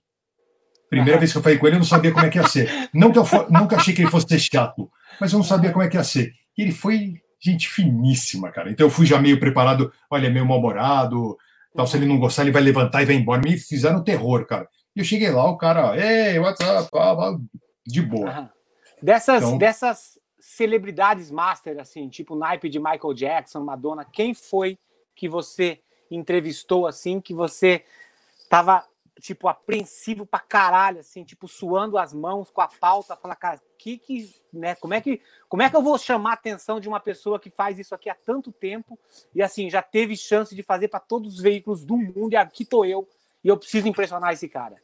[0.89, 1.19] Primeira Aham.
[1.19, 2.89] vez que eu falei com ele, eu não sabia como é que ia ser.
[2.93, 4.89] Não que eu fo- nunca achei que ele fosse ser chato,
[5.21, 6.31] mas eu não sabia como é que ia ser.
[6.57, 8.69] E ele foi gente finíssima, cara.
[8.71, 11.37] Então eu fui já meio preparado, olha, é meio mal-humorado,
[11.75, 13.41] tal, se ele não gostar, ele vai levantar e vai embora.
[13.41, 14.67] Me fizeram terror, cara.
[14.95, 16.89] E eu cheguei lá, o cara, ei, what's up?
[17.85, 18.29] De boa.
[18.29, 18.49] Aham.
[19.01, 24.77] Dessas, Então- dessas celebridades master, assim, tipo naipe de Michael Jackson, Madonna, quem foi
[25.15, 27.83] que você entrevistou, assim, que você
[28.49, 28.83] tava,
[29.21, 33.97] tipo, apreensivo pra caralho, assim, tipo, suando as mãos com a pauta, falar, cara, que
[33.97, 36.99] que, né, como é que, como é que eu vou chamar a atenção de uma
[36.99, 38.97] pessoa que faz isso aqui há tanto tempo
[39.35, 42.65] e assim já teve chance de fazer para todos os veículos do mundo e aqui
[42.65, 43.07] tô eu
[43.43, 44.75] e eu preciso impressionar esse cara.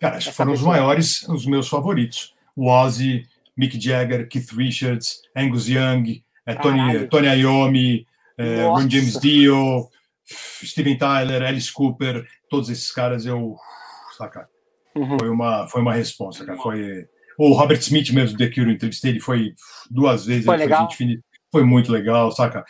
[0.00, 0.70] Cara, acho que foram pessoa.
[0.72, 2.34] os maiores, os meus favoritos.
[2.56, 3.26] O Ozzy,
[3.56, 8.06] Mick Jagger, Keith Richards, Angus Young, é, Tony, Tony Iommi,
[8.38, 9.88] é, Ron James Dio,
[10.64, 13.56] Steven Tyler, Alice Cooper, todos esses caras eu
[14.16, 14.48] saca.
[14.94, 15.18] Uhum.
[15.18, 16.58] Foi uma foi uma resposta, cara.
[16.58, 17.06] Foi
[17.38, 19.54] o Robert Smith mesmo, The Cure, eu entrevistei ele foi
[19.90, 20.90] duas vezes, foi, legal.
[20.90, 21.20] Foi,
[21.50, 22.64] foi, muito legal, saca?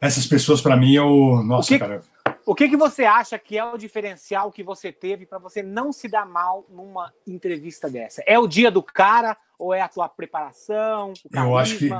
[0.00, 2.02] Essas pessoas para mim eu, nossa, o que, cara.
[2.46, 5.92] O que que você acha que é o diferencial que você teve para você não
[5.92, 8.22] se dar mal numa entrevista dessa?
[8.26, 11.12] É o dia do cara ou é a tua preparação?
[11.32, 11.90] eu acho que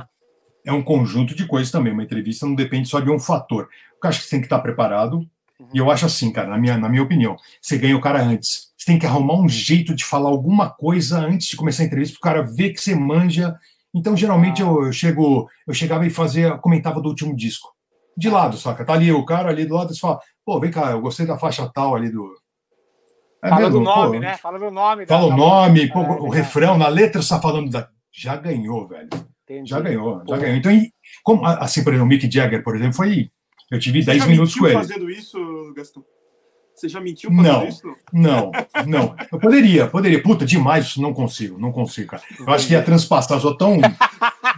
[0.65, 1.93] é um conjunto de coisas também.
[1.93, 3.69] Uma entrevista não depende só de um fator.
[4.03, 5.17] Eu acho que você tem que estar preparado.
[5.59, 5.67] Uhum.
[5.73, 8.73] E eu acho assim, cara, na minha, na minha opinião, você ganha o cara antes.
[8.77, 12.17] Você tem que arrumar um jeito de falar alguma coisa antes de começar a entrevista,
[12.19, 13.55] para o cara ver que você manja.
[13.93, 14.65] Então, geralmente, ah.
[14.65, 17.73] eu, eu, chego, eu chegava e fazia, comentava do último disco.
[18.17, 18.85] De lado, saca?
[18.85, 21.37] Tá ali o cara ali do lado, você fala, pô, vem cá, eu gostei da
[21.37, 22.33] faixa tal ali do.
[23.45, 23.79] É fala mesmo?
[23.79, 24.37] do nome, pô, né?
[24.37, 25.05] Fala do nome.
[25.05, 27.87] Fala o nome, pô, é, o refrão, na letra você tá falando da.
[28.11, 29.09] Já ganhou, velho.
[29.43, 29.69] Entendi.
[29.69, 30.57] Já ganhou, já ganhou.
[30.57, 30.71] Então,
[31.23, 33.29] como, assim, por exemplo, o Mick Jagger, por exemplo, foi.
[33.71, 34.75] Eu tive Você 10 minutos com ele.
[34.75, 35.37] fazendo isso,
[35.75, 36.03] Gastão?
[36.75, 37.95] Você já mentiu fazendo não, isso?
[38.11, 38.51] Não,
[38.85, 39.15] não.
[39.31, 40.21] Eu poderia, poderia.
[40.21, 42.23] Puta, demais, não consigo, não consigo, cara.
[42.37, 43.79] Eu acho que ia transpassar, sou tão,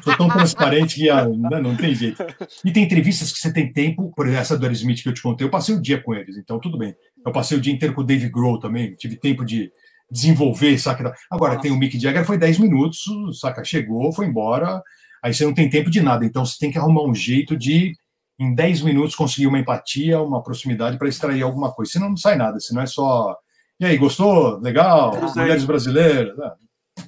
[0.04, 2.26] sou tão transparente que ia, não, não, tem jeito.
[2.66, 5.22] E tem entrevistas que você tem tempo, por exemplo, essa do Smith que eu te
[5.22, 6.96] contei, eu passei o dia com eles, então tudo bem.
[7.28, 9.70] Eu passei o dia inteiro com o Dave Grohl também, tive tempo de
[10.10, 11.14] desenvolver, saca?
[11.30, 11.64] Agora, Nossa.
[11.64, 13.04] tem o Mick Jagger, foi 10 minutos,
[13.38, 13.66] saca?
[13.66, 14.82] Chegou, foi embora,
[15.22, 16.24] aí você não tem tempo de nada.
[16.24, 17.94] Então você tem que arrumar um jeito de,
[18.40, 21.92] em 10 minutos, conseguir uma empatia, uma proximidade para extrair alguma coisa.
[21.92, 23.36] Senão não sai nada, senão é só.
[23.78, 24.58] E aí, gostou?
[24.60, 25.12] Legal?
[25.36, 26.34] Mulheres brasileiras?
[26.40, 27.04] É.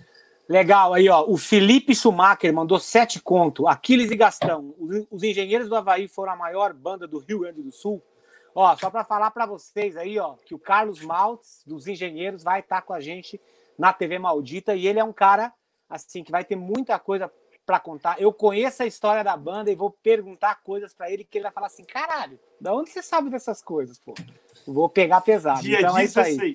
[0.50, 4.76] Legal, aí ó, o Felipe Schumacher mandou sete conto, Aquiles e Gastão.
[5.10, 8.04] Os engenheiros do Havaí foram a maior banda do Rio Grande do Sul.
[8.54, 12.60] Ó, só para falar para vocês aí, ó, que o Carlos Maltz, dos engenheiros, vai
[12.62, 13.40] estar tá com a gente
[13.78, 15.54] na TV Maldita e ele é um cara,
[15.90, 17.32] assim, que vai ter muita coisa
[17.66, 18.20] para contar.
[18.20, 21.52] Eu conheço a história da banda e vou perguntar coisas para ele que ele vai
[21.52, 24.16] falar assim: caralho, da onde você sabe dessas coisas, pô?
[24.66, 25.62] Vou pegar pesado.
[25.62, 26.28] Dia então 16.
[26.28, 26.54] é isso aí.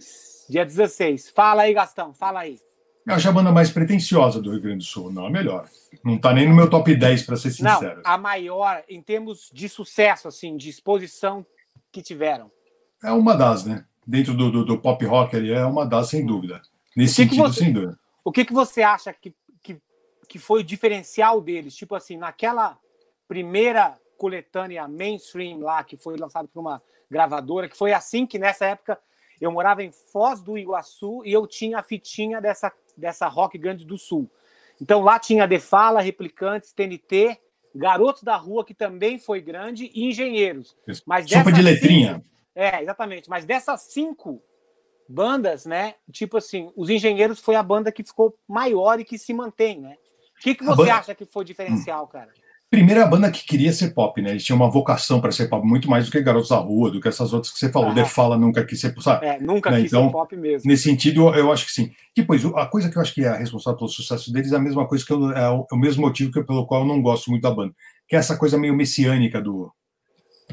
[0.50, 1.30] Dia 16.
[1.30, 2.58] Fala aí, Gastão, fala aí.
[3.06, 5.68] Eu acho a banda mais pretensiosa do Rio Grande do Sul, não a melhor.
[6.02, 8.02] Não tá nem no meu top 10, para ser sincero.
[8.02, 11.46] Não, a maior, em termos de sucesso, assim, de exposição
[11.94, 12.50] que tiveram.
[13.02, 13.84] É uma das, né?
[14.06, 16.60] Dentro do, do, do pop rock ali, é uma das, sem dúvida.
[16.96, 17.98] Nesse que sentido, que você, sem dúvida.
[18.22, 19.34] O que, que você acha que
[20.34, 21.76] que foi o diferencial deles.
[21.76, 22.76] Tipo assim, naquela
[23.28, 28.66] primeira coletânea mainstream lá, que foi lançado por uma gravadora, que foi assim que nessa
[28.66, 28.98] época
[29.40, 33.84] eu morava em Foz do Iguaçu e eu tinha a fitinha dessa, dessa Rock Grande
[33.84, 34.28] do Sul.
[34.80, 37.38] Então lá tinha Defala, Replicantes, TNT,
[37.74, 40.76] Garotos da Rua, que também foi grande, e Engenheiros.
[41.06, 42.14] Mas Sopa de letrinha.
[42.14, 43.28] Cinco, é, exatamente.
[43.28, 44.42] Mas dessas cinco
[45.09, 45.94] bandas, né?
[46.10, 49.96] Tipo assim, os Engenheiros foi a banda que ficou maior e que se mantém, né?
[50.44, 50.94] que, que você banda...
[50.94, 52.30] acha que foi diferencial, cara?
[52.74, 54.30] Primeiro, a banda que queria ser pop, né?
[54.30, 57.01] Eles tinham uma vocação para ser pop, muito mais do que Garotos da Rua, do
[57.01, 57.92] que essas outras que você falou.
[57.96, 58.05] Ah.
[58.05, 59.26] Fala nunca quis ser sabe?
[59.26, 59.76] É, nunca né?
[59.82, 60.68] quis então, ser pop mesmo.
[60.68, 61.92] Nesse sentido, eu acho que sim.
[62.16, 64.88] Depois, a coisa que eu acho que é responsável pelo sucesso deles é a mesma
[64.88, 67.44] coisa que eu, é o, é mesmo motivo que, pelo qual eu não gosto muito
[67.44, 67.72] da banda,
[68.09, 69.72] que é essa coisa meio messiânica do,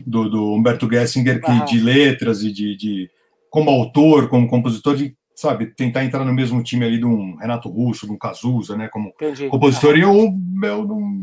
[0.06, 1.66] do, do Humberto Gessinger, que, ah.
[1.66, 3.10] de letras e de, de,
[3.50, 7.68] como autor, como compositor, de sabe, tentar entrar no mesmo time ali de um Renato
[7.68, 9.48] Russo, de um Cazuza, né, como Entendi.
[9.48, 10.32] compositor, e eu,
[10.64, 11.20] eu não...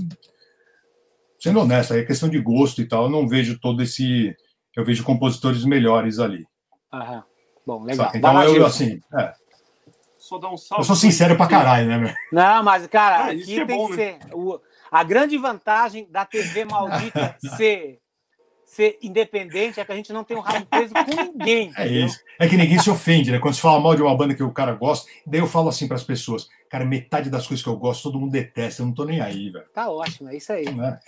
[1.39, 4.35] Sendo honesto, aí é questão de gosto e tal, eu não vejo todo esse...
[4.77, 6.47] Eu vejo compositores melhores ali.
[6.93, 7.25] Aham.
[7.67, 8.07] Bom, legal.
[8.07, 8.19] Sabe?
[8.19, 9.33] Então, eu, assim, é.
[10.19, 10.83] Só dar um salve.
[10.83, 12.15] Eu sou sincero pra caralho, né, meu?
[12.33, 14.19] Não, mas, cara, ah, aqui é tem bom, que né?
[14.21, 14.35] ser...
[14.35, 14.61] O,
[14.91, 18.01] a grande vantagem da TV maldita ser
[18.69, 21.73] ser independente é que a gente não tem um rabo preso com ninguém.
[21.77, 22.21] É isso.
[22.39, 23.39] É que ninguém se ofende, né?
[23.39, 25.89] Quando se fala mal de uma banda que o cara gosta, daí eu falo assim
[25.89, 28.95] para as pessoas: cara, metade das coisas que eu gosto, todo mundo detesta, eu não
[28.95, 29.65] tô nem aí, velho.
[29.73, 30.67] Tá ótimo, é isso aí.
[30.67, 30.99] É?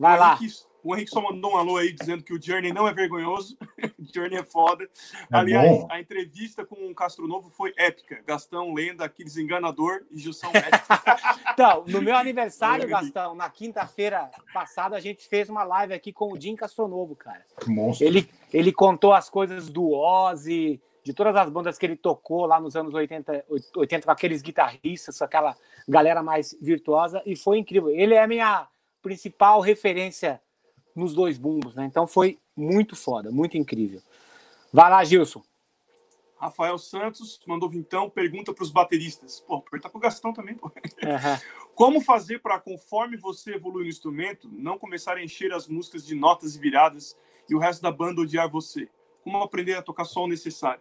[0.00, 0.38] Vai lá.
[0.82, 3.58] O Henrique só mandou um alô aí dizendo que o Journey não é vergonhoso.
[4.14, 4.84] Journey é foda.
[4.84, 4.88] É
[5.30, 5.88] Aliás, bom.
[5.90, 8.22] a entrevista com o Castro Novo foi épica.
[8.26, 10.50] Gastão, lenda, Aquiles enganador e Gilson
[11.52, 16.32] Então, no meu aniversário, Gastão, na quinta-feira passada, a gente fez uma live aqui com
[16.32, 17.44] o Jim Castro Novo, cara.
[17.66, 18.06] Monstro.
[18.06, 22.58] Ele, ele contou as coisas do Ozzy, de todas as bandas que ele tocou lá
[22.58, 23.44] nos anos 80,
[23.76, 25.54] 80 com aqueles guitarristas, aquela
[25.86, 27.90] galera mais virtuosa, e foi incrível.
[27.90, 28.66] Ele é a minha
[29.02, 30.40] principal referência
[30.94, 31.84] nos dois bumbos, né?
[31.84, 34.02] Então foi muito foda, muito incrível.
[34.72, 35.42] Vai lá, Gilson.
[36.40, 39.40] Rafael Santos mandou vintão, pergunta para os bateristas.
[39.40, 40.68] Pô, pergunta para o Gastão também, pô.
[40.68, 41.38] Uhum.
[41.74, 46.14] Como fazer para, conforme você evolui no instrumento, não começar a encher as músicas de
[46.14, 47.16] notas e viradas
[47.48, 48.88] e o resto da banda odiar você?
[49.22, 50.80] Como aprender a tocar só o necessário?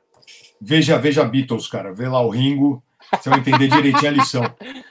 [0.59, 1.93] Veja, veja Beatles, cara.
[1.93, 4.43] Vê lá o Ringo, você vai entender direitinho a lição.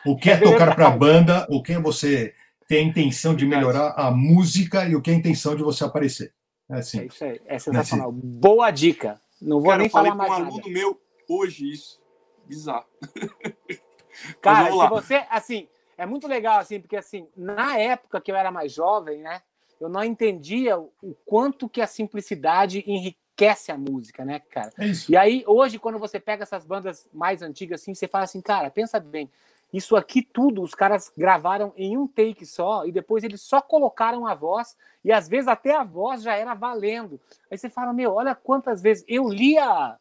[0.05, 2.35] O que é tocar para a banda, o que é você
[2.69, 5.83] ter a intenção de melhorar a música e o que é a intenção de você
[5.83, 6.35] aparecer.
[6.71, 7.01] É, assim.
[7.01, 8.11] é isso aí, é sensacional.
[8.11, 8.21] É assim.
[8.23, 9.21] Boa dica.
[9.41, 10.31] Não vou Cara, nem falar mais.
[10.31, 11.99] Eu falei com um aluno meu hoje isso.
[12.47, 12.85] Bizarro.
[14.43, 18.51] Cara, se você, assim, é muito legal, assim, porque, assim, na época que eu era
[18.51, 19.41] mais jovem, né,
[19.81, 24.73] eu não entendia o quanto que a simplicidade enriquece a música, né, cara?
[24.77, 28.41] É e aí, hoje, quando você pega essas bandas mais antigas, assim, você fala assim,
[28.41, 29.31] cara, pensa bem,
[29.73, 34.27] isso aqui tudo os caras gravaram em um take só e depois eles só colocaram
[34.27, 37.21] a voz e às vezes até a voz já era valendo.
[37.51, 39.97] Aí você fala, meu, olha quantas vezes eu li a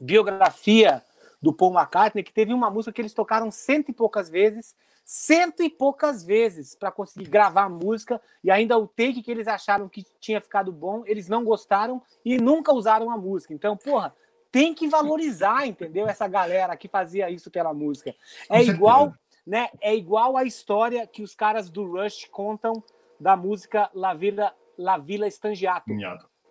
[0.00, 1.02] biografia
[1.40, 4.74] do Paul McCartney que teve uma música que eles tocaram cento e poucas vezes,
[5.04, 9.46] cento e poucas vezes para conseguir gravar a música e ainda o take que eles
[9.46, 13.54] acharam que tinha ficado bom, eles não gostaram e nunca usaram a música.
[13.54, 14.14] Então, porra,
[14.56, 16.08] tem que valorizar, entendeu?
[16.08, 18.14] Essa galera que fazia isso pela música.
[18.48, 19.12] É igual,
[19.46, 19.68] né?
[19.82, 22.82] É igual a história que os caras do Rush contam
[23.20, 25.90] da música La Villa, La Stangiato.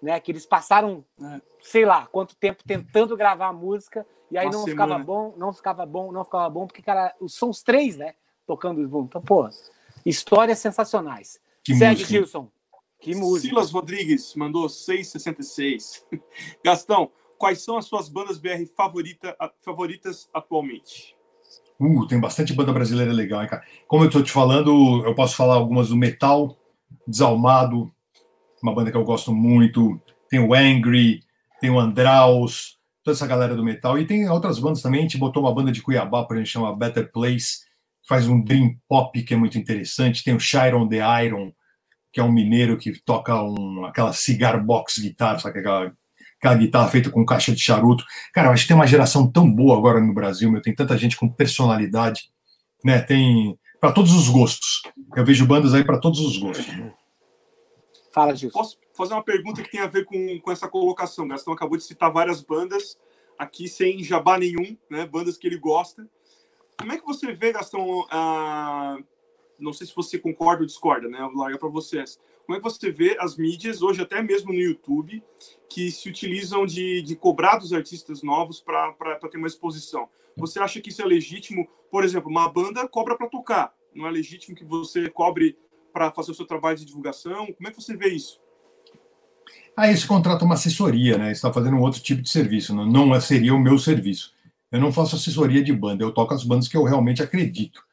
[0.01, 1.41] Né, que eles passaram, é.
[1.61, 4.85] sei lá, quanto tempo tentando gravar a música e aí Uma não semana.
[4.85, 8.13] ficava bom, não ficava bom, não ficava bom, porque, cara, são os três, né?
[8.45, 9.05] Tocando junto.
[9.05, 9.49] Então, pô,
[10.05, 11.39] histórias sensacionais.
[11.63, 12.09] Que Segue, música.
[12.09, 12.51] Gilson.
[12.99, 13.47] Que música.
[13.47, 16.03] Silas Rodrigues mandou 6,66.
[16.63, 21.15] Gastão, quais são as suas bandas BR favorita, favoritas atualmente?
[21.79, 23.63] Uh, tem bastante banda brasileira legal, hein, cara?
[23.87, 26.57] Como eu estou te falando, eu posso falar algumas do Metal,
[27.07, 27.91] Desalmado,
[28.61, 29.99] uma banda que eu gosto muito.
[30.29, 31.21] Tem o Angry,
[31.59, 33.99] tem o Andraus, toda essa galera do metal.
[33.99, 35.01] E tem outras bandas também.
[35.01, 37.59] A gente botou uma banda de Cuiabá, por exemplo, chama Better Place,
[38.07, 40.23] faz um dream pop que é muito interessante.
[40.23, 41.53] Tem o Chiron the Iron,
[42.11, 45.93] que é um mineiro que toca um, aquela cigar box guitarra, sabe aquela
[46.45, 48.05] aquela guitarra feita com caixa de charuto.
[48.31, 50.97] Cara, eu acho que tem uma geração tão boa agora no Brasil, meu, tem tanta
[50.97, 52.31] gente com personalidade,
[52.83, 53.01] né?
[53.01, 54.81] Tem para todos os gostos.
[55.15, 56.65] Eu vejo bandas aí para todos os gostos.
[58.11, 58.57] Fala, Gilson.
[58.57, 61.27] Posso fazer uma pergunta que tem a ver com, com essa colocação?
[61.27, 62.97] Gastão acabou de citar várias bandas
[63.37, 65.05] aqui sem jabá nenhum, né?
[65.05, 66.07] Bandas que ele gosta.
[66.77, 68.05] Como é que você vê, Gastão?
[68.09, 68.97] Ah,
[69.59, 71.19] não sei se você concorda ou discorda, né?
[71.19, 74.53] Eu vou largar para vocês como é que você vê as mídias, hoje até mesmo
[74.53, 75.21] no YouTube,
[75.69, 78.93] que se utilizam de, de cobrar dos artistas novos para
[79.29, 80.07] ter uma exposição?
[80.37, 81.67] Você acha que isso é legítimo?
[81.89, 85.57] Por exemplo, uma banda cobra para tocar, não é legítimo que você cobre
[85.91, 87.47] para fazer o seu trabalho de divulgação?
[87.53, 88.39] Como é que você vê isso?
[89.75, 91.31] Ah, esse contrato é uma assessoria, né?
[91.31, 94.33] Está fazendo um outro tipo de serviço, não, não seria o meu serviço.
[94.71, 97.84] Eu não faço assessoria de banda, eu toco as bandas que eu realmente acredito.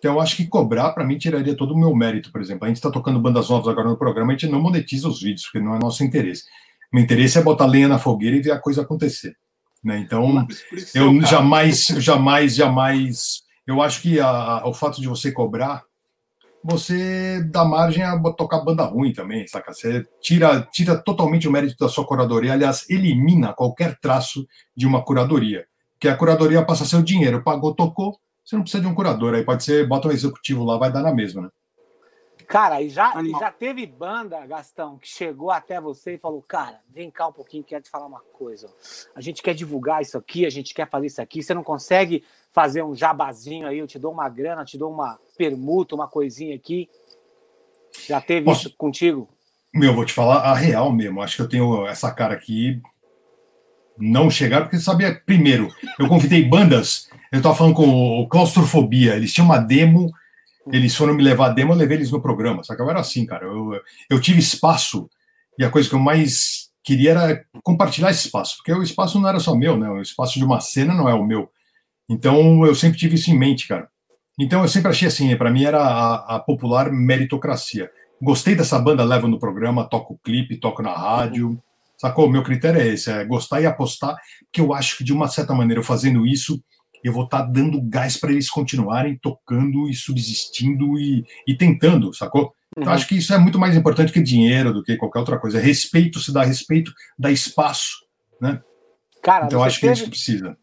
[0.00, 2.64] Então, eu acho que cobrar, para mim, tiraria todo o meu mérito, por exemplo.
[2.64, 5.44] A gente está tocando bandas novas agora no programa, a gente não monetiza os vídeos,
[5.44, 6.44] porque não é nosso interesse.
[6.90, 9.36] O meu interesse é botar lenha na fogueira e ver a coisa acontecer.
[9.84, 9.98] Né?
[9.98, 10.46] Então,
[10.94, 13.42] eu jamais, jamais, jamais.
[13.66, 15.82] Eu acho que a, a, o fato de você cobrar,
[16.64, 19.70] você dá margem a tocar banda ruim também, saca?
[19.70, 25.04] Você tira, tira totalmente o mérito da sua curadoria, aliás, elimina qualquer traço de uma
[25.04, 25.66] curadoria.
[26.00, 28.94] Que a curadoria passa a ser o dinheiro, pagou, tocou, você não precisa de um
[28.94, 31.48] curador, aí pode ser, bota um executivo lá, vai dar na mesma, né?
[32.50, 36.80] Cara, e já, e já teve banda, Gastão, que chegou até você e falou: Cara,
[36.88, 38.68] vem cá um pouquinho, quero te falar uma coisa.
[39.14, 41.44] A gente quer divulgar isso aqui, a gente quer fazer isso aqui.
[41.44, 43.78] Você não consegue fazer um jabazinho aí?
[43.78, 46.90] Eu te dou uma grana, te dou uma permuta, uma coisinha aqui.
[48.08, 48.66] Já teve Posso...
[48.66, 49.28] isso contigo?
[49.72, 51.22] Meu, vou te falar a real mesmo.
[51.22, 52.82] Acho que eu tenho essa cara aqui.
[54.00, 55.68] Não chegar, porque sabia, primeiro,
[55.98, 60.12] eu convidei bandas eu estava falando com o Claustrofobia, eles tinham uma demo,
[60.72, 62.98] eles foram me levar a demo, eu levei eles no programa, só que eu era
[62.98, 65.08] assim, cara, eu, eu tive espaço
[65.56, 69.28] e a coisa que eu mais queria era compartilhar esse espaço, porque o espaço não
[69.28, 71.48] era só meu, né, o espaço de uma cena não é o meu.
[72.08, 73.88] Então eu sempre tive isso em mente, cara.
[74.36, 77.88] Então eu sempre achei assim, para mim era a, a, popular meritocracia.
[78.20, 81.62] Gostei dessa banda, levo no programa, toco o clipe, toco na rádio.
[82.00, 82.30] Sacou?
[82.30, 85.52] Meu critério é esse, é gostar e apostar, porque eu acho que de uma certa
[85.52, 86.58] maneira, eu fazendo isso,
[87.04, 92.14] eu vou estar tá dando gás para eles continuarem tocando e subsistindo e, e tentando,
[92.14, 92.54] sacou?
[92.74, 92.94] Então, uhum.
[92.94, 95.60] acho que isso é muito mais importante que dinheiro, do que qualquer outra coisa.
[95.60, 98.06] Respeito, se dá respeito, dá espaço,
[98.40, 98.62] né?
[99.20, 100.56] Cara, então, acho teve, que é isso que precisa.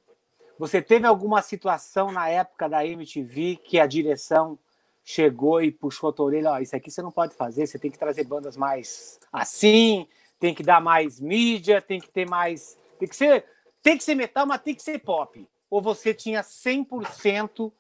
[0.57, 4.57] Você teve alguma situação na época da MTV que a direção
[5.05, 7.91] chegou e puxou a tua orelha, ó, isso aqui você não pode fazer, você tem
[7.91, 10.07] que trazer bandas mais assim,
[10.39, 12.77] tem que dar mais mídia, tem que ter mais...
[12.99, 13.45] Tem que ser
[13.87, 15.47] tem que ser metal, mas tem que ser pop.
[15.69, 17.71] Ou você tinha 100%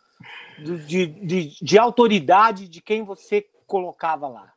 [0.85, 4.53] de, de, de autoridade de quem você colocava lá?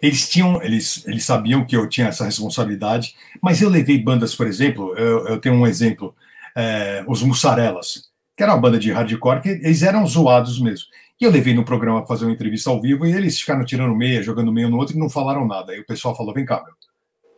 [0.00, 4.46] Eles tinham, eles, eles sabiam que eu tinha essa responsabilidade, mas eu levei bandas, por
[4.46, 6.16] exemplo, eu, eu tenho um exemplo,
[6.54, 10.86] é, os Mussarelas, que era uma banda de hardcore, que eles eram zoados mesmo.
[11.20, 14.22] E eu levei no programa fazer uma entrevista ao vivo e eles ficaram tirando meia,
[14.22, 15.72] jogando meio no outro e não falaram nada.
[15.72, 16.74] Aí o pessoal falou: vem cá, meu,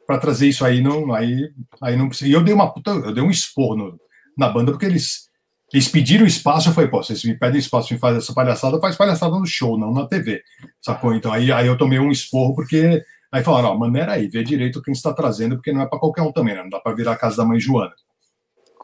[0.08, 1.50] para trazer isso aí, não, aí,
[1.82, 2.30] aí não precisa.
[2.30, 4.00] E eu dei uma puta, eu dei um esporro no,
[4.34, 5.28] na banda, porque eles,
[5.70, 6.70] eles pediram espaço.
[6.70, 9.76] Eu falei: pô, vocês me pedem espaço e fazem essa palhaçada, faz palhaçada no show,
[9.76, 10.42] não na TV.
[10.80, 11.14] Sacou?
[11.14, 14.80] Então aí, aí eu tomei um esporro, porque aí falaram: ó, maneira aí, vê direito
[14.80, 16.62] quem está trazendo, porque não é para qualquer um também, né?
[16.62, 17.92] Não dá para virar a casa da mãe Joana.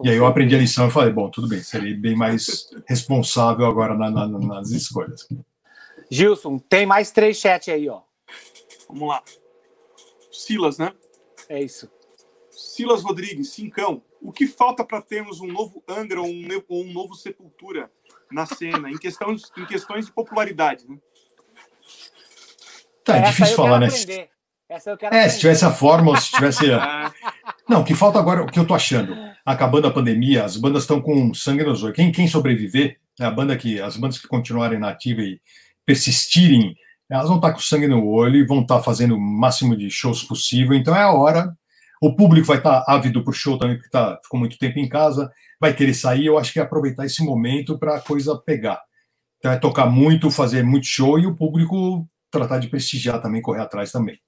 [0.03, 3.65] E aí eu aprendi a lição e falei, bom, tudo bem, serei bem mais responsável
[3.65, 5.27] agora na, na, nas escolhas.
[6.11, 8.03] Gilson, tem mais três chats aí, ó.
[8.89, 9.23] Vamos lá.
[10.31, 10.93] Silas, né?
[11.49, 11.91] É isso.
[12.51, 14.03] Silas Rodrigues, cincão.
[14.21, 17.91] O que falta para termos um novo Angra ou um, um, novo Sepultura
[18.31, 20.97] na cena, em, questão, em questões de popularidade, né?
[23.05, 23.87] Tá, é difícil falar, né?
[23.89, 24.31] Aprender.
[24.67, 25.35] Essa eu quero é, aprender.
[25.35, 26.65] se tivesse a fórmula, se tivesse.
[27.69, 29.15] Não, o que falta agora, o que eu tô achando,
[29.45, 31.97] acabando a pandemia, as bandas estão com sangue nos olhos.
[31.97, 35.41] Quem, quem sobreviver, é a banda que, as bandas que continuarem nativas e
[35.85, 36.75] persistirem,
[37.15, 40.75] elas vão estar com sangue no olho vão estar fazendo o máximo de shows possível.
[40.75, 41.57] Então é a hora.
[42.03, 45.33] O público vai estar ávido por show também, porque tá, ficou muito tempo em casa,
[45.61, 46.27] vai querer sair.
[46.27, 48.83] Eu acho que é aproveitar esse momento para a coisa pegar.
[49.39, 53.63] Então é tocar muito, fazer muito show e o público tratar de prestigiar também, correr
[53.63, 54.19] atrás também.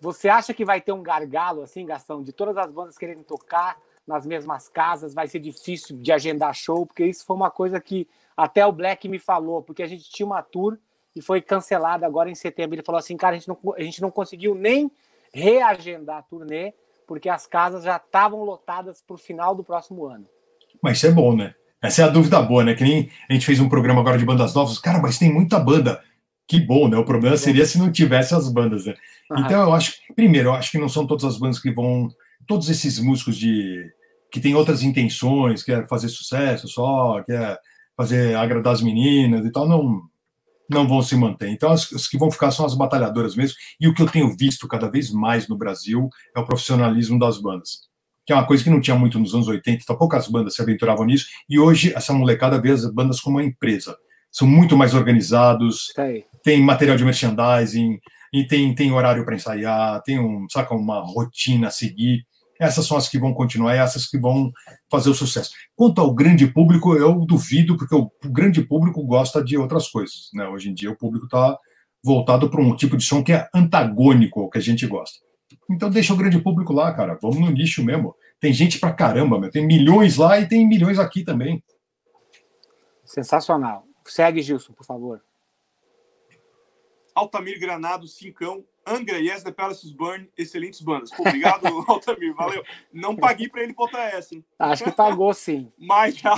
[0.00, 3.76] Você acha que vai ter um gargalo, assim, Gastão, de todas as bandas querendo tocar
[4.06, 5.14] nas mesmas casas?
[5.14, 6.84] Vai ser difícil de agendar show?
[6.84, 8.06] Porque isso foi uma coisa que
[8.36, 10.78] até o Black me falou, porque a gente tinha uma tour
[11.16, 12.74] e foi cancelada agora em setembro.
[12.74, 14.90] Ele falou assim, cara, a gente não, a gente não conseguiu nem
[15.32, 16.74] reagendar a turnê,
[17.08, 20.26] porque as casas já estavam lotadas para o final do próximo ano.
[20.82, 21.54] Mas isso é bom, né?
[21.80, 22.74] Essa é a dúvida boa, né?
[22.74, 24.78] Que nem a gente fez um programa agora de bandas novas.
[24.78, 26.02] Cara, mas tem muita banda.
[26.46, 26.98] Que bom, né?
[26.98, 28.94] O problema seria se não tivesse as bandas, né?
[29.38, 32.08] Então eu acho, primeiro, eu acho que não são todas as bandas que vão,
[32.46, 33.90] todos esses músicos de
[34.30, 37.58] que têm outras intenções, quer fazer sucesso só, quer
[37.96, 40.02] fazer agradar as meninas e tal, não
[40.70, 41.48] não vão se manter.
[41.48, 43.56] Então as, as que vão ficar são as batalhadoras mesmo.
[43.80, 47.40] E o que eu tenho visto cada vez mais no Brasil é o profissionalismo das
[47.40, 47.86] bandas
[48.26, 50.60] que é uma coisa que não tinha muito nos anos 80, então poucas bandas se
[50.60, 53.96] aventuravam nisso, e hoje essa molecada vê as bandas como uma empresa.
[54.32, 55.92] São muito mais organizados,
[56.42, 58.00] tem material de merchandising,
[58.32, 62.26] e tem, tem horário para ensaiar, tem um, saca, uma rotina a seguir.
[62.60, 64.50] Essas são as que vão continuar, essas que vão
[64.90, 65.50] fazer o sucesso.
[65.74, 70.30] Quanto ao grande público, eu duvido, porque o, grande público gosta de outras coisas.
[70.32, 70.46] Né?
[70.48, 71.58] Hoje em dia, o público está
[72.04, 75.18] voltado para um tipo de som que é antagônico ao que a gente gosta.
[75.70, 77.18] Então, deixa o grande público lá, cara.
[77.20, 78.14] Vamos no nicho mesmo.
[78.40, 79.50] Tem gente pra caramba, meu.
[79.50, 81.62] Tem milhões lá e tem milhões aqui também.
[83.04, 83.84] Sensacional.
[84.04, 85.22] Segue, Gilson, por favor.
[87.14, 91.10] Altamir Granado, Cincão, Angra, Yes, The Palaces Burn, excelentes bandas.
[91.10, 92.62] Pô, obrigado, Altamir, valeu.
[92.92, 94.44] Não paguei para ele botar essa, hein?
[94.58, 95.72] Acho que pagou, sim.
[95.76, 96.34] Mas já...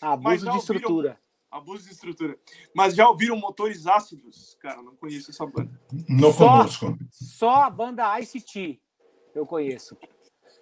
[0.00, 0.90] Abuso mas já de estrutura.
[0.92, 1.18] Ouviram,
[1.50, 2.38] abuso de estrutura.
[2.74, 4.56] Mas já ouviram Motores Ácidos?
[4.60, 5.70] Cara, não conheço essa banda.
[6.08, 6.98] Não só, conosco.
[7.10, 8.80] Só a banda ICT
[9.34, 9.96] eu conheço.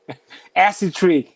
[0.55, 1.29] Acid Tree.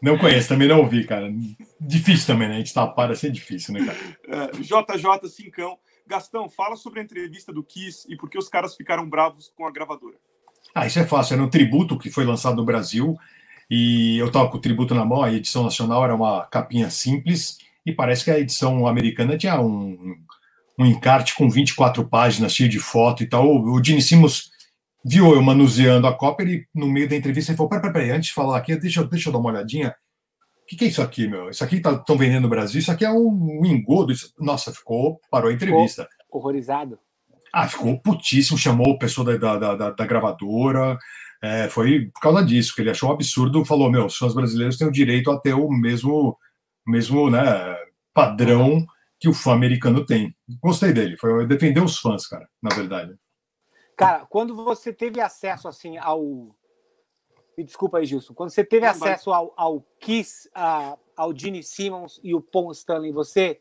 [0.00, 1.32] Não conheço, também não ouvi, cara.
[1.80, 2.54] Difícil também, né?
[2.54, 3.98] A gente tá para assim, é difícil, né, cara?
[4.28, 5.78] É, JJ Cincão.
[6.06, 9.66] Gastão, fala sobre a entrevista do Kiss e por que os caras ficaram bravos com
[9.66, 10.16] a gravadora.
[10.74, 11.34] Ah, isso é fácil.
[11.34, 13.16] Era um tributo que foi lançado no Brasil
[13.70, 15.22] e eu tava com o tributo na mão.
[15.22, 20.16] A edição nacional era uma capinha simples e parece que a edição americana tinha um,
[20.78, 23.46] um encarte com 24 páginas, cheio de foto e tal.
[23.46, 24.50] O, o Gene Simmons
[25.04, 28.28] viu eu manuseando a cópia e no meio da entrevista ele falou: peraí, peraí, antes
[28.28, 29.94] de falar aqui, deixa, deixa eu dar uma olhadinha.
[30.66, 31.48] O que, que, é isso aqui, meu?
[31.48, 34.12] Isso aqui estão tá, vendendo no Brasil, isso aqui é um, um engodo.
[34.12, 34.34] Isso...
[34.36, 36.08] Nossa, ficou, parou a entrevista.
[36.24, 36.98] Ficou horrorizado.
[37.52, 40.98] Ah, ficou putíssimo, chamou o pessoal da, da, da, da gravadora.
[41.40, 44.76] É, foi por causa disso, que ele achou um absurdo, falou: meu, os fãs brasileiros
[44.76, 46.36] têm o direito a ter o mesmo,
[46.84, 47.76] mesmo né,
[48.12, 48.84] padrão
[49.20, 50.34] que o fã americano tem.
[50.60, 53.14] Gostei dele, foi defender os fãs, cara, na verdade.
[53.96, 56.52] Cara, quando você teve acesso assim ao
[57.56, 58.34] me desculpa aí, Gilson.
[58.34, 62.70] Quando você teve Não, acesso ao, ao Kiss, a, ao Gene Simmons e o Paul
[62.72, 63.60] Stanley, você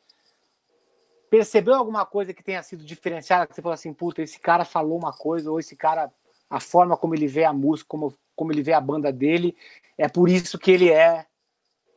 [1.29, 3.47] percebeu alguma coisa que tenha sido diferenciada?
[3.47, 6.11] Que você falou assim, puta, esse cara falou uma coisa, ou esse cara,
[6.49, 9.55] a forma como ele vê a música, como, como ele vê a banda dele,
[9.97, 11.25] é por isso que ele é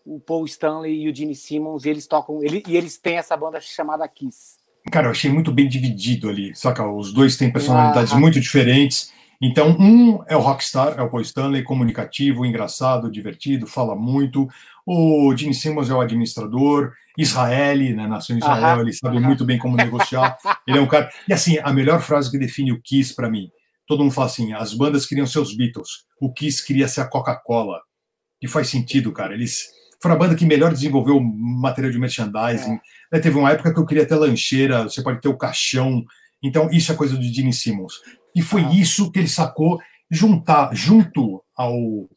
[0.04, 3.36] o Paul Stanley e o Gene Simmons, e eles tocam, ele, e eles têm essa
[3.36, 4.56] banda chamada Kiss.
[4.90, 6.88] Cara, eu achei muito bem dividido ali, saca?
[6.88, 11.22] Os dois têm personalidades ah, muito diferentes Então, um é o rockstar, é o Paul
[11.22, 14.48] Stanley, comunicativo, engraçado, divertido, fala muito.
[14.84, 19.26] O Gene Simmons é o administrador, Israeli, né, nasceu em Israel, aham, ele sabe aham.
[19.26, 20.36] muito bem como negociar.
[20.66, 21.08] ele é um cara.
[21.28, 23.48] E assim, a melhor frase que define o Kiss para mim,
[23.86, 27.06] todo mundo fala assim: as bandas queriam ser os Beatles, o Kiss queria ser a
[27.06, 27.80] Coca-Cola.
[28.40, 29.34] E faz sentido, cara.
[29.34, 29.66] Eles
[30.00, 32.78] foram a banda que melhor desenvolveu material de merchandising.
[33.12, 33.18] É.
[33.18, 36.04] Teve uma época que eu queria ter lancheira, você pode ter o caixão.
[36.40, 37.94] Então, isso é coisa do Gene Simmons.
[38.34, 38.70] E foi ah.
[38.72, 39.80] isso que ele sacou,
[40.10, 42.08] juntar, junto ao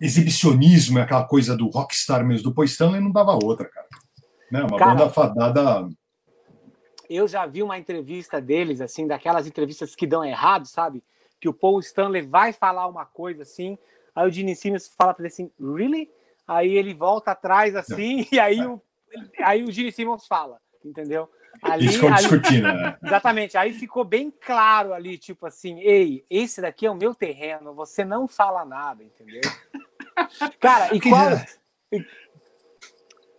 [0.00, 3.86] exibicionismo, aquela coisa do rockstar mesmo do Paul Stanley, não dava outra, cara.
[4.50, 4.60] Né?
[4.62, 5.88] Uma cara, banda fadada.
[7.08, 11.04] Eu já vi uma entrevista deles, assim, daquelas entrevistas que dão errado, sabe?
[11.40, 13.78] Que o Paul Stanley vai falar uma coisa assim,
[14.14, 16.10] aí o Gene Simmons fala para ele assim, really?
[16.46, 18.82] Aí ele volta atrás assim, e aí o,
[19.38, 21.30] aí o Gene Simmons fala, entendeu?
[21.62, 22.96] Ali, Eles ficam discutindo, né?
[23.04, 23.56] Exatamente.
[23.56, 28.04] Aí ficou bem claro ali, tipo assim, ei, esse daqui é o meu terreno, você
[28.04, 29.42] não fala nada, entendeu?
[30.58, 31.28] Cara, e qual.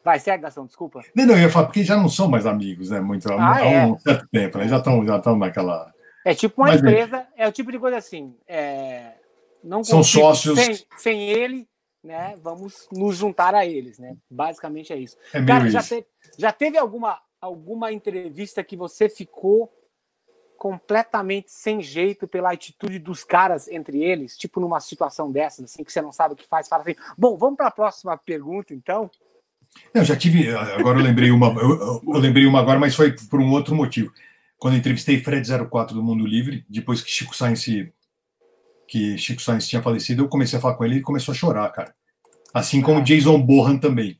[0.03, 1.01] Vai, segue, Gastão, desculpa.
[1.15, 2.99] Não, não, eu ia falar, porque já não são mais amigos, né?
[2.99, 3.85] Muito, ah, há é.
[3.85, 4.67] um certo tempo, né?
[4.67, 5.93] Já estão já naquela.
[6.25, 8.35] É tipo uma Mas, empresa, é o tipo de coisa assim.
[8.47, 9.13] É,
[9.61, 10.59] não são sócios.
[10.59, 11.67] Sem, sem ele,
[12.03, 12.35] né?
[12.41, 14.15] Vamos nos juntar a eles, né?
[14.29, 15.17] Basicamente é isso.
[15.33, 16.05] É Cara, já, te,
[16.37, 19.69] já teve alguma alguma entrevista que você ficou
[20.57, 25.91] completamente sem jeito pela atitude dos caras entre eles, tipo numa situação dessas, assim, que
[25.91, 29.11] você não sabe o que faz, fala assim, bom, vamos para a próxima pergunta, então?
[29.93, 33.41] Eu já tive, agora eu lembrei uma, eu, eu, lembrei uma agora, mas foi por
[33.41, 34.13] um outro motivo.
[34.57, 37.65] Quando eu entrevistei Fred 04 do Mundo Livre, depois que Chico Sainz
[38.87, 41.35] que Chico Sainz tinha falecido, eu comecei a falar com ele e ele começou a
[41.35, 41.93] chorar, cara.
[42.53, 43.03] Assim como ah.
[43.03, 44.17] Jason Bohan também.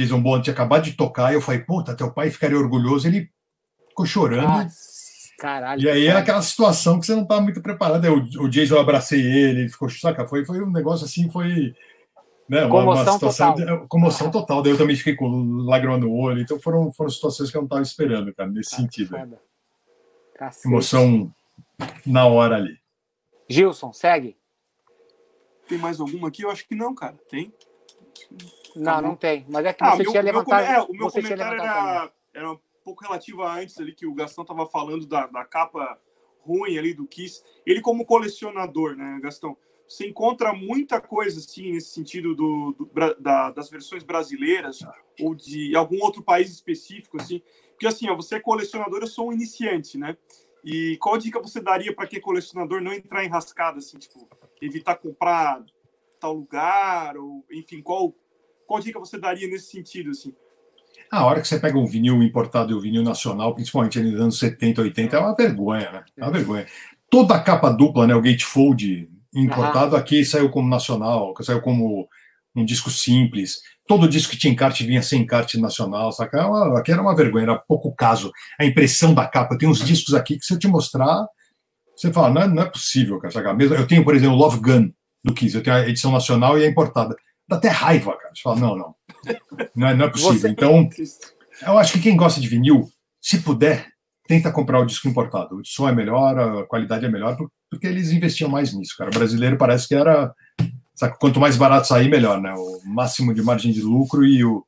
[0.00, 3.30] Jason Bourne tinha acabado de tocar, e eu falei, puta, teu pai ficaria orgulhoso, ele
[3.88, 4.48] ficou chorando.
[4.48, 5.82] Nossa, caralho.
[5.82, 8.04] E aí é aquela situação que você não tá muito preparado.
[8.04, 10.26] Aí, o, Jason eu abracei ele, ele ficou, saca?
[10.26, 11.74] Foi, foi um negócio assim, foi.
[12.48, 13.80] Né, uma, comoção uma situação total.
[13.80, 14.30] De, comoção ah.
[14.30, 14.62] total.
[14.62, 15.28] Daí eu também fiquei com
[15.64, 16.40] lágrima no olho.
[16.40, 19.16] Então foram, foram situações que eu não estava esperando, cara, nesse cara, sentido.
[20.64, 21.32] Emoção
[22.04, 22.78] na hora ali.
[23.48, 24.36] Gilson, segue.
[25.68, 26.42] Tem mais alguma aqui?
[26.42, 27.16] Eu acho que não, cara.
[27.28, 27.52] Tem?
[28.76, 29.44] Não, não tem.
[29.48, 30.64] Mas é que ah, você meu, tinha levantado.
[30.64, 34.42] É, o meu comentário era, era um pouco relativo a antes ali que o Gastão
[34.42, 35.98] estava falando da, da capa
[36.40, 37.42] ruim ali do Kiss.
[37.66, 39.56] Ele como colecionador, né, Gastão?
[39.86, 44.78] Você encontra muita coisa assim nesse sentido do, do da, das versões brasileiras
[45.20, 47.42] ou de algum outro país específico assim.
[47.70, 50.16] Porque assim, ó, você é colecionador, eu sou um iniciante, né?
[50.64, 54.28] E qual dica você daria para que colecionador não entrar em rascada assim, tipo,
[54.60, 55.64] evitar comprar
[56.20, 58.14] tal lugar ou enfim, qual
[58.70, 60.32] qual dica você daria nesse sentido, assim?
[61.10, 64.38] A hora que você pega um vinil importado e um vinil nacional, principalmente nos anos
[64.38, 66.04] 70, 80, é uma vergonha, né?
[66.16, 66.64] É uma vergonha.
[67.10, 68.14] Toda a capa dupla, né?
[68.14, 72.08] O gatefold importado aqui saiu como nacional, saiu como
[72.54, 73.60] um disco simples.
[73.88, 76.38] Todo disco que tinha encarte vinha sem encarte nacional, saca?
[76.38, 78.30] É aqui era uma vergonha, era pouco caso.
[78.56, 81.26] A impressão da capa, tem uns discos aqui que se eu te mostrar,
[81.96, 83.52] você fala, não é, não é possível, cara, saca?
[83.52, 84.92] Mesmo, eu tenho, por exemplo, Love Gun
[85.24, 87.16] do Kiss, eu tenho a edição nacional e a importada
[87.50, 88.30] dá até raiva, cara.
[88.34, 88.94] Você fala, não, não.
[89.74, 90.38] Não é, não é possível.
[90.38, 90.48] Você...
[90.48, 90.88] Então,
[91.66, 92.88] eu acho que quem gosta de vinil,
[93.20, 93.88] se puder,
[94.26, 95.56] tenta comprar o disco importado.
[95.56, 97.36] O som é melhor, a qualidade é melhor,
[97.68, 99.10] porque eles investiam mais nisso, cara.
[99.10, 100.32] O brasileiro parece que era.
[100.94, 102.52] Sabe, quanto mais barato sair, melhor, né?
[102.54, 104.64] O máximo de margem de lucro e o.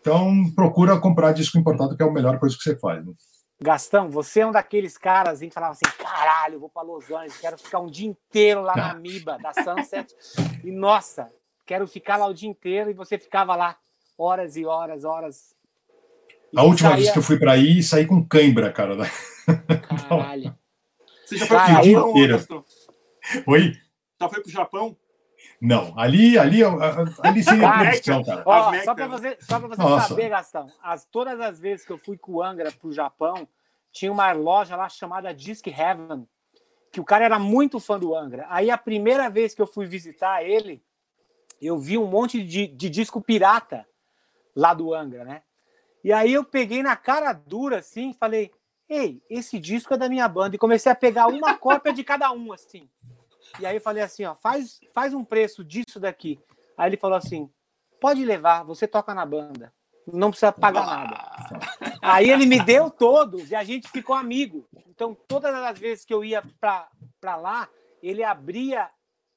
[0.00, 3.04] Então, procura comprar disco importado, que é a melhor coisa que você faz.
[3.04, 3.12] Né?
[3.60, 7.58] Gastão, você é um daqueles caras que falavam assim: caralho, vou para Los Angeles, quero
[7.58, 10.14] ficar um dia inteiro lá na Miba, da Sunset.
[10.64, 11.28] E nossa,
[11.68, 13.76] quero ficar lá o dia inteiro e você ficava lá
[14.16, 15.54] horas e horas, horas.
[16.50, 17.02] E a última saía...
[17.02, 18.96] vez que eu fui para aí, saí com cãibra, cara.
[20.08, 20.56] Caralho.
[21.26, 22.64] Você já foi para o Japão,
[23.46, 23.72] Oi?
[24.18, 24.96] Já foi para o Japão?
[25.60, 26.60] Não, ali, ali,
[27.22, 28.42] ali seria a opção, cara.
[28.46, 31.98] Ó, só para você, só pra você saber, Gastão, as, todas as vezes que eu
[31.98, 33.46] fui com o Angra para o Japão,
[33.92, 36.26] tinha uma loja lá chamada Disc Heaven,
[36.90, 38.46] que o cara era muito fã do Angra.
[38.48, 40.82] Aí a primeira vez que eu fui visitar ele,
[41.60, 43.86] eu vi um monte de, de disco pirata
[44.54, 45.42] lá do Angra, né?
[46.02, 48.50] E aí eu peguei na cara dura assim, falei:
[48.88, 52.30] "Ei, esse disco é da minha banda" e comecei a pegar uma cópia de cada
[52.32, 52.88] um assim.
[53.60, 56.38] E aí eu falei assim, ó, faz faz um preço disso daqui.
[56.76, 57.50] Aí ele falou assim:
[58.00, 59.72] "Pode levar, você toca na banda.
[60.06, 61.16] Não precisa pagar nada".
[62.00, 64.68] Aí ele me deu todos e a gente ficou amigo.
[64.88, 67.68] Então todas as vezes que eu ia para lá,
[68.02, 68.88] ele abria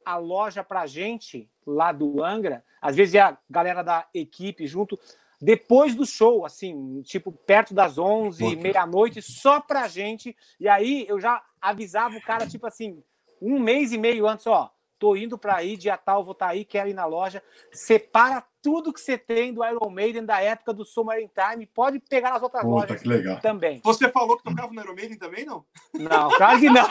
[0.06, 5.00] a loja para gente lá do Angra, às vezes a galera da equipe junto,
[5.42, 10.36] depois do show, assim, tipo, perto das 11, meia-noite, só pra gente.
[10.60, 13.04] E aí eu já avisava o cara, tipo assim,
[13.42, 16.52] um mês e meio antes, ó, tô indo para aí, dia tal, vou estar tá
[16.52, 17.42] aí, quero ir na loja.
[17.74, 22.30] Separa tudo que você tem do Iron Maiden da época do Summer Time, pode pegar
[22.30, 23.40] nas outras Puta, lojas que legal.
[23.40, 23.82] também.
[23.84, 25.66] Você falou que tocava no Iron Maiden também, não?
[25.96, 26.88] Não, claro que não.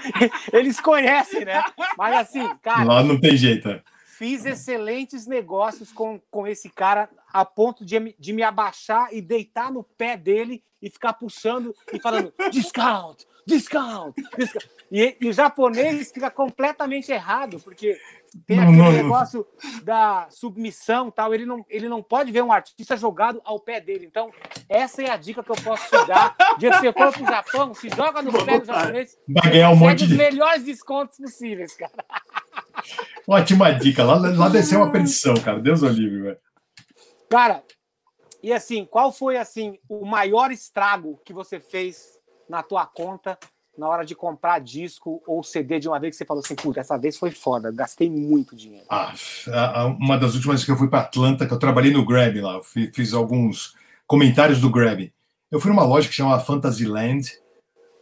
[0.52, 1.64] Eles conhecem, né?
[1.96, 2.84] Mas assim, cara.
[2.84, 3.82] Lá não tem jeito.
[4.14, 4.18] É.
[4.18, 9.72] Fiz excelentes negócios com, com esse cara, a ponto de, de me abaixar e deitar
[9.72, 14.70] no pé dele e ficar puxando e falando discount, discount, discount.
[14.92, 17.98] E, e o japonês fica completamente errado, porque
[18.46, 19.46] tem aquele não, não, negócio
[19.82, 21.32] da submissão tal.
[21.32, 24.06] Ele não, ele não pode ver um artista jogado ao pé dele.
[24.06, 24.30] Então,
[24.68, 26.36] essa é a dica que eu posso te dar.
[26.58, 29.16] De você for pro Japão, se joga no pé do japonês.
[29.28, 30.14] Vai ganhar um monte de.
[30.14, 31.92] melhores descontos possíveis, cara.
[33.26, 34.04] Ótima dica.
[34.04, 35.60] Lá, lá desceu uma perdição, cara.
[35.60, 36.38] Deus o livre, velho.
[37.28, 37.62] Cara,
[38.42, 42.18] e assim, qual foi assim o maior estrago que você fez
[42.48, 43.38] na tua conta
[43.76, 46.80] na hora de comprar disco ou CD de uma vez que você falou assim, puta,
[46.80, 48.86] essa vez foi foda, gastei muito dinheiro?
[48.88, 49.12] Ah,
[49.98, 52.60] uma das últimas vezes que eu fui para Atlanta, que eu trabalhei no Grab lá,
[52.62, 53.74] fiz alguns
[54.06, 55.12] comentários do Grab.
[55.50, 57.32] Eu fui numa loja que chama Fantasyland,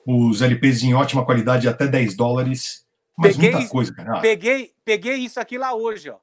[0.07, 2.85] os LPs em ótima qualidade, até 10 dólares,
[3.23, 4.21] mas peguei, muita coisa, cara.
[4.21, 6.17] Peguei, peguei isso aqui lá hoje, ó.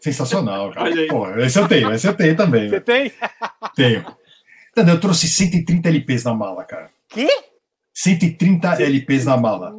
[0.00, 0.90] Sensacional, cara.
[1.08, 2.68] Pô, esse eu tenho, esse eu tenho também.
[2.68, 3.12] Você tem?
[3.74, 4.04] Tenho.
[4.70, 4.94] Entendeu?
[4.94, 6.88] Eu trouxe 130 LPs na mala, cara.
[7.08, 7.28] Que?
[7.92, 9.74] 130 LPs na mala.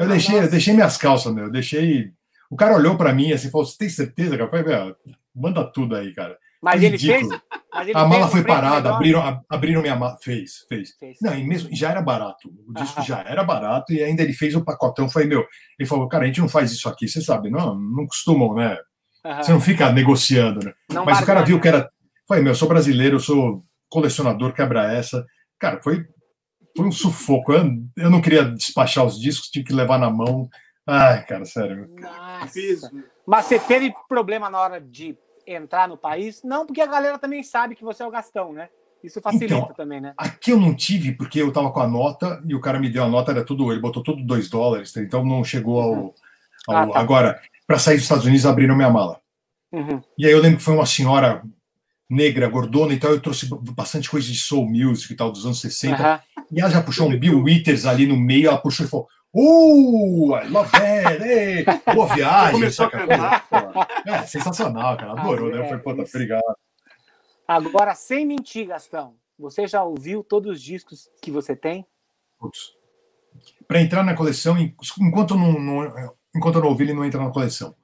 [0.00, 1.44] Eu deixei, eu deixei minhas calças, meu.
[1.44, 2.12] Eu deixei.
[2.50, 4.44] O cara olhou para mim assim e falou: Você tem certeza, cara?
[4.44, 4.94] Eu falei,
[5.34, 6.36] manda tudo aí, cara.
[6.62, 7.26] Mas ele fez.
[7.72, 10.18] Mas ele a mala foi parada, abriram, abriram minha mala.
[10.22, 11.18] Fez, fez, fez.
[11.22, 12.50] Não, e mesmo já era barato.
[12.68, 15.08] O disco já era barato e ainda ele fez o pacotão.
[15.08, 15.46] Foi meu.
[15.78, 18.76] Ele falou, cara, a gente não faz isso aqui, você sabe, não, não costumam, né?
[19.42, 20.72] Você não fica negociando, né?
[20.90, 21.88] Não Mas o cara viu que era.
[22.26, 25.24] Foi, meu, eu sou brasileiro, eu sou colecionador, quebra essa.
[25.58, 26.04] Cara, foi
[26.76, 27.52] foi um sufoco.
[27.52, 27.64] Eu,
[27.96, 30.48] eu não queria despachar os discos, tinha que levar na mão.
[30.86, 31.86] Ai, cara, sério.
[31.98, 32.90] Nossa.
[33.26, 35.16] Mas você teve problema na hora de
[35.54, 36.42] entrar no país?
[36.42, 38.68] Não, porque a galera também sabe que você é o Gastão, né?
[39.02, 40.12] Isso facilita então, também, né?
[40.16, 43.02] Aqui eu não tive, porque eu tava com a nota e o cara me deu
[43.02, 45.92] a nota, era tudo, ele botou tudo 2 dólares, então não chegou ao.
[45.92, 46.14] Uhum.
[46.68, 47.00] ao ah, tá.
[47.00, 49.18] Agora, para sair dos Estados Unidos, abriram minha mala.
[49.72, 50.02] Uhum.
[50.18, 51.42] E aí eu lembro que foi uma senhora
[52.08, 55.60] negra, gordona e tal, eu trouxe bastante coisa de soul music e tal, dos anos
[55.60, 55.96] 60.
[55.96, 56.44] Uhum.
[56.52, 60.34] E ela já puxou um Bill Withers ali no meio, ela puxou e falou: Uh,
[60.34, 62.52] I love that, hey, boa viagem.
[62.52, 63.46] Começou a cantar.
[64.04, 65.58] É, sensacional, cara, adorou, ah, né?
[65.58, 66.56] Eu falei, puta, obrigado.
[67.46, 71.86] Agora, sem mentir, Gastão, você já ouviu todos os discos que você tem?
[72.40, 72.76] Todos.
[73.68, 77.30] Para entrar na coleção, enquanto não, não, enquanto eu não ouvi, ele não entra na
[77.30, 77.74] coleção.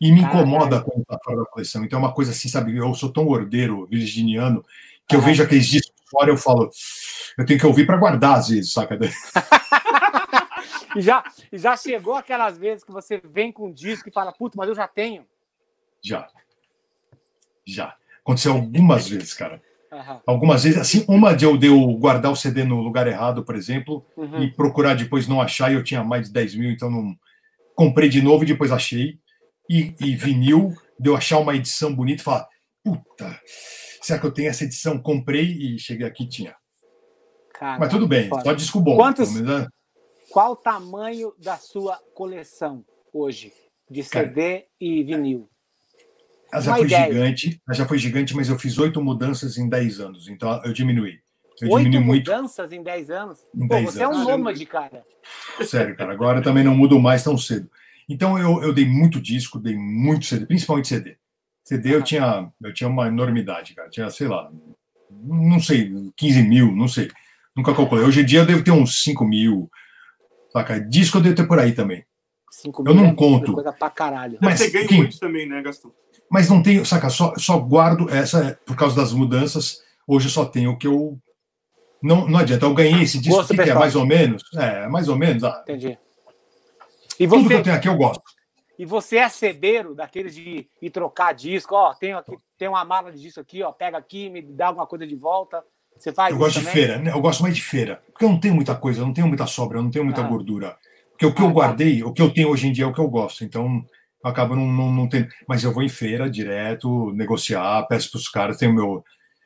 [0.00, 1.84] E me incomoda ah, quando está fora da coleção.
[1.84, 2.74] Então é uma coisa assim, sabe?
[2.74, 4.64] Eu sou tão ordeiro, virginiano,
[5.06, 6.68] que ah, eu vejo aqueles discos fora eu falo,
[7.38, 8.98] eu tenho que ouvir para guardar às vezes, saca?
[10.96, 11.22] e já,
[11.52, 14.74] já chegou aquelas vezes que você vem com um disco e fala, puto, mas eu
[14.74, 15.26] já tenho?
[16.02, 16.28] Já.
[17.66, 17.96] Já.
[18.20, 19.62] Aconteceu algumas vezes, cara.
[19.92, 20.20] Uhum.
[20.26, 23.56] Algumas vezes, assim, uma de eu, de eu guardar o CD no lugar errado, por
[23.56, 24.42] exemplo, uhum.
[24.42, 27.16] e procurar depois não achar, e eu tinha mais de 10 mil, então não
[27.74, 29.18] comprei de novo e depois achei
[29.68, 32.48] e, e vinil, de eu achar uma edição bonita e falar,
[32.84, 33.40] puta,
[34.02, 34.98] será que eu tenho essa edição?
[34.98, 36.54] Comprei e cheguei aqui tinha.
[37.54, 38.42] Caramba, Mas tudo bem, foda.
[38.42, 38.96] só disco bom.
[38.96, 39.68] Quantos, menos, né?
[40.30, 43.52] Qual o tamanho da sua coleção hoje
[43.90, 45.50] de CD Cara, e vinil?
[46.52, 47.12] Ela já uma foi ideia.
[47.12, 50.72] gigante, ela já foi gigante, mas eu fiz oito mudanças em dez anos, então eu
[50.72, 51.20] diminuí.
[51.60, 52.80] Eu oito mudanças muito.
[52.80, 53.40] em dez anos?
[53.54, 54.16] Em Pô, você anos.
[54.16, 55.04] é um nômade, cara.
[55.64, 57.68] Sério, cara, agora também não mudo mais tão cedo.
[58.08, 61.16] Então eu, eu dei muito disco, dei muito CD, principalmente CD.
[61.64, 63.90] CD eu tinha, eu tinha uma enormidade, cara.
[63.90, 64.50] Tinha, sei lá,
[65.10, 67.08] não sei, 15 mil, não sei.
[67.54, 68.04] Nunca calculei.
[68.04, 69.70] Hoje em dia eu devo ter uns 5 mil.
[70.52, 70.80] Saca?
[70.80, 72.04] Disco eu devo ter por aí também.
[72.50, 73.52] 5 mil eu não é conto.
[73.52, 74.38] Coisa pra caralho.
[74.40, 75.92] Mas você ganha muito também, né, Gastão?
[76.30, 77.08] Mas não tenho, saca?
[77.08, 79.80] Só, só guardo essa, é por causa das mudanças.
[80.06, 81.18] Hoje eu só tenho o que eu.
[82.02, 84.42] Não, não adianta, eu ganhei esse disco que, que é mais ou menos.
[84.54, 85.44] É, mais ou menos.
[85.44, 85.98] Ah, Entendi.
[87.18, 88.22] E você, Tudo que eu tenho aqui eu gosto.
[88.78, 93.12] E você é cebeiro daqueles de ir trocar disco, ó, tem aqui, tem uma mala
[93.12, 95.62] de disco aqui, ó, pega aqui, me dá alguma coisa de volta.
[96.00, 96.66] Você faz Eu gosto também?
[96.66, 97.12] de feira, né?
[97.12, 98.02] Eu gosto mais de feira.
[98.10, 100.22] Porque eu não tenho muita coisa, eu não tenho muita sobra, eu não tenho muita
[100.22, 100.26] ah.
[100.26, 100.78] gordura.
[101.10, 101.54] Porque o que ah, eu tá.
[101.54, 102.06] guardei, tá.
[102.06, 103.44] o que eu tenho hoje em dia é o que eu gosto.
[103.44, 103.84] Então,
[104.24, 105.28] eu acabo não, não, não tendo.
[105.46, 109.04] Mas eu vou em feira direto, negociar, peço para os caras, tem o meu.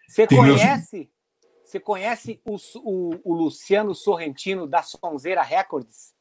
[0.09, 0.97] Você conhece?
[0.97, 1.09] Meus...
[1.64, 6.14] Você conhece o, o, o Luciano Sorrentino da Sonzeira Records?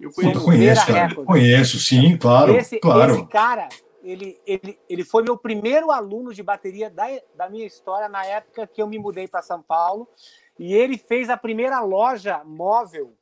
[0.00, 1.14] Eu conheço, conheço, cara.
[1.14, 3.14] conheço, sim, claro, esse, claro.
[3.14, 3.68] Esse cara,
[4.02, 7.06] ele, ele, ele foi meu primeiro aluno de bateria da,
[7.36, 10.08] da minha história na época que eu me mudei para São Paulo.
[10.58, 13.12] E ele fez a primeira loja móvel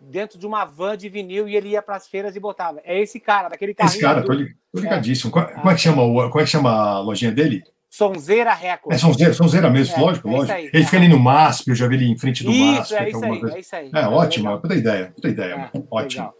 [0.00, 2.80] dentro de uma van de vinil e ele ia para as feiras e botava.
[2.84, 3.92] É esse cara, daquele carrinho.
[3.92, 5.36] Esse cara, tô, li, tô ligadíssimo.
[5.38, 5.44] É.
[5.44, 7.62] Como, é que chama, como é que chama a lojinha dele?
[7.88, 8.94] Sonzeira Record.
[8.94, 10.52] É Sonzeira, Sonzeira mesmo, é, lógico, é lógico.
[10.52, 12.94] Aí, ele fica ali no MASP, eu já vi ele em frente do isso, MASP.
[12.94, 13.90] É isso, aí, é isso aí.
[13.94, 14.60] É, ótimo, legal.
[14.60, 15.70] puta ideia, puta ideia.
[15.72, 16.24] É, ótimo.
[16.24, 16.34] Legal.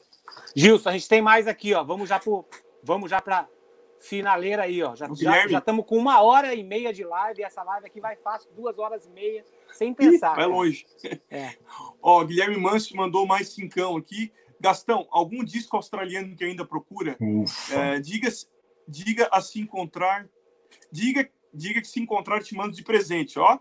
[0.56, 1.84] Gilson, a gente tem mais aqui, ó.
[1.84, 2.44] Vamos já pro,
[2.82, 3.46] vamos já para
[4.08, 4.94] finaleira aí, ó.
[4.94, 5.06] Já
[5.58, 7.40] estamos com uma hora e meia de live.
[7.40, 10.32] E essa live aqui vai fácil, duas horas e meia, sem pensar.
[10.32, 10.86] Ih, vai longe.
[11.30, 11.54] É.
[12.02, 14.32] ó, Guilherme Manso mandou mais cincão aqui.
[14.60, 17.18] Gastão, algum disco australiano que ainda procura?
[17.70, 18.28] É, diga,
[18.88, 20.26] diga a se encontrar.
[20.90, 23.58] Diga diga que se encontrar te mando de presente, ó.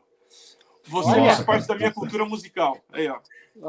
[0.86, 2.78] Você faz parte da minha cultura musical.
[2.92, 3.20] Aí, ó.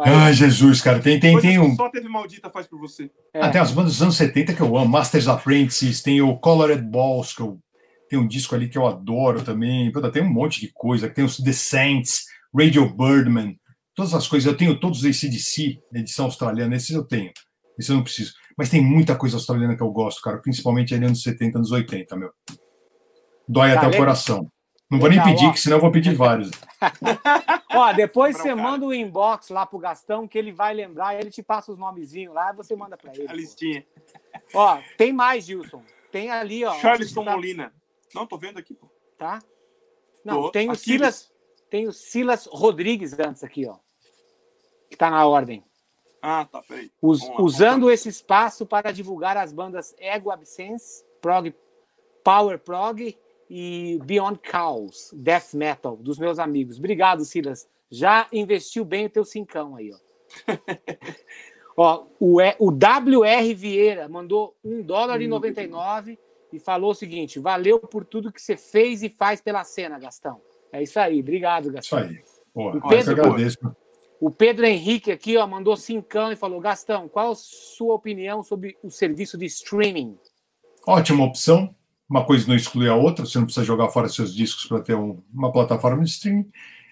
[0.05, 1.77] Ai, Jesus, cara, tem, tem, tem um.
[1.77, 3.11] Só teve maldita faz por você.
[3.35, 3.40] É.
[3.43, 6.82] Ah, tem as bandas dos anos 70 que eu amo, Masters Apprentices, tem o Colored
[6.82, 7.61] Balls, que eu
[8.09, 9.90] tem um disco ali que eu adoro também.
[9.90, 13.59] Puta, tem um monte de coisa, tem os The Saints, Radio Birdman,
[13.94, 14.47] todas as coisas.
[14.47, 17.32] Eu tenho todos os ACDC, edição australiana, esses eu tenho.
[17.78, 18.35] Esse eu não preciso.
[18.56, 22.16] Mas tem muita coisa australiana que eu gosto, cara, principalmente ali anos 70, anos 80,
[22.16, 22.31] meu.
[23.48, 24.01] Dói tá até legal.
[24.01, 24.52] o coração.
[24.90, 25.52] Não vou legal, nem pedir, ó.
[25.52, 26.51] que senão eu vou pedir vários.
[27.74, 31.31] ó, depois você manda o um inbox lá pro Gastão, que ele vai lembrar, ele
[31.31, 33.27] te passa os nomezinhos lá, você manda para ele.
[33.28, 33.85] A listinha.
[34.52, 35.82] Ó, tem mais, Gilson.
[36.12, 36.74] Tem ali, ó.
[36.74, 37.32] Charleston tá...
[37.32, 37.73] Molina.
[38.15, 38.89] Não, tô vendo aqui, pô.
[39.19, 39.40] Tá?
[40.24, 40.51] Não, tô.
[40.51, 41.32] tem o Silas.
[41.70, 43.78] Tem o Silas Rodrigues antes aqui, ó.
[44.89, 45.65] Que tá na ordem.
[46.23, 46.90] Ah, tá, peraí.
[47.02, 51.55] Us, lá, usando esse espaço para divulgar as bandas Ego Absence, Prog,
[52.23, 53.19] Power Prog
[53.56, 56.76] e Beyond Chaos, Death Metal, dos meus amigos.
[56.76, 57.68] Obrigado, Silas.
[57.89, 60.56] Já investiu bem o teu cincão aí, ó.
[61.76, 66.18] ó o, e, o WR Vieira mandou um dólar e 99
[66.52, 70.40] e falou o seguinte: valeu por tudo que você fez e faz pela cena, Gastão.
[70.72, 72.01] É isso aí, obrigado, Gastão.
[72.01, 72.24] Isso aí.
[72.52, 73.22] Boa, o Pedro,
[74.20, 78.76] o Pedro Henrique aqui ó, mandou cincão e falou: Gastão, qual a sua opinião sobre
[78.82, 80.18] o serviço de streaming?
[80.85, 81.72] Ótima opção
[82.09, 84.94] uma coisa não exclui a outra, você não precisa jogar fora seus discos para ter
[84.94, 86.47] um, uma plataforma de streaming.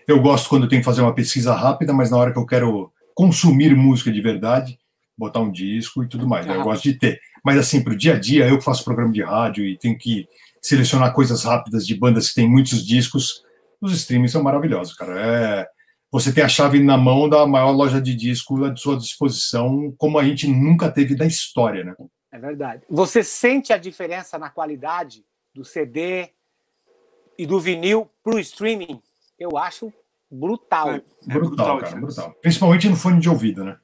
[0.06, 2.46] Eu gosto quando eu tenho que fazer uma pesquisa rápida, mas na hora que eu
[2.46, 4.78] quero consumir música de verdade,
[5.16, 6.46] botar um disco e tudo mais.
[6.46, 6.56] Né?
[6.56, 7.20] Eu gosto de ter.
[7.44, 9.96] Mas assim, para o dia a dia, eu que faço programa de rádio e tenho
[9.96, 10.26] que
[10.60, 13.42] selecionar coisas rápidas de bandas que têm muitos discos,
[13.80, 15.20] os streamings são maravilhosos, cara.
[15.20, 15.66] É,
[16.10, 20.18] você tem a chave na mão da maior loja de disco à sua disposição, como
[20.18, 21.94] a gente nunca teve da história, né?
[22.32, 22.82] É verdade.
[22.88, 26.30] Você sente a diferença na qualidade do CD
[27.38, 29.00] e do vinil para o streaming?
[29.38, 29.92] Eu acho
[30.30, 30.92] brutal.
[30.92, 31.00] É, é
[31.34, 32.34] brutal, brutal, cara, brutal.
[32.40, 33.76] Principalmente no fone de ouvido, né?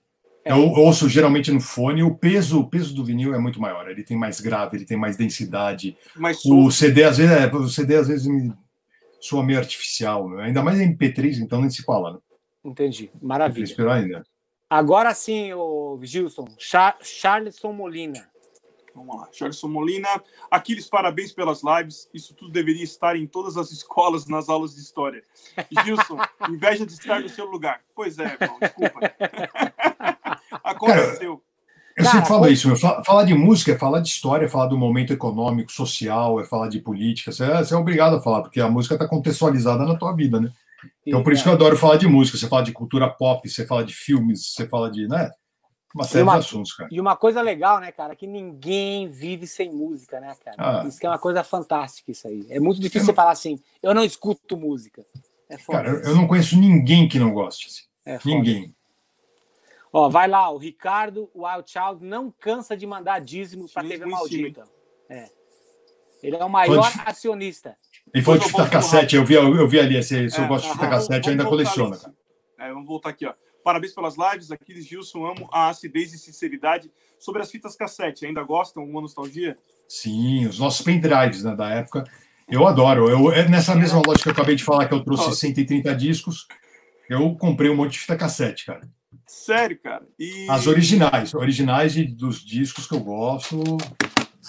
[0.44, 0.52] É.
[0.52, 3.90] Eu ouço geralmente no fone, o peso, o peso do vinil é muito maior.
[3.90, 5.94] Ele tem mais grave, ele tem mais densidade.
[6.16, 8.54] Mas o CD às vezes, é, o CD às vezes me
[9.20, 10.44] soa meio artificial, né?
[10.44, 12.14] ainda mais em MP3, então nem se fala.
[12.14, 12.18] Né?
[12.64, 13.64] Entendi, maravilha.
[13.64, 14.24] Esperar ainda.
[14.70, 18.26] Agora sim, o Gilson, Char Charleson Molina.
[18.98, 19.28] Vamos lá.
[19.32, 20.08] Gerson Molina.
[20.50, 22.08] Aquiles, parabéns pelas lives.
[22.12, 25.22] Isso tudo deveria estar em todas as escolas, nas aulas de história.
[25.84, 26.18] Gilson,
[26.50, 27.80] inveja de estar no seu lugar.
[27.94, 29.00] Pois é, irmão, desculpa.
[30.64, 31.36] Aconteceu.
[31.36, 31.48] Cara,
[31.96, 32.52] eu Cara, sempre falo como...
[32.52, 32.76] isso, meu.
[32.76, 36.68] Falar de música é falar de história, é falar do momento econômico, social, é falar
[36.68, 37.30] de política.
[37.30, 40.40] Você é, você é obrigado a falar, porque a música está contextualizada na tua vida,
[40.40, 40.50] né?
[41.06, 42.36] Então, por isso que eu adoro falar de música.
[42.36, 45.30] Você fala de cultura pop, você fala de filmes, você fala de, né?
[45.94, 46.88] Uma série uma, de assuntos, cara.
[46.92, 50.82] E uma coisa legal, né, cara, que ninguém vive sem música, né, cara?
[50.82, 50.86] Ah.
[50.86, 52.46] Isso que é uma coisa fantástica, isso aí.
[52.50, 55.04] É muito difícil você falar assim, eu não escuto música.
[55.48, 57.68] É cara, eu não conheço ninguém que não goste.
[57.68, 57.82] Assim.
[58.04, 58.74] É ninguém.
[59.90, 64.64] Ó, vai lá, o Ricardo Wild Child não cansa de mandar dízimo para TV Maldita.
[65.08, 65.30] É.
[66.22, 67.02] Ele é o maior Pode...
[67.06, 67.76] acionista.
[68.14, 70.66] E foi de fita cassete, eu vi, eu vi ali, se, se é, eu gosto
[70.66, 71.96] de fita cassete, ainda coleciona.
[71.96, 72.14] Cara.
[72.58, 73.32] É, vamos voltar aqui, ó.
[73.68, 74.50] Parabéns pelas lives.
[74.50, 76.90] Aquiles Gilson, amo a acidez e sinceridade.
[77.18, 78.82] Sobre as fitas cassete, ainda gostam?
[78.82, 79.58] Uma nostalgia?
[79.86, 82.04] Sim, os nossos pendrives né, da época.
[82.48, 83.10] Eu adoro.
[83.10, 86.48] Eu, é nessa mesma loja que eu acabei de falar que eu trouxe 130 discos,
[87.10, 88.88] eu comprei um monte de fita cassete, cara.
[89.26, 90.08] Sério, cara?
[90.18, 90.48] E...
[90.48, 93.62] As originais, originais de, dos discos que eu gosto.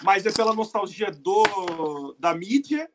[0.02, 2.90] Mas é pela nostalgia do da mídia?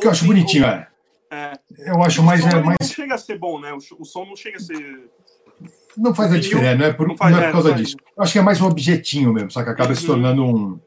[0.00, 0.70] Que eu acho bonitinho, ou...
[0.70, 0.88] é.
[1.30, 1.52] é.
[1.78, 2.40] Eu acho mais.
[2.40, 2.78] É, mais...
[2.80, 3.74] Não chega a ser bom, né?
[3.74, 5.10] O, o som não chega a ser
[5.98, 7.96] não faz a diferença, não é por, não, faz, não é por causa disso.
[8.16, 9.96] Eu acho que é mais um objetinho mesmo, só que acaba uhum.
[9.96, 10.80] se tornando um,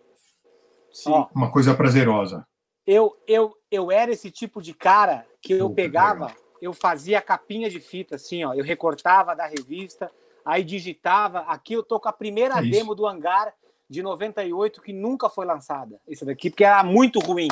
[1.36, 2.46] uma coisa prazerosa.
[2.88, 7.80] Eu, eu, eu era esse tipo de cara que eu pegava, eu fazia capinha de
[7.80, 10.10] fita, assim, ó, eu recortava da revista,
[10.46, 11.40] aí digitava.
[11.42, 13.54] Aqui eu tô com a primeira é demo do hangar
[13.92, 16.00] de 98 que nunca foi lançada.
[16.08, 17.50] Isso daqui, porque era muito ruim.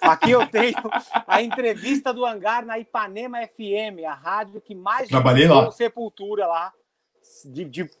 [0.00, 0.74] Aqui eu tenho
[1.26, 5.70] a entrevista do Hangar na Ipanema FM, a rádio que mais Trabalhei lá.
[5.70, 6.72] Sepultura lá.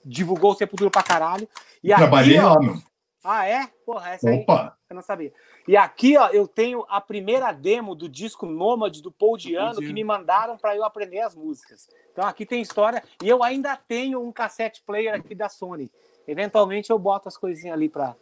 [0.02, 1.46] divulgou o Sepultura pra caralho.
[1.84, 2.74] E Trabalhei aqui, lá, ó, meu.
[3.22, 3.66] Ah, é?
[3.84, 4.62] Porra, essa Opa.
[4.62, 5.30] aí eu não sabia.
[5.68, 9.92] E aqui, ó, eu tenho a primeira demo do disco Nômade do Paul Diano que
[9.92, 11.90] me mandaram para eu aprender as músicas.
[12.10, 15.90] Então aqui tem história e eu ainda tenho um cassete player aqui da Sony.
[16.26, 18.14] Eventualmente eu boto as coisinhas ali para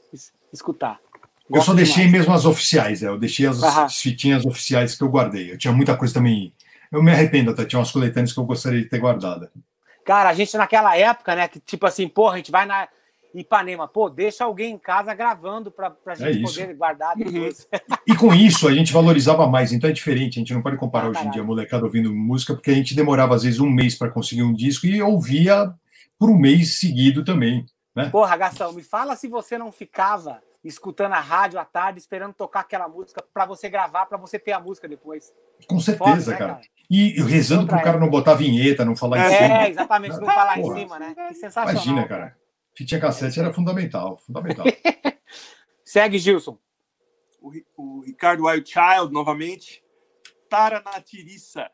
[0.52, 0.98] escutar.
[1.50, 2.12] Eu só Gosto deixei demais.
[2.12, 3.08] mesmo as oficiais, é.
[3.08, 5.52] eu deixei as fitinhas oficiais que eu guardei.
[5.52, 6.52] Eu tinha muita coisa também.
[6.92, 9.48] Eu me arrependo até, tinha umas coletâneas que eu gostaria de ter guardado.
[10.04, 12.88] Cara, a gente naquela época, né, que tipo assim, porra, a gente vai na
[13.34, 17.68] Ipanema, pô, deixa alguém em casa gravando pra, pra gente É poder guardar depois.
[18.06, 21.06] E com isso a gente valorizava mais, então é diferente, a gente não pode comparar
[21.06, 23.68] Ah, hoje em dia a molecada ouvindo música, porque a gente demorava às vezes um
[23.68, 25.70] mês para conseguir um disco e ouvia
[26.18, 27.66] por um mês seguido também.
[28.10, 32.60] Porra, Gastão, me fala se você não ficava escutando a rádio à tarde, esperando tocar
[32.60, 35.32] aquela música pra você gravar, pra você ter a música depois.
[35.66, 36.60] Com Foda, certeza, né, cara.
[36.90, 39.62] E eu rezando Outra pro cara não botar vinheta, não falar em cima.
[39.62, 40.78] É, exatamente, não falar em Porra.
[40.78, 41.14] cima, né?
[41.14, 41.72] Que sensacional.
[41.72, 42.36] Imagina, cara.
[42.74, 44.64] Fitinha cassete era fundamental, fundamental.
[45.84, 46.58] Segue, Gilson.
[47.40, 49.82] O, o Ricardo Wild Child, novamente.
[50.48, 51.70] Taranatiriça.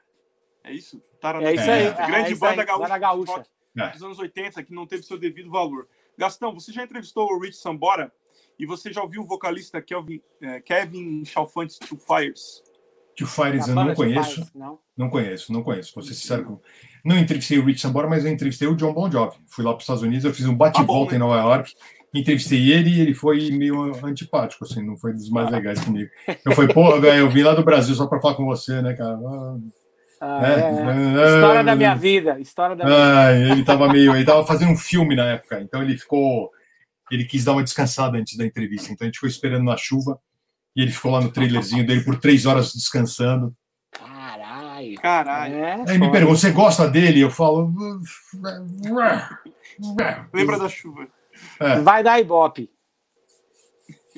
[0.62, 1.02] É isso?
[1.42, 1.82] É isso aí.
[1.82, 1.86] É.
[1.88, 2.82] é Grande isso banda aí, gaúcha.
[2.82, 3.32] banda gaúcha.
[3.32, 3.48] rock
[3.78, 3.88] É.
[3.90, 5.88] dos anos 80 que não teve seu devido valor.
[6.18, 8.12] Gastão, você já entrevistou o Rich Sambora
[8.58, 12.62] e você já ouviu o vocalista Kelvin, eh, Kevin Chalfante Two Fires?
[13.16, 14.78] Tio Fires eu não conheço, pais, Não.
[14.96, 15.92] não conheço, não conheço.
[15.94, 16.44] Vou ser sincero.
[16.44, 16.60] com-
[17.04, 19.36] Não entrevistei o Rich Sambora, mas eu entrevistei o John Bon Jovi.
[19.48, 21.16] Fui lá para os Estados Unidos, eu fiz um bate-volta Ah, bom, né?
[21.16, 21.72] em Nova York,
[22.12, 25.50] entrevistei ele e ele foi meio antipático, assim, não foi dos mais Ah.
[25.50, 26.10] legais comigo.
[26.44, 28.94] Eu falei, pô, velho, eu vim lá do Brasil só para falar com você, né,
[28.94, 29.16] cara?
[30.24, 32.40] Ah, Ah, É, é, História da minha vida.
[32.40, 34.14] História da minha Ai, ele tava meio.
[34.16, 36.50] Ele tava fazendo um filme na época, então ele ficou.
[37.10, 40.18] Ele quis dar uma descansada antes da entrevista, então a gente ficou esperando na chuva
[40.74, 43.54] e ele ficou lá no trailerzinho dele por três horas descansando.
[43.92, 44.94] Caralho.
[45.00, 45.54] Caralho.
[45.56, 47.20] É, Aí me pergunta: você gosta dele?
[47.20, 47.72] Eu falo.
[50.32, 51.06] Lembra da chuva?
[51.60, 52.70] É, Vai dar ibope.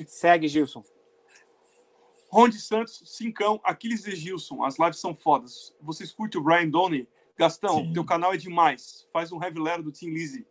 [0.07, 0.83] Segue, Gilson.
[2.37, 4.63] Ronde Santos, Cincão, Aquiles e Gilson.
[4.63, 5.73] As lives são fodas.
[5.81, 7.07] Vocês curtem o Brian Doney?
[7.35, 7.93] Gastão, Sim.
[7.93, 9.07] teu canal é demais.
[9.11, 10.45] Faz um heavy lero do Team Lizzy.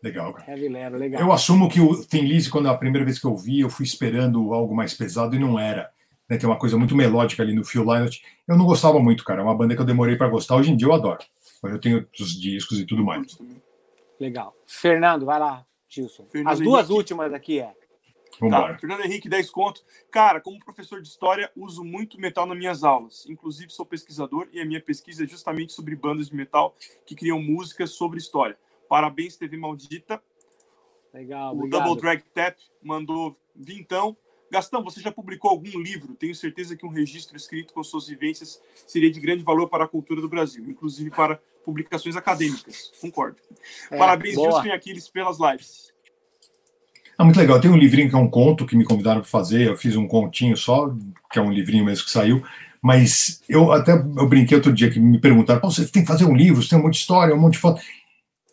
[0.00, 0.48] legal, cara.
[0.52, 1.20] Heavy Lero, legal.
[1.20, 3.84] Eu assumo que o Tem Lizzy, quando a primeira vez que eu vi, eu fui
[3.84, 5.90] esperando algo mais pesado e não era.
[6.28, 8.22] Né, tem uma coisa muito melódica ali no Phil Lynott.
[8.46, 9.40] Eu não gostava muito, cara.
[9.40, 10.54] É uma banda que eu demorei para gostar.
[10.54, 11.24] Hoje em dia eu adoro.
[11.60, 13.36] Hoje eu tenho os discos e tudo mais.
[14.20, 14.54] Legal.
[14.64, 16.24] Fernando, vai lá, Gilson.
[16.26, 16.92] Fernando As duas Henrique.
[16.92, 17.74] últimas aqui é.
[18.38, 18.76] Tá.
[18.78, 19.82] Fernando Henrique, 10 conto.
[20.10, 23.26] Cara, como professor de história, uso muito metal nas minhas aulas.
[23.28, 27.40] Inclusive, sou pesquisador e a minha pesquisa é justamente sobre bandas de metal que criam
[27.40, 28.58] músicas sobre história.
[28.88, 30.22] Parabéns, TV Maldita.
[31.12, 31.84] Legal, O obrigado.
[31.84, 34.16] Double Drag Tap mandou vintão.
[34.50, 36.14] Gastão, você já publicou algum livro?
[36.14, 39.88] Tenho certeza que um registro escrito com suas vivências seria de grande valor para a
[39.88, 42.92] cultura do Brasil, inclusive para publicações acadêmicas.
[43.00, 43.38] Concordo.
[43.90, 44.52] É, Parabéns, boa.
[44.52, 45.92] Gilson e Aquiles, pelas lives.
[47.18, 47.58] Ah, muito legal.
[47.60, 49.68] Tem um livrinho que é um conto que me convidaram para fazer.
[49.68, 50.92] Eu fiz um continho só,
[51.32, 52.42] que é um livrinho mesmo que saiu.
[52.82, 56.24] Mas eu até eu brinquei outro dia que me perguntaram: "Pô, você tem que fazer
[56.24, 57.80] um livro, você tem um monte de história, um monte de foto.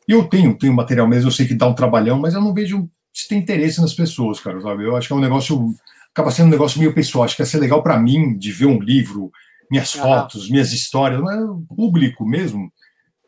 [0.08, 2.90] Eu tenho, tenho material mesmo, eu sei que dá um trabalhão, mas eu não vejo
[3.14, 4.84] se tem interesse nas pessoas, cara, sabe?
[4.86, 5.74] Eu acho que é um negócio,
[6.14, 7.26] acaba sendo um negócio meio pessoal.
[7.26, 9.32] Acho que ia ser legal para mim de ver um livro,
[9.72, 10.02] minhas Ah.
[10.02, 12.72] fotos, minhas histórias, mas o público mesmo,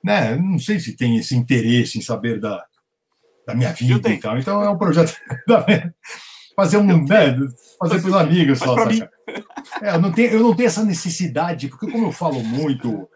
[0.03, 0.35] né?
[0.37, 2.63] Não sei se tem esse interesse em saber da,
[3.45, 4.37] da minha vida e tal.
[4.37, 5.15] Então é um projeto
[5.47, 5.65] da-
[6.55, 7.35] fazer um, né,
[7.77, 8.75] fazer para os amigos só?
[9.81, 13.07] É, eu não tenho, eu não tenho essa necessidade, porque como eu falo muito,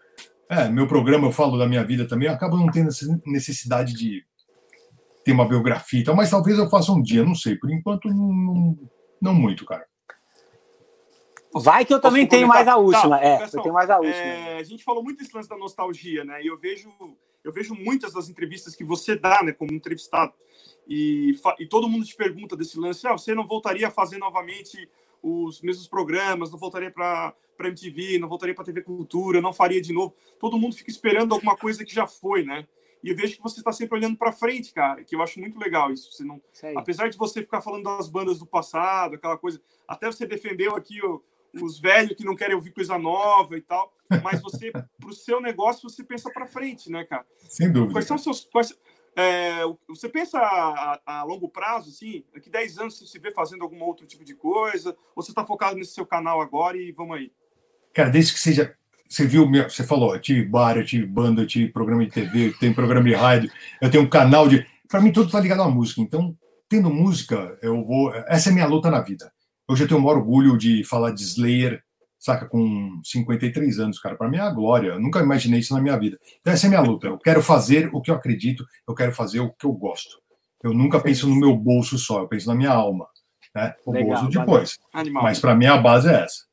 [0.48, 3.94] é, meu programa eu falo da minha vida também, eu acabo não tendo essa necessidade
[3.94, 4.24] de
[5.24, 7.56] ter uma biografia e tal, mas talvez eu faça um dia, não sei.
[7.56, 8.78] Por enquanto, não, não,
[9.20, 9.86] não muito, cara.
[11.52, 13.18] Vai que eu também tenho mais a última.
[13.18, 14.14] Tá, é, pessoal, eu tenho mais a última.
[14.14, 16.42] É, a gente falou muito desse lance da nostalgia, né?
[16.42, 16.88] E eu vejo,
[17.44, 20.32] eu vejo muitas das entrevistas que você dá, né, como entrevistado.
[20.86, 24.88] E, e todo mundo te pergunta desse lance: ah, você não voltaria a fazer novamente
[25.22, 29.82] os mesmos programas, não voltaria para para MTV, não voltaria para TV Cultura, não faria
[29.82, 30.14] de novo.
[30.38, 32.66] Todo mundo fica esperando alguma coisa que já foi, né?
[33.04, 35.58] E eu vejo que você está sempre olhando para frente, cara, que eu acho muito
[35.58, 36.10] legal isso.
[36.10, 36.40] Você não,
[36.78, 41.04] apesar de você ficar falando das bandas do passado, aquela coisa, até você defendeu aqui
[41.04, 41.22] o-
[41.54, 45.88] os velhos que não querem ouvir coisa nova e tal, mas você, pro seu negócio,
[45.88, 47.24] você pensa para frente, né, cara?
[47.48, 47.92] Sem dúvida.
[47.92, 48.44] Quais são os seus.
[48.44, 48.76] Quais,
[49.16, 52.24] é, você pensa a, a- longo prazo, assim?
[52.32, 54.96] Daqui 10 anos você se vê fazendo algum outro tipo de coisa?
[55.16, 57.32] Ou você está focado nesse seu canal agora e vamos aí?
[57.92, 58.76] Cara, desde que seja.
[59.08, 62.50] Você viu, você falou, eu tive bar, eu tive banda, eu tive programa de TV,
[62.50, 63.50] eu tenho programa de rádio,
[63.82, 64.64] eu tenho um canal de.
[64.88, 66.00] Para mim, tudo está ligado à música.
[66.00, 66.36] Então,
[66.68, 68.14] tendo música, eu vou.
[68.28, 69.32] Essa é a minha luta na vida.
[69.70, 71.80] Hoje eu tenho um orgulho de falar de Slayer,
[72.18, 74.16] saca, com 53 anos, cara.
[74.16, 74.88] Para mim é a glória.
[74.88, 76.18] Eu nunca imaginei isso na minha vida.
[76.40, 77.06] Então, essa é a minha luta.
[77.06, 80.20] Eu quero fazer o que eu acredito, eu quero fazer o que eu gosto.
[80.60, 83.06] Eu nunca penso no meu bolso só, eu penso na minha alma.
[83.54, 83.72] Né?
[83.86, 84.78] O Legal, bolso depois.
[85.12, 86.46] Mas para mim a base é essa.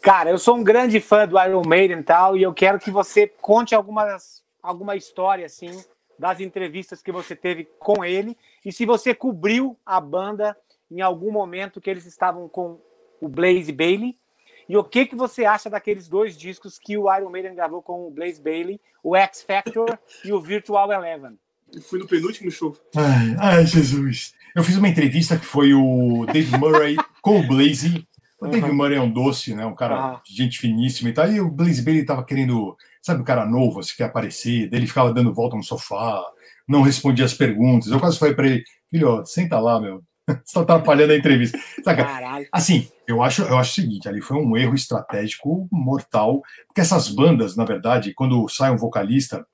[0.00, 2.92] Cara, eu sou um grande fã do Iron Maiden e tal, e eu quero que
[2.92, 5.82] você conte algumas, alguma história, assim,
[6.16, 10.56] das entrevistas que você teve com ele, e se você cobriu a banda
[10.90, 12.80] em algum momento que eles estavam com
[13.20, 14.16] o Blaze Bailey,
[14.68, 18.06] e o que, que você acha daqueles dois discos que o Iron Maiden gravou com
[18.06, 21.38] o Blaze Bailey, o X Factor e o Virtual Eleven?
[21.72, 22.76] Eu fui no penúltimo show.
[22.94, 24.34] Ai, ai, Jesus.
[24.54, 28.06] Eu fiz uma entrevista que foi o Dave Murray com o Blaze.
[28.40, 28.74] O Dave uhum.
[28.74, 29.64] Murray é um doce, né?
[29.64, 30.18] Um cara uhum.
[30.24, 31.30] gente finíssima e tal.
[31.30, 34.68] E o Blaze Bailey tava querendo, sabe, o cara novo, assim, quer aparecer.
[34.68, 36.22] Daí ele ficava dando volta no sofá,
[36.66, 37.90] não respondia as perguntas.
[37.90, 40.02] Eu quase falei para ele, filho, senta lá, meu.
[40.44, 41.58] Você tá atrapalhando a entrevista.
[41.84, 42.04] Saca?
[42.04, 42.48] Caralho.
[42.52, 47.08] Assim, eu acho, eu acho o seguinte, ali foi um erro estratégico mortal, porque essas
[47.08, 49.46] bandas, na verdade, quando sai um vocalista,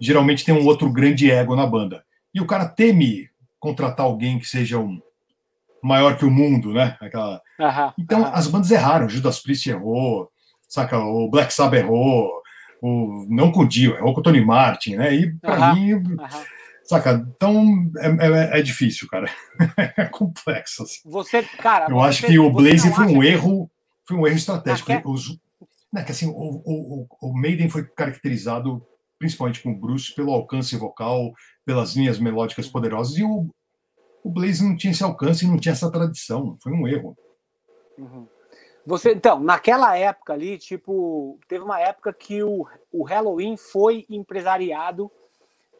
[0.00, 2.02] geralmente tem um outro grande ego na banda.
[2.34, 3.28] E o cara teme
[3.58, 5.00] contratar alguém que seja um
[5.82, 6.96] maior que o mundo, né?
[7.00, 7.40] Aquela...
[7.98, 10.30] então as bandas erraram, Judas Priest errou,
[10.68, 10.98] saca?
[10.98, 12.30] O Black Sabbath errou,
[12.80, 15.14] o não com o Dio, errou com o Tony Martin, né?
[15.14, 16.00] E para mim
[16.88, 17.12] Saca?
[17.36, 19.30] Então é, é, é difícil, cara.
[19.96, 20.84] é complexo.
[20.84, 21.00] Assim.
[21.04, 21.86] Você, cara.
[21.90, 23.70] Eu você, acho que o Blaze foi um erro,
[24.06, 24.90] foi um erro estratégico.
[24.90, 25.12] Naquela...
[25.12, 25.38] Os,
[25.92, 28.82] né, que assim, o, o, o Maiden foi caracterizado
[29.18, 31.32] principalmente com o Bruce pelo alcance vocal,
[31.66, 33.48] pelas linhas melódicas poderosas, e o,
[34.22, 36.56] o Blaze não tinha esse alcance e não tinha essa tradição.
[36.62, 37.16] Foi um erro.
[37.98, 38.26] Uhum.
[38.86, 45.10] Você, então, naquela época ali, tipo, teve uma época que o, o Halloween foi empresariado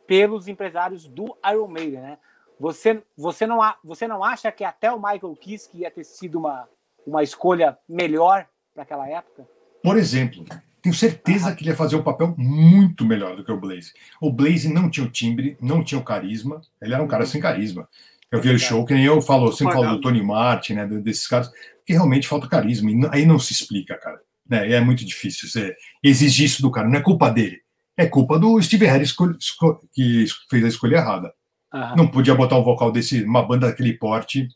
[0.09, 2.19] pelos empresários do Iron Maiden, né?
[2.59, 6.67] Você, você, não, você não acha que até o Michael Kiske ia ter sido uma,
[7.07, 9.47] uma escolha melhor para aquela época?
[9.81, 10.45] Por exemplo,
[10.83, 11.55] tenho certeza ah.
[11.55, 13.93] que ele ia fazer um papel muito melhor do que o Blaze.
[14.21, 17.41] O Blaze não tinha o timbre, não tinha o carisma, ele era um cara sem
[17.41, 17.87] carisma.
[18.33, 21.27] Eu vi o show, que nem eu falo, sempre falo do Tony Martin, né, desses
[21.27, 21.51] caras,
[21.87, 24.19] que realmente falta carisma, e aí não se explica, cara.
[24.49, 27.63] Né, é muito difícil você exigir isso do cara, não é culpa dele
[27.99, 29.13] é culpa do Steve Harris
[29.93, 31.35] que fez a escolha errada.
[31.75, 31.97] Uhum.
[31.97, 34.49] Não podia botar um vocal desse, uma banda daquele porte,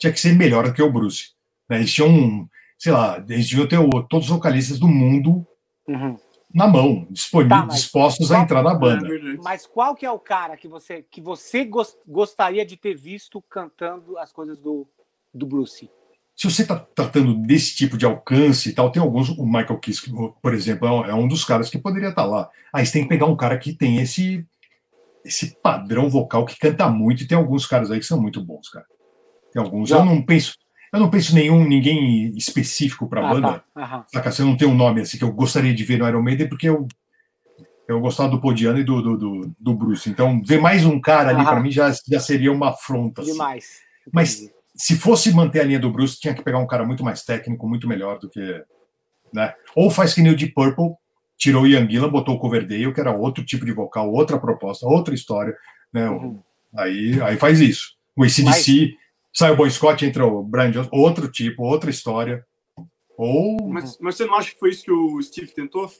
[0.00, 1.30] tinha que ser melhor do que o Bruce.
[1.68, 1.78] Né?
[1.78, 5.46] Eles tinham, sei lá, eles deviam ter todos os vocalistas do mundo
[5.86, 6.18] uhum.
[6.52, 9.06] na mão, disponíveis, tá, dispostos qual, a entrar na banda.
[9.42, 11.70] Mas qual que é o cara que você, que você
[12.06, 14.84] gostaria de ter visto cantando as coisas do,
[15.32, 15.88] do Bruce?
[16.40, 20.10] Se você está tratando desse tipo de alcance e tal, tem alguns, o Michael Kiske,
[20.40, 22.48] por exemplo, é um dos caras que poderia estar tá lá.
[22.72, 24.46] Aí você tem que pegar um cara que tem esse
[25.22, 28.70] esse padrão vocal que canta muito, e tem alguns caras aí que são muito bons,
[28.70, 28.86] cara.
[29.52, 30.54] Tem alguns, eu não penso,
[30.90, 33.64] eu não penso nenhum, ninguém específico para a ah, banda.
[33.74, 34.06] Tá.
[34.10, 34.32] Saca?
[34.32, 36.70] Você não tem um nome assim que eu gostaria de ver no Iron Maiden, porque
[36.70, 36.88] eu
[37.86, 40.08] eu gostava do Podiano e do, do, do, do Bruce.
[40.08, 43.20] Então, ver mais um cara ali, para mim, já, já seria uma afronta.
[43.20, 43.32] Assim.
[43.32, 43.64] Demais.
[43.64, 44.10] Assim.
[44.10, 44.50] Mas
[44.80, 47.68] se fosse manter a linha do Bruce, tinha que pegar um cara muito mais técnico,
[47.68, 48.64] muito melhor do que.
[49.30, 49.52] Né?
[49.76, 50.94] Ou faz que nem o Deep Purple,
[51.36, 54.86] tirou o Ian Gillan, botou o Coverdale, que era outro tipo de vocal, outra proposta,
[54.86, 55.54] outra história.
[55.92, 56.08] Né?
[56.08, 56.40] Uhum.
[56.74, 57.94] Aí, aí faz isso.
[58.16, 58.68] O ACDC, Mas...
[59.34, 62.42] sai o Boy Scott, entra o Brian Jones, outro tipo, outra história.
[63.18, 63.58] Ou...
[63.68, 65.92] Mas, mas você não acha que foi isso que o Steve tentou?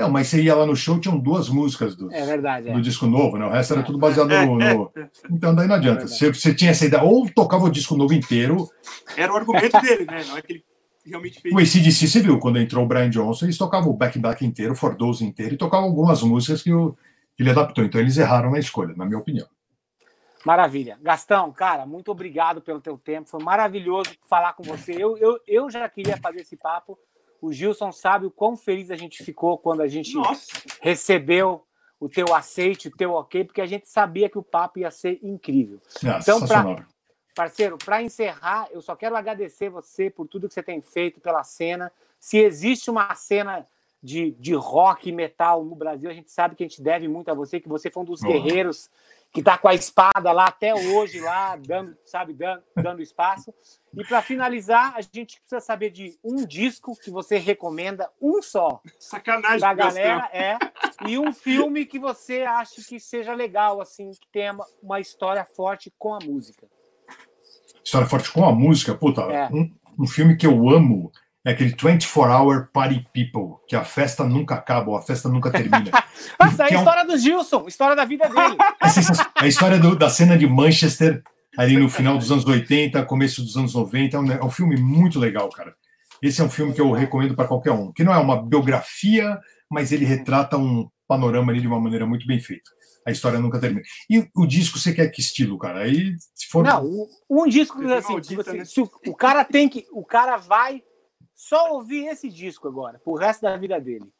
[0.00, 2.72] Então, mas você ia lá no show, tinham duas músicas do, é verdade, é.
[2.72, 3.44] do disco novo, né?
[3.44, 4.56] O resto era tudo baseado no.
[4.56, 4.92] no...
[5.30, 6.04] Então, daí não adianta.
[6.04, 8.66] É você, você tinha essa ideia, ou tocava o disco novo inteiro.
[9.14, 10.24] Era o argumento dele, né?
[10.26, 10.64] Não é que ele
[11.04, 11.54] realmente fez.
[11.54, 14.76] O ACDC, você viu, quando entrou o Brian Johnson, eles tocavam o back-back inteiro, o
[14.76, 16.96] Fordose inteiro, e tocavam algumas músicas que, o,
[17.36, 17.84] que ele adaptou.
[17.84, 19.46] Então, eles erraram na escolha, na minha opinião.
[20.46, 20.98] Maravilha.
[21.02, 23.28] Gastão, cara, muito obrigado pelo teu tempo.
[23.28, 24.92] Foi maravilhoso falar com você.
[24.92, 26.98] Eu, eu, eu já queria fazer esse papo
[27.40, 30.62] o Gilson sabe o quão feliz a gente ficou quando a gente Nossa.
[30.80, 31.64] recebeu
[31.98, 35.18] o teu aceite, o teu ok, porque a gente sabia que o papo ia ser
[35.22, 35.80] incrível.
[36.20, 36.86] então, pra,
[37.34, 41.44] parceiro, para encerrar, eu só quero agradecer você por tudo que você tem feito pela
[41.44, 41.92] cena.
[42.18, 43.66] Se existe uma cena
[44.02, 47.30] de, de rock e metal no Brasil, a gente sabe que a gente deve muito
[47.30, 48.90] a você, que você foi um dos guerreiros
[49.32, 53.54] que está com a espada lá até hoje, lá, dando, sabe, dando, dando espaço.
[53.94, 58.80] E para finalizar, a gente precisa saber de um disco que você recomenda, um só.
[58.98, 60.58] Sacanagem, da galera, é.
[61.06, 65.92] E um filme que você acha que seja legal, assim, que tenha uma história forte
[65.96, 66.66] com a música.
[67.84, 68.94] História forte com a música?
[68.94, 69.48] Puta, é.
[69.48, 71.12] um, um filme que eu amo
[71.44, 75.50] é aquele 24 Hour Party People, que a festa nunca acaba, ou a festa nunca
[75.50, 75.90] termina.
[76.38, 77.06] Essa é a história é um...
[77.06, 78.56] do Gilson, história da vida dele.
[79.40, 81.22] É a história do, da cena de Manchester,
[81.56, 84.16] ali no final dos anos 80, começo dos anos 90.
[84.16, 85.74] É um, é um filme muito legal, cara.
[86.22, 89.38] Esse é um filme que eu recomendo para qualquer um, que não é uma biografia,
[89.70, 92.70] mas ele retrata um panorama ali de uma maneira muito bem feita.
[93.06, 93.82] A história nunca termina.
[94.10, 95.80] E o disco, você quer que estilo, cara?
[95.80, 96.62] Aí, se for.
[96.62, 98.64] Não, um disco assim, maldita, você, né?
[98.66, 99.86] se o, o cara tem que.
[99.90, 100.82] O cara vai
[101.40, 104.12] só ouvir esse disco agora, pro resto da vida dele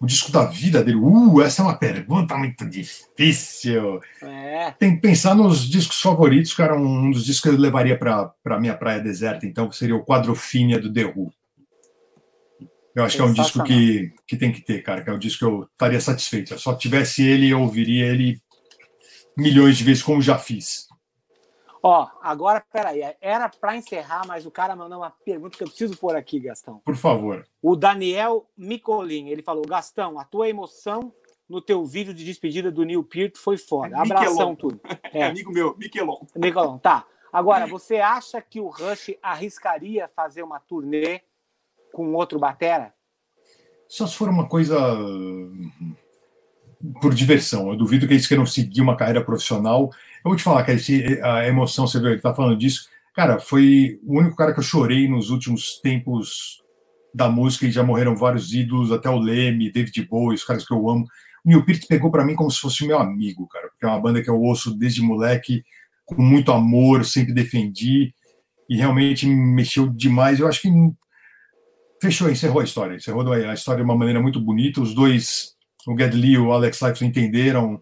[0.00, 0.98] o disco da vida dele?
[0.98, 4.00] Uh, essa é uma pergunta muito difícil.
[4.20, 4.70] É.
[4.72, 6.76] Tem que pensar nos discos favoritos, cara.
[6.76, 10.04] Um dos discos que eu levaria para a minha praia deserta, então, que seria o
[10.04, 11.32] Quadrofínia do The Who.
[12.94, 15.18] Eu acho que é um disco que, que tem que ter, cara, que é um
[15.18, 16.48] disco que eu estaria satisfeito.
[16.48, 18.40] Se eu só tivesse ele, eu ouviria ele
[19.36, 20.86] milhões de vezes, como já fiz.
[21.86, 25.94] Ó, agora, peraí, era para encerrar, mas o cara mandou uma pergunta que eu preciso
[25.98, 26.80] pôr aqui, Gastão.
[26.82, 27.46] Por favor.
[27.60, 31.12] O Daniel Micolin, ele falou, Gastão, a tua emoção
[31.46, 33.96] no teu vídeo de despedida do Neil Peart foi foda.
[33.96, 34.80] É Abração, tudo.
[35.12, 35.24] É.
[35.24, 36.16] amigo meu, Miquelon.
[36.34, 37.04] Miquelon, tá.
[37.30, 41.20] Agora, você acha que o Rush arriscaria fazer uma turnê
[41.92, 42.94] com outro batera?
[43.86, 44.74] Só se for uma coisa
[47.00, 47.68] por diversão.
[47.68, 49.90] Eu duvido que eles queiram seguir uma carreira profissional.
[50.24, 50.72] Eu vou te falar, que
[51.22, 52.88] a emoção, você viu, tá falando disso.
[53.14, 56.62] Cara, foi o único cara que eu chorei nos últimos tempos
[57.14, 60.72] da música e já morreram vários ídolos, até o Leme, David Bowie, os caras que
[60.72, 61.04] eu amo.
[61.44, 64.00] O Neil Peart pegou para mim como se fosse meu amigo, cara, porque é uma
[64.00, 65.62] banda que eu ouço desde moleque,
[66.06, 68.14] com muito amor, sempre defendi,
[68.68, 70.40] e realmente me mexeu demais.
[70.40, 70.70] Eu acho que
[72.00, 74.80] fechou, encerrou a história, encerrou a história de uma maneira muito bonita.
[74.80, 75.54] Os dois
[75.86, 77.78] o Gedli e o Alex Lifeson entenderam,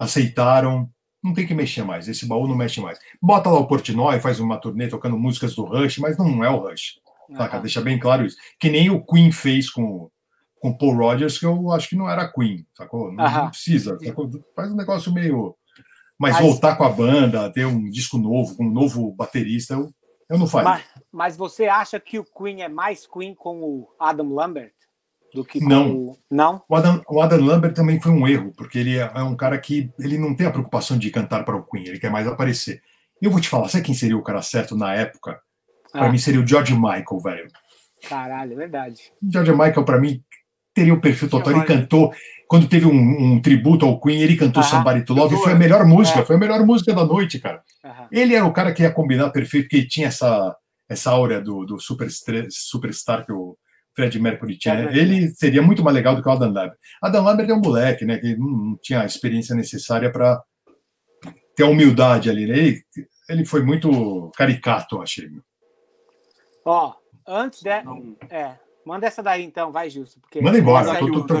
[0.00, 0.90] aceitaram,
[1.28, 2.98] não tem que mexer mais, esse baú não mexe mais.
[3.22, 6.58] Bota lá o Portnoy, faz uma turnê tocando músicas do Rush, mas não é o
[6.58, 7.00] Rush.
[7.28, 7.60] Uhum.
[7.60, 8.36] Deixa bem claro isso.
[8.58, 10.10] Que nem o Queen fez com
[10.60, 13.12] com Paul Rogers, que eu acho que não era Queen, sacou?
[13.12, 13.98] Não, não precisa.
[13.98, 14.30] Sacou?
[14.54, 15.56] Faz um negócio meio.
[16.18, 19.92] Mas, mas, voltar com a banda, ter um disco novo, com um novo baterista, eu,
[20.28, 20.64] eu não faço.
[20.64, 24.72] Mas, mas, você acha que o Queen é mais Queen com o Adam Lambert?
[25.34, 25.96] Do que não.
[25.96, 26.18] O...
[26.30, 26.62] Não?
[26.68, 29.58] O Adam, o Adam Lambert também foi um erro, porque ele é, é um cara
[29.58, 32.82] que ele não tem a preocupação de cantar para o Queen, ele quer mais aparecer.
[33.20, 35.40] Eu vou te falar, sabe quem seria o cara certo na época?
[35.92, 36.00] Ah.
[36.00, 37.50] Para mim seria o George Michael, velho.
[38.08, 39.12] Caralho, é verdade.
[39.22, 40.22] George Michael, para mim,
[40.72, 41.52] teria o perfil total.
[41.52, 42.12] Ele cantou,
[42.46, 45.52] quando teve um, um, tributo ao Queen, ele cantou ah, Somebody to Love, e foi
[45.52, 46.24] a melhor música, é.
[46.24, 47.62] foi a melhor música da noite, cara.
[48.12, 50.56] Ele era o cara que ia combinar perfeito, porque tinha essa,
[50.88, 52.08] essa áurea do, do super,
[52.50, 53.56] superstar que o
[53.98, 54.74] Fred Mercury tinha.
[54.74, 56.78] É ele seria muito mais legal do que o Adam Lambert.
[57.02, 58.16] Adam Lambert é um moleque, né?
[58.16, 60.40] Que não tinha a experiência necessária para
[61.56, 62.46] ter a humildade ali.
[62.46, 62.58] Né?
[62.58, 62.80] Ele,
[63.28, 65.28] ele foi muito caricato, eu achei.
[66.64, 66.94] Ó,
[67.26, 67.70] antes de.
[67.70, 68.56] É.
[68.86, 70.20] Manda essa daí então, vai, Gilson.
[70.20, 70.96] Porque Manda embora.
[70.96, 71.34] Tô, tô, tô,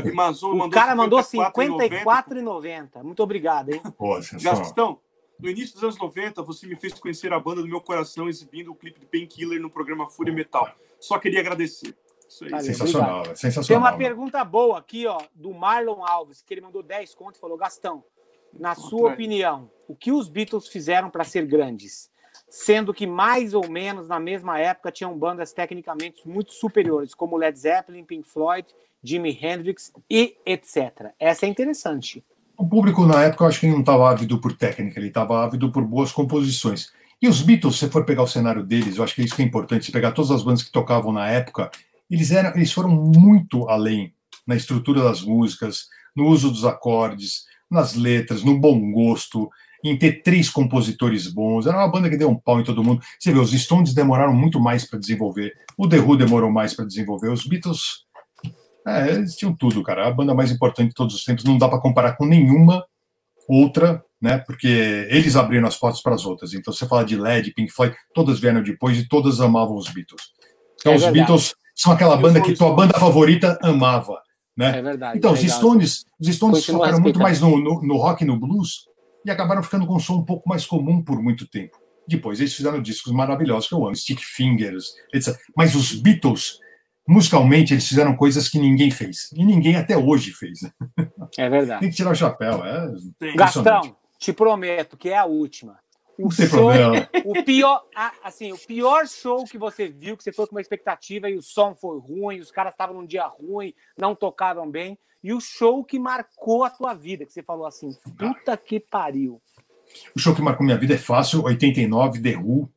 [0.48, 3.04] o, o cara mandou 54,90.
[3.04, 3.80] Muito obrigado, hein?
[3.96, 4.98] Pô, Gastão,
[5.38, 8.72] no início dos anos 90, você me fez conhecer a banda do meu coração exibindo
[8.72, 10.68] o clipe de Painkiller no programa Fúria Metal.
[10.98, 11.96] Só queria agradecer.
[12.50, 13.64] Valeu, sensacional, sensacional.
[13.66, 17.40] Tem uma pergunta boa aqui, ó, do Marlon Alves, que ele mandou 10 contos e
[17.40, 18.04] falou: Gastão,
[18.52, 22.10] na sua opinião, o que os Beatles fizeram para ser grandes?
[22.48, 27.58] Sendo que mais ou menos na mesma época tinham bandas tecnicamente muito superiores, como Led
[27.58, 28.66] Zeppelin, Pink Floyd,
[29.02, 31.12] Jimi Hendrix e etc.
[31.18, 32.24] Essa é interessante.
[32.56, 35.70] O público na época eu acho que não estava ávido por técnica, ele estava ávido
[35.70, 36.92] por boas composições.
[37.20, 39.34] E os Beatles, se você for pegar o cenário deles, eu acho que é isso
[39.34, 41.70] que é importante, se pegar todas as bandas que tocavam na época,
[42.10, 44.14] eles, eram, eles foram muito além
[44.46, 45.86] na estrutura das músicas,
[46.16, 49.50] no uso dos acordes, nas letras, no bom gosto,
[49.84, 51.66] em ter três compositores bons.
[51.66, 53.02] Era uma banda que deu um pau em todo mundo.
[53.18, 56.84] Você vê, os Stones demoraram muito mais para desenvolver, o The Who demorou mais para
[56.84, 58.06] desenvolver, os Beatles.
[58.86, 60.08] É, eles tinham tudo, cara.
[60.08, 61.44] A banda mais importante de todos os tempos.
[61.44, 62.84] Não dá para comparar com nenhuma
[63.46, 64.38] outra, né?
[64.38, 66.54] Porque eles abriram as portas para as outras.
[66.54, 70.22] Então, você fala de Led, Pink Floyd, todas vieram depois e todas amavam os Beatles.
[70.80, 74.20] Então, é os Beatles são aquela banda que tua banda favorita amava.
[74.56, 74.78] Né?
[74.78, 75.18] É verdade.
[75.18, 78.88] Então, os Stones, os Stones focaram muito mais no, no, no, rock e no blues
[79.24, 81.78] e acabaram ficando com um som um pouco mais comum por muito tempo.
[82.08, 85.38] Depois eles fizeram discos maravilhosos que eu amo, Stick Fingers, etc.
[85.56, 86.58] Mas os Beatles,
[87.06, 89.30] musicalmente, eles fizeram coisas que ninguém fez.
[89.32, 90.58] E ninguém até hoje fez.
[91.38, 91.80] É verdade.
[91.80, 92.64] Tem que tirar o chapéu.
[92.64, 95.78] É Gastão, te prometo que é a última.
[96.18, 97.08] O problema.
[97.24, 97.84] o pior,
[98.24, 101.42] assim, o pior show que você viu, que você foi com uma expectativa e o
[101.42, 105.84] som foi ruim, os caras estavam num dia ruim, não tocaram bem, e o show
[105.84, 109.40] que marcou a tua vida, que você falou assim, puta que pariu.
[110.14, 112.68] O show que marcou minha vida é fácil, 89, The Who,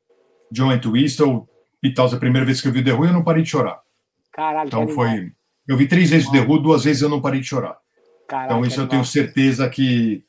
[0.51, 1.47] John Entwistle,
[1.81, 3.81] Beatles, a primeira vez que eu vi The Who, eu não parei de chorar.
[4.31, 5.31] Caralho, Então foi,
[5.67, 7.77] eu vi três vezes The Who, duas vezes eu não parei de chorar.
[8.27, 10.23] Caralho, então isso eu tenho certeza que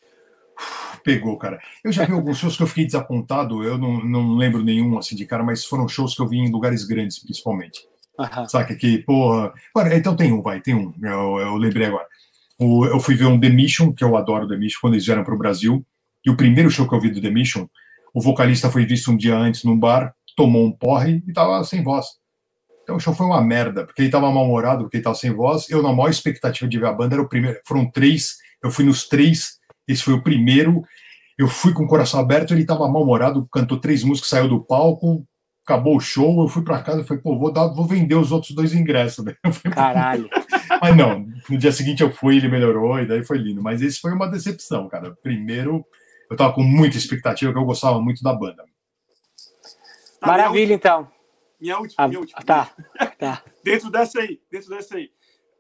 [1.03, 1.61] pegou, cara.
[1.85, 5.17] Eu já vi alguns shows que eu fiquei desapontado, eu não, não lembro nenhum assim
[5.17, 7.81] de cara, mas foram shows que eu vi em lugares grandes, principalmente.
[8.19, 8.49] Uhum.
[8.49, 9.53] Saca que, porra.
[9.95, 10.93] Então tem um, vai, tem um.
[11.03, 12.07] Eu, eu lembrei agora.
[12.59, 15.25] O, eu fui ver um The Mission, que eu adoro The Mission, quando eles vieram
[15.25, 15.85] para o Brasil.
[16.25, 17.67] E o primeiro show que eu vi do The Mission,
[18.15, 21.83] o vocalista foi visto um dia antes num bar, tomou um porre e tava sem
[21.83, 22.07] voz.
[22.83, 25.69] Então o show foi uma merda, porque ele tava mal-humorado, porque ele tava sem voz.
[25.71, 27.59] Eu, na maior expectativa de ver a banda, era o primeiro.
[27.67, 30.83] Foram três, eu fui nos três, esse foi o primeiro.
[31.39, 35.27] Eu fui com o coração aberto, ele tava mal-humorado, cantou três músicas, saiu do palco,
[35.65, 38.33] acabou o show, eu fui para casa e falei, pô, vou, dar, vou vender os
[38.33, 39.25] outros dois ingressos.
[39.25, 39.35] Né?
[39.53, 40.29] Falei, Caralho.
[40.81, 43.63] Mas não, no dia seguinte eu fui, ele melhorou e daí foi lindo.
[43.63, 45.17] Mas esse foi uma decepção, cara.
[45.23, 45.85] Primeiro,
[46.31, 48.65] eu tava com muita expectativa, que eu gostava muito da banda.
[50.21, 51.09] Maravilha, então.
[51.61, 52.43] Minha última, minha última.
[52.43, 52.71] Tá,
[53.19, 53.43] tá.
[53.63, 55.11] dentro dessa aí, dentro dessa aí.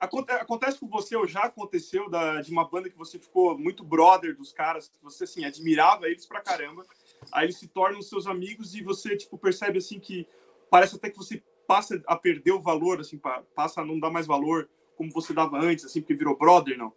[0.02, 4.36] Acontece com você, ou já aconteceu, da, de uma banda que você ficou muito brother
[4.36, 6.84] dos caras, que você, assim, admirava eles pra caramba,
[7.30, 10.26] aí eles se tornam seus amigos e você, tipo, percebe, assim, que
[10.68, 13.20] parece até que você passa a perder o valor, assim,
[13.54, 16.92] passa a não dar mais valor como você dava antes, assim, porque virou brother, não?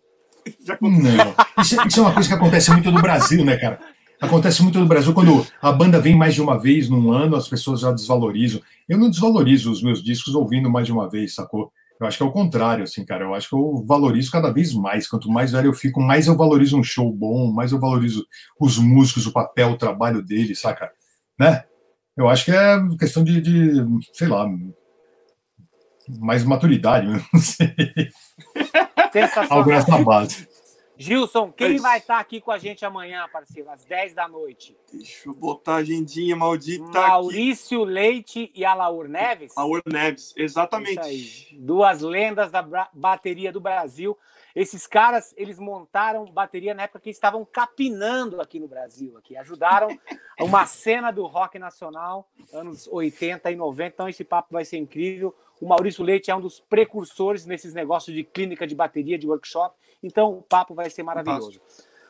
[0.66, 1.62] Já Não.
[1.62, 3.80] Isso, é, isso, é uma coisa que acontece muito no Brasil, né, cara?
[4.20, 7.48] Acontece muito no Brasil quando a banda vem mais de uma vez num ano, as
[7.48, 8.62] pessoas já desvalorizam.
[8.90, 11.72] Eu não desvalorizo os meus discos ouvindo mais de uma vez, sacou?
[12.00, 13.24] Eu acho que é o contrário, assim, cara.
[13.24, 15.08] Eu acho que eu valorizo cada vez mais.
[15.08, 18.26] Quanto mais velho eu fico, mais eu valorizo um show bom, mais eu valorizo
[18.60, 20.92] os músicos, o papel, o trabalho deles, saca?
[21.40, 21.64] Né?
[22.18, 24.48] Eu acho que é questão de, de sei lá,
[26.20, 28.12] mais maturidade, não sei.
[29.50, 30.48] Algo nessa base.
[30.98, 34.28] Gilson, quem é vai estar tá aqui com a gente amanhã, parceiro, às 10 da
[34.28, 34.78] noite?
[34.92, 37.92] Deixa eu botar a agendinha maldita Maurício aqui.
[37.92, 39.58] Leite e Alaur Neves?
[39.58, 41.58] Alaur Neves, exatamente.
[41.60, 42.62] Duas lendas da
[42.94, 44.18] bateria do Brasil.
[44.56, 49.90] Esses caras, eles montaram bateria na época que estavam capinando aqui no Brasil, aqui ajudaram
[50.40, 53.94] uma cena do rock nacional, anos 80 e 90.
[53.94, 55.36] Então esse papo vai ser incrível.
[55.60, 59.76] O Maurício Leite é um dos precursores nesses negócios de clínica de bateria, de workshop.
[60.04, 61.60] Então o papo vai ser maravilhoso.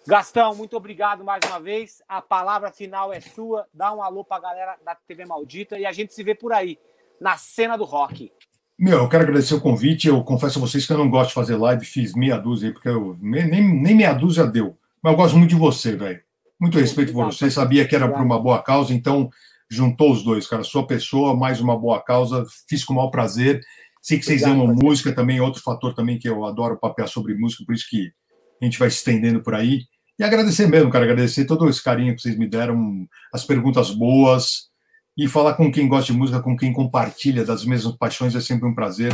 [0.07, 2.01] Gastão, muito obrigado mais uma vez.
[2.07, 3.65] A palavra final é sua.
[3.73, 6.53] Dá um alô para a galera da TV Maldita e a gente se vê por
[6.53, 6.77] aí,
[7.19, 8.31] na cena do rock.
[8.77, 10.07] Meu, eu quero agradecer o convite.
[10.07, 12.73] Eu confesso a vocês que eu não gosto de fazer live, fiz meia dúzia aí,
[12.73, 14.77] porque eu, nem, nem meia dúzia deu.
[15.01, 16.21] Mas eu gosto muito de você, velho.
[16.59, 17.49] Muito respeito por você.
[17.49, 19.29] Sabia que era por uma boa causa, então
[19.69, 20.63] juntou os dois, cara.
[20.63, 23.61] Sua pessoa, mais uma boa causa, fiz com o maior prazer.
[24.05, 27.65] Sei que vocês amam música também, outro fator também que eu adoro papear sobre música,
[27.65, 28.13] por isso que
[28.61, 29.81] a gente vai se estendendo por aí.
[30.19, 34.69] E agradecer mesmo, cara, agradecer todo esse carinho que vocês me deram, as perguntas boas,
[35.17, 38.69] e falar com quem gosta de música, com quem compartilha das mesmas paixões é sempre
[38.69, 39.11] um prazer.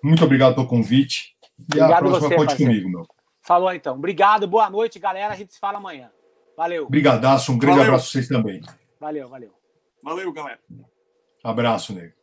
[0.00, 1.34] Muito obrigado pelo convite.
[1.58, 3.06] E obrigado a próxima você, conte comigo, meu.
[3.42, 3.96] Falou então.
[3.96, 5.34] Obrigado, boa noite, galera.
[5.34, 6.08] A gente se fala amanhã.
[6.56, 6.84] Valeu.
[6.84, 7.94] Obrigadaço, um grande valeu.
[7.94, 8.60] abraço a vocês também.
[9.00, 9.50] Valeu, valeu.
[10.04, 10.60] Valeu, galera.
[11.42, 12.17] Abraço, nego.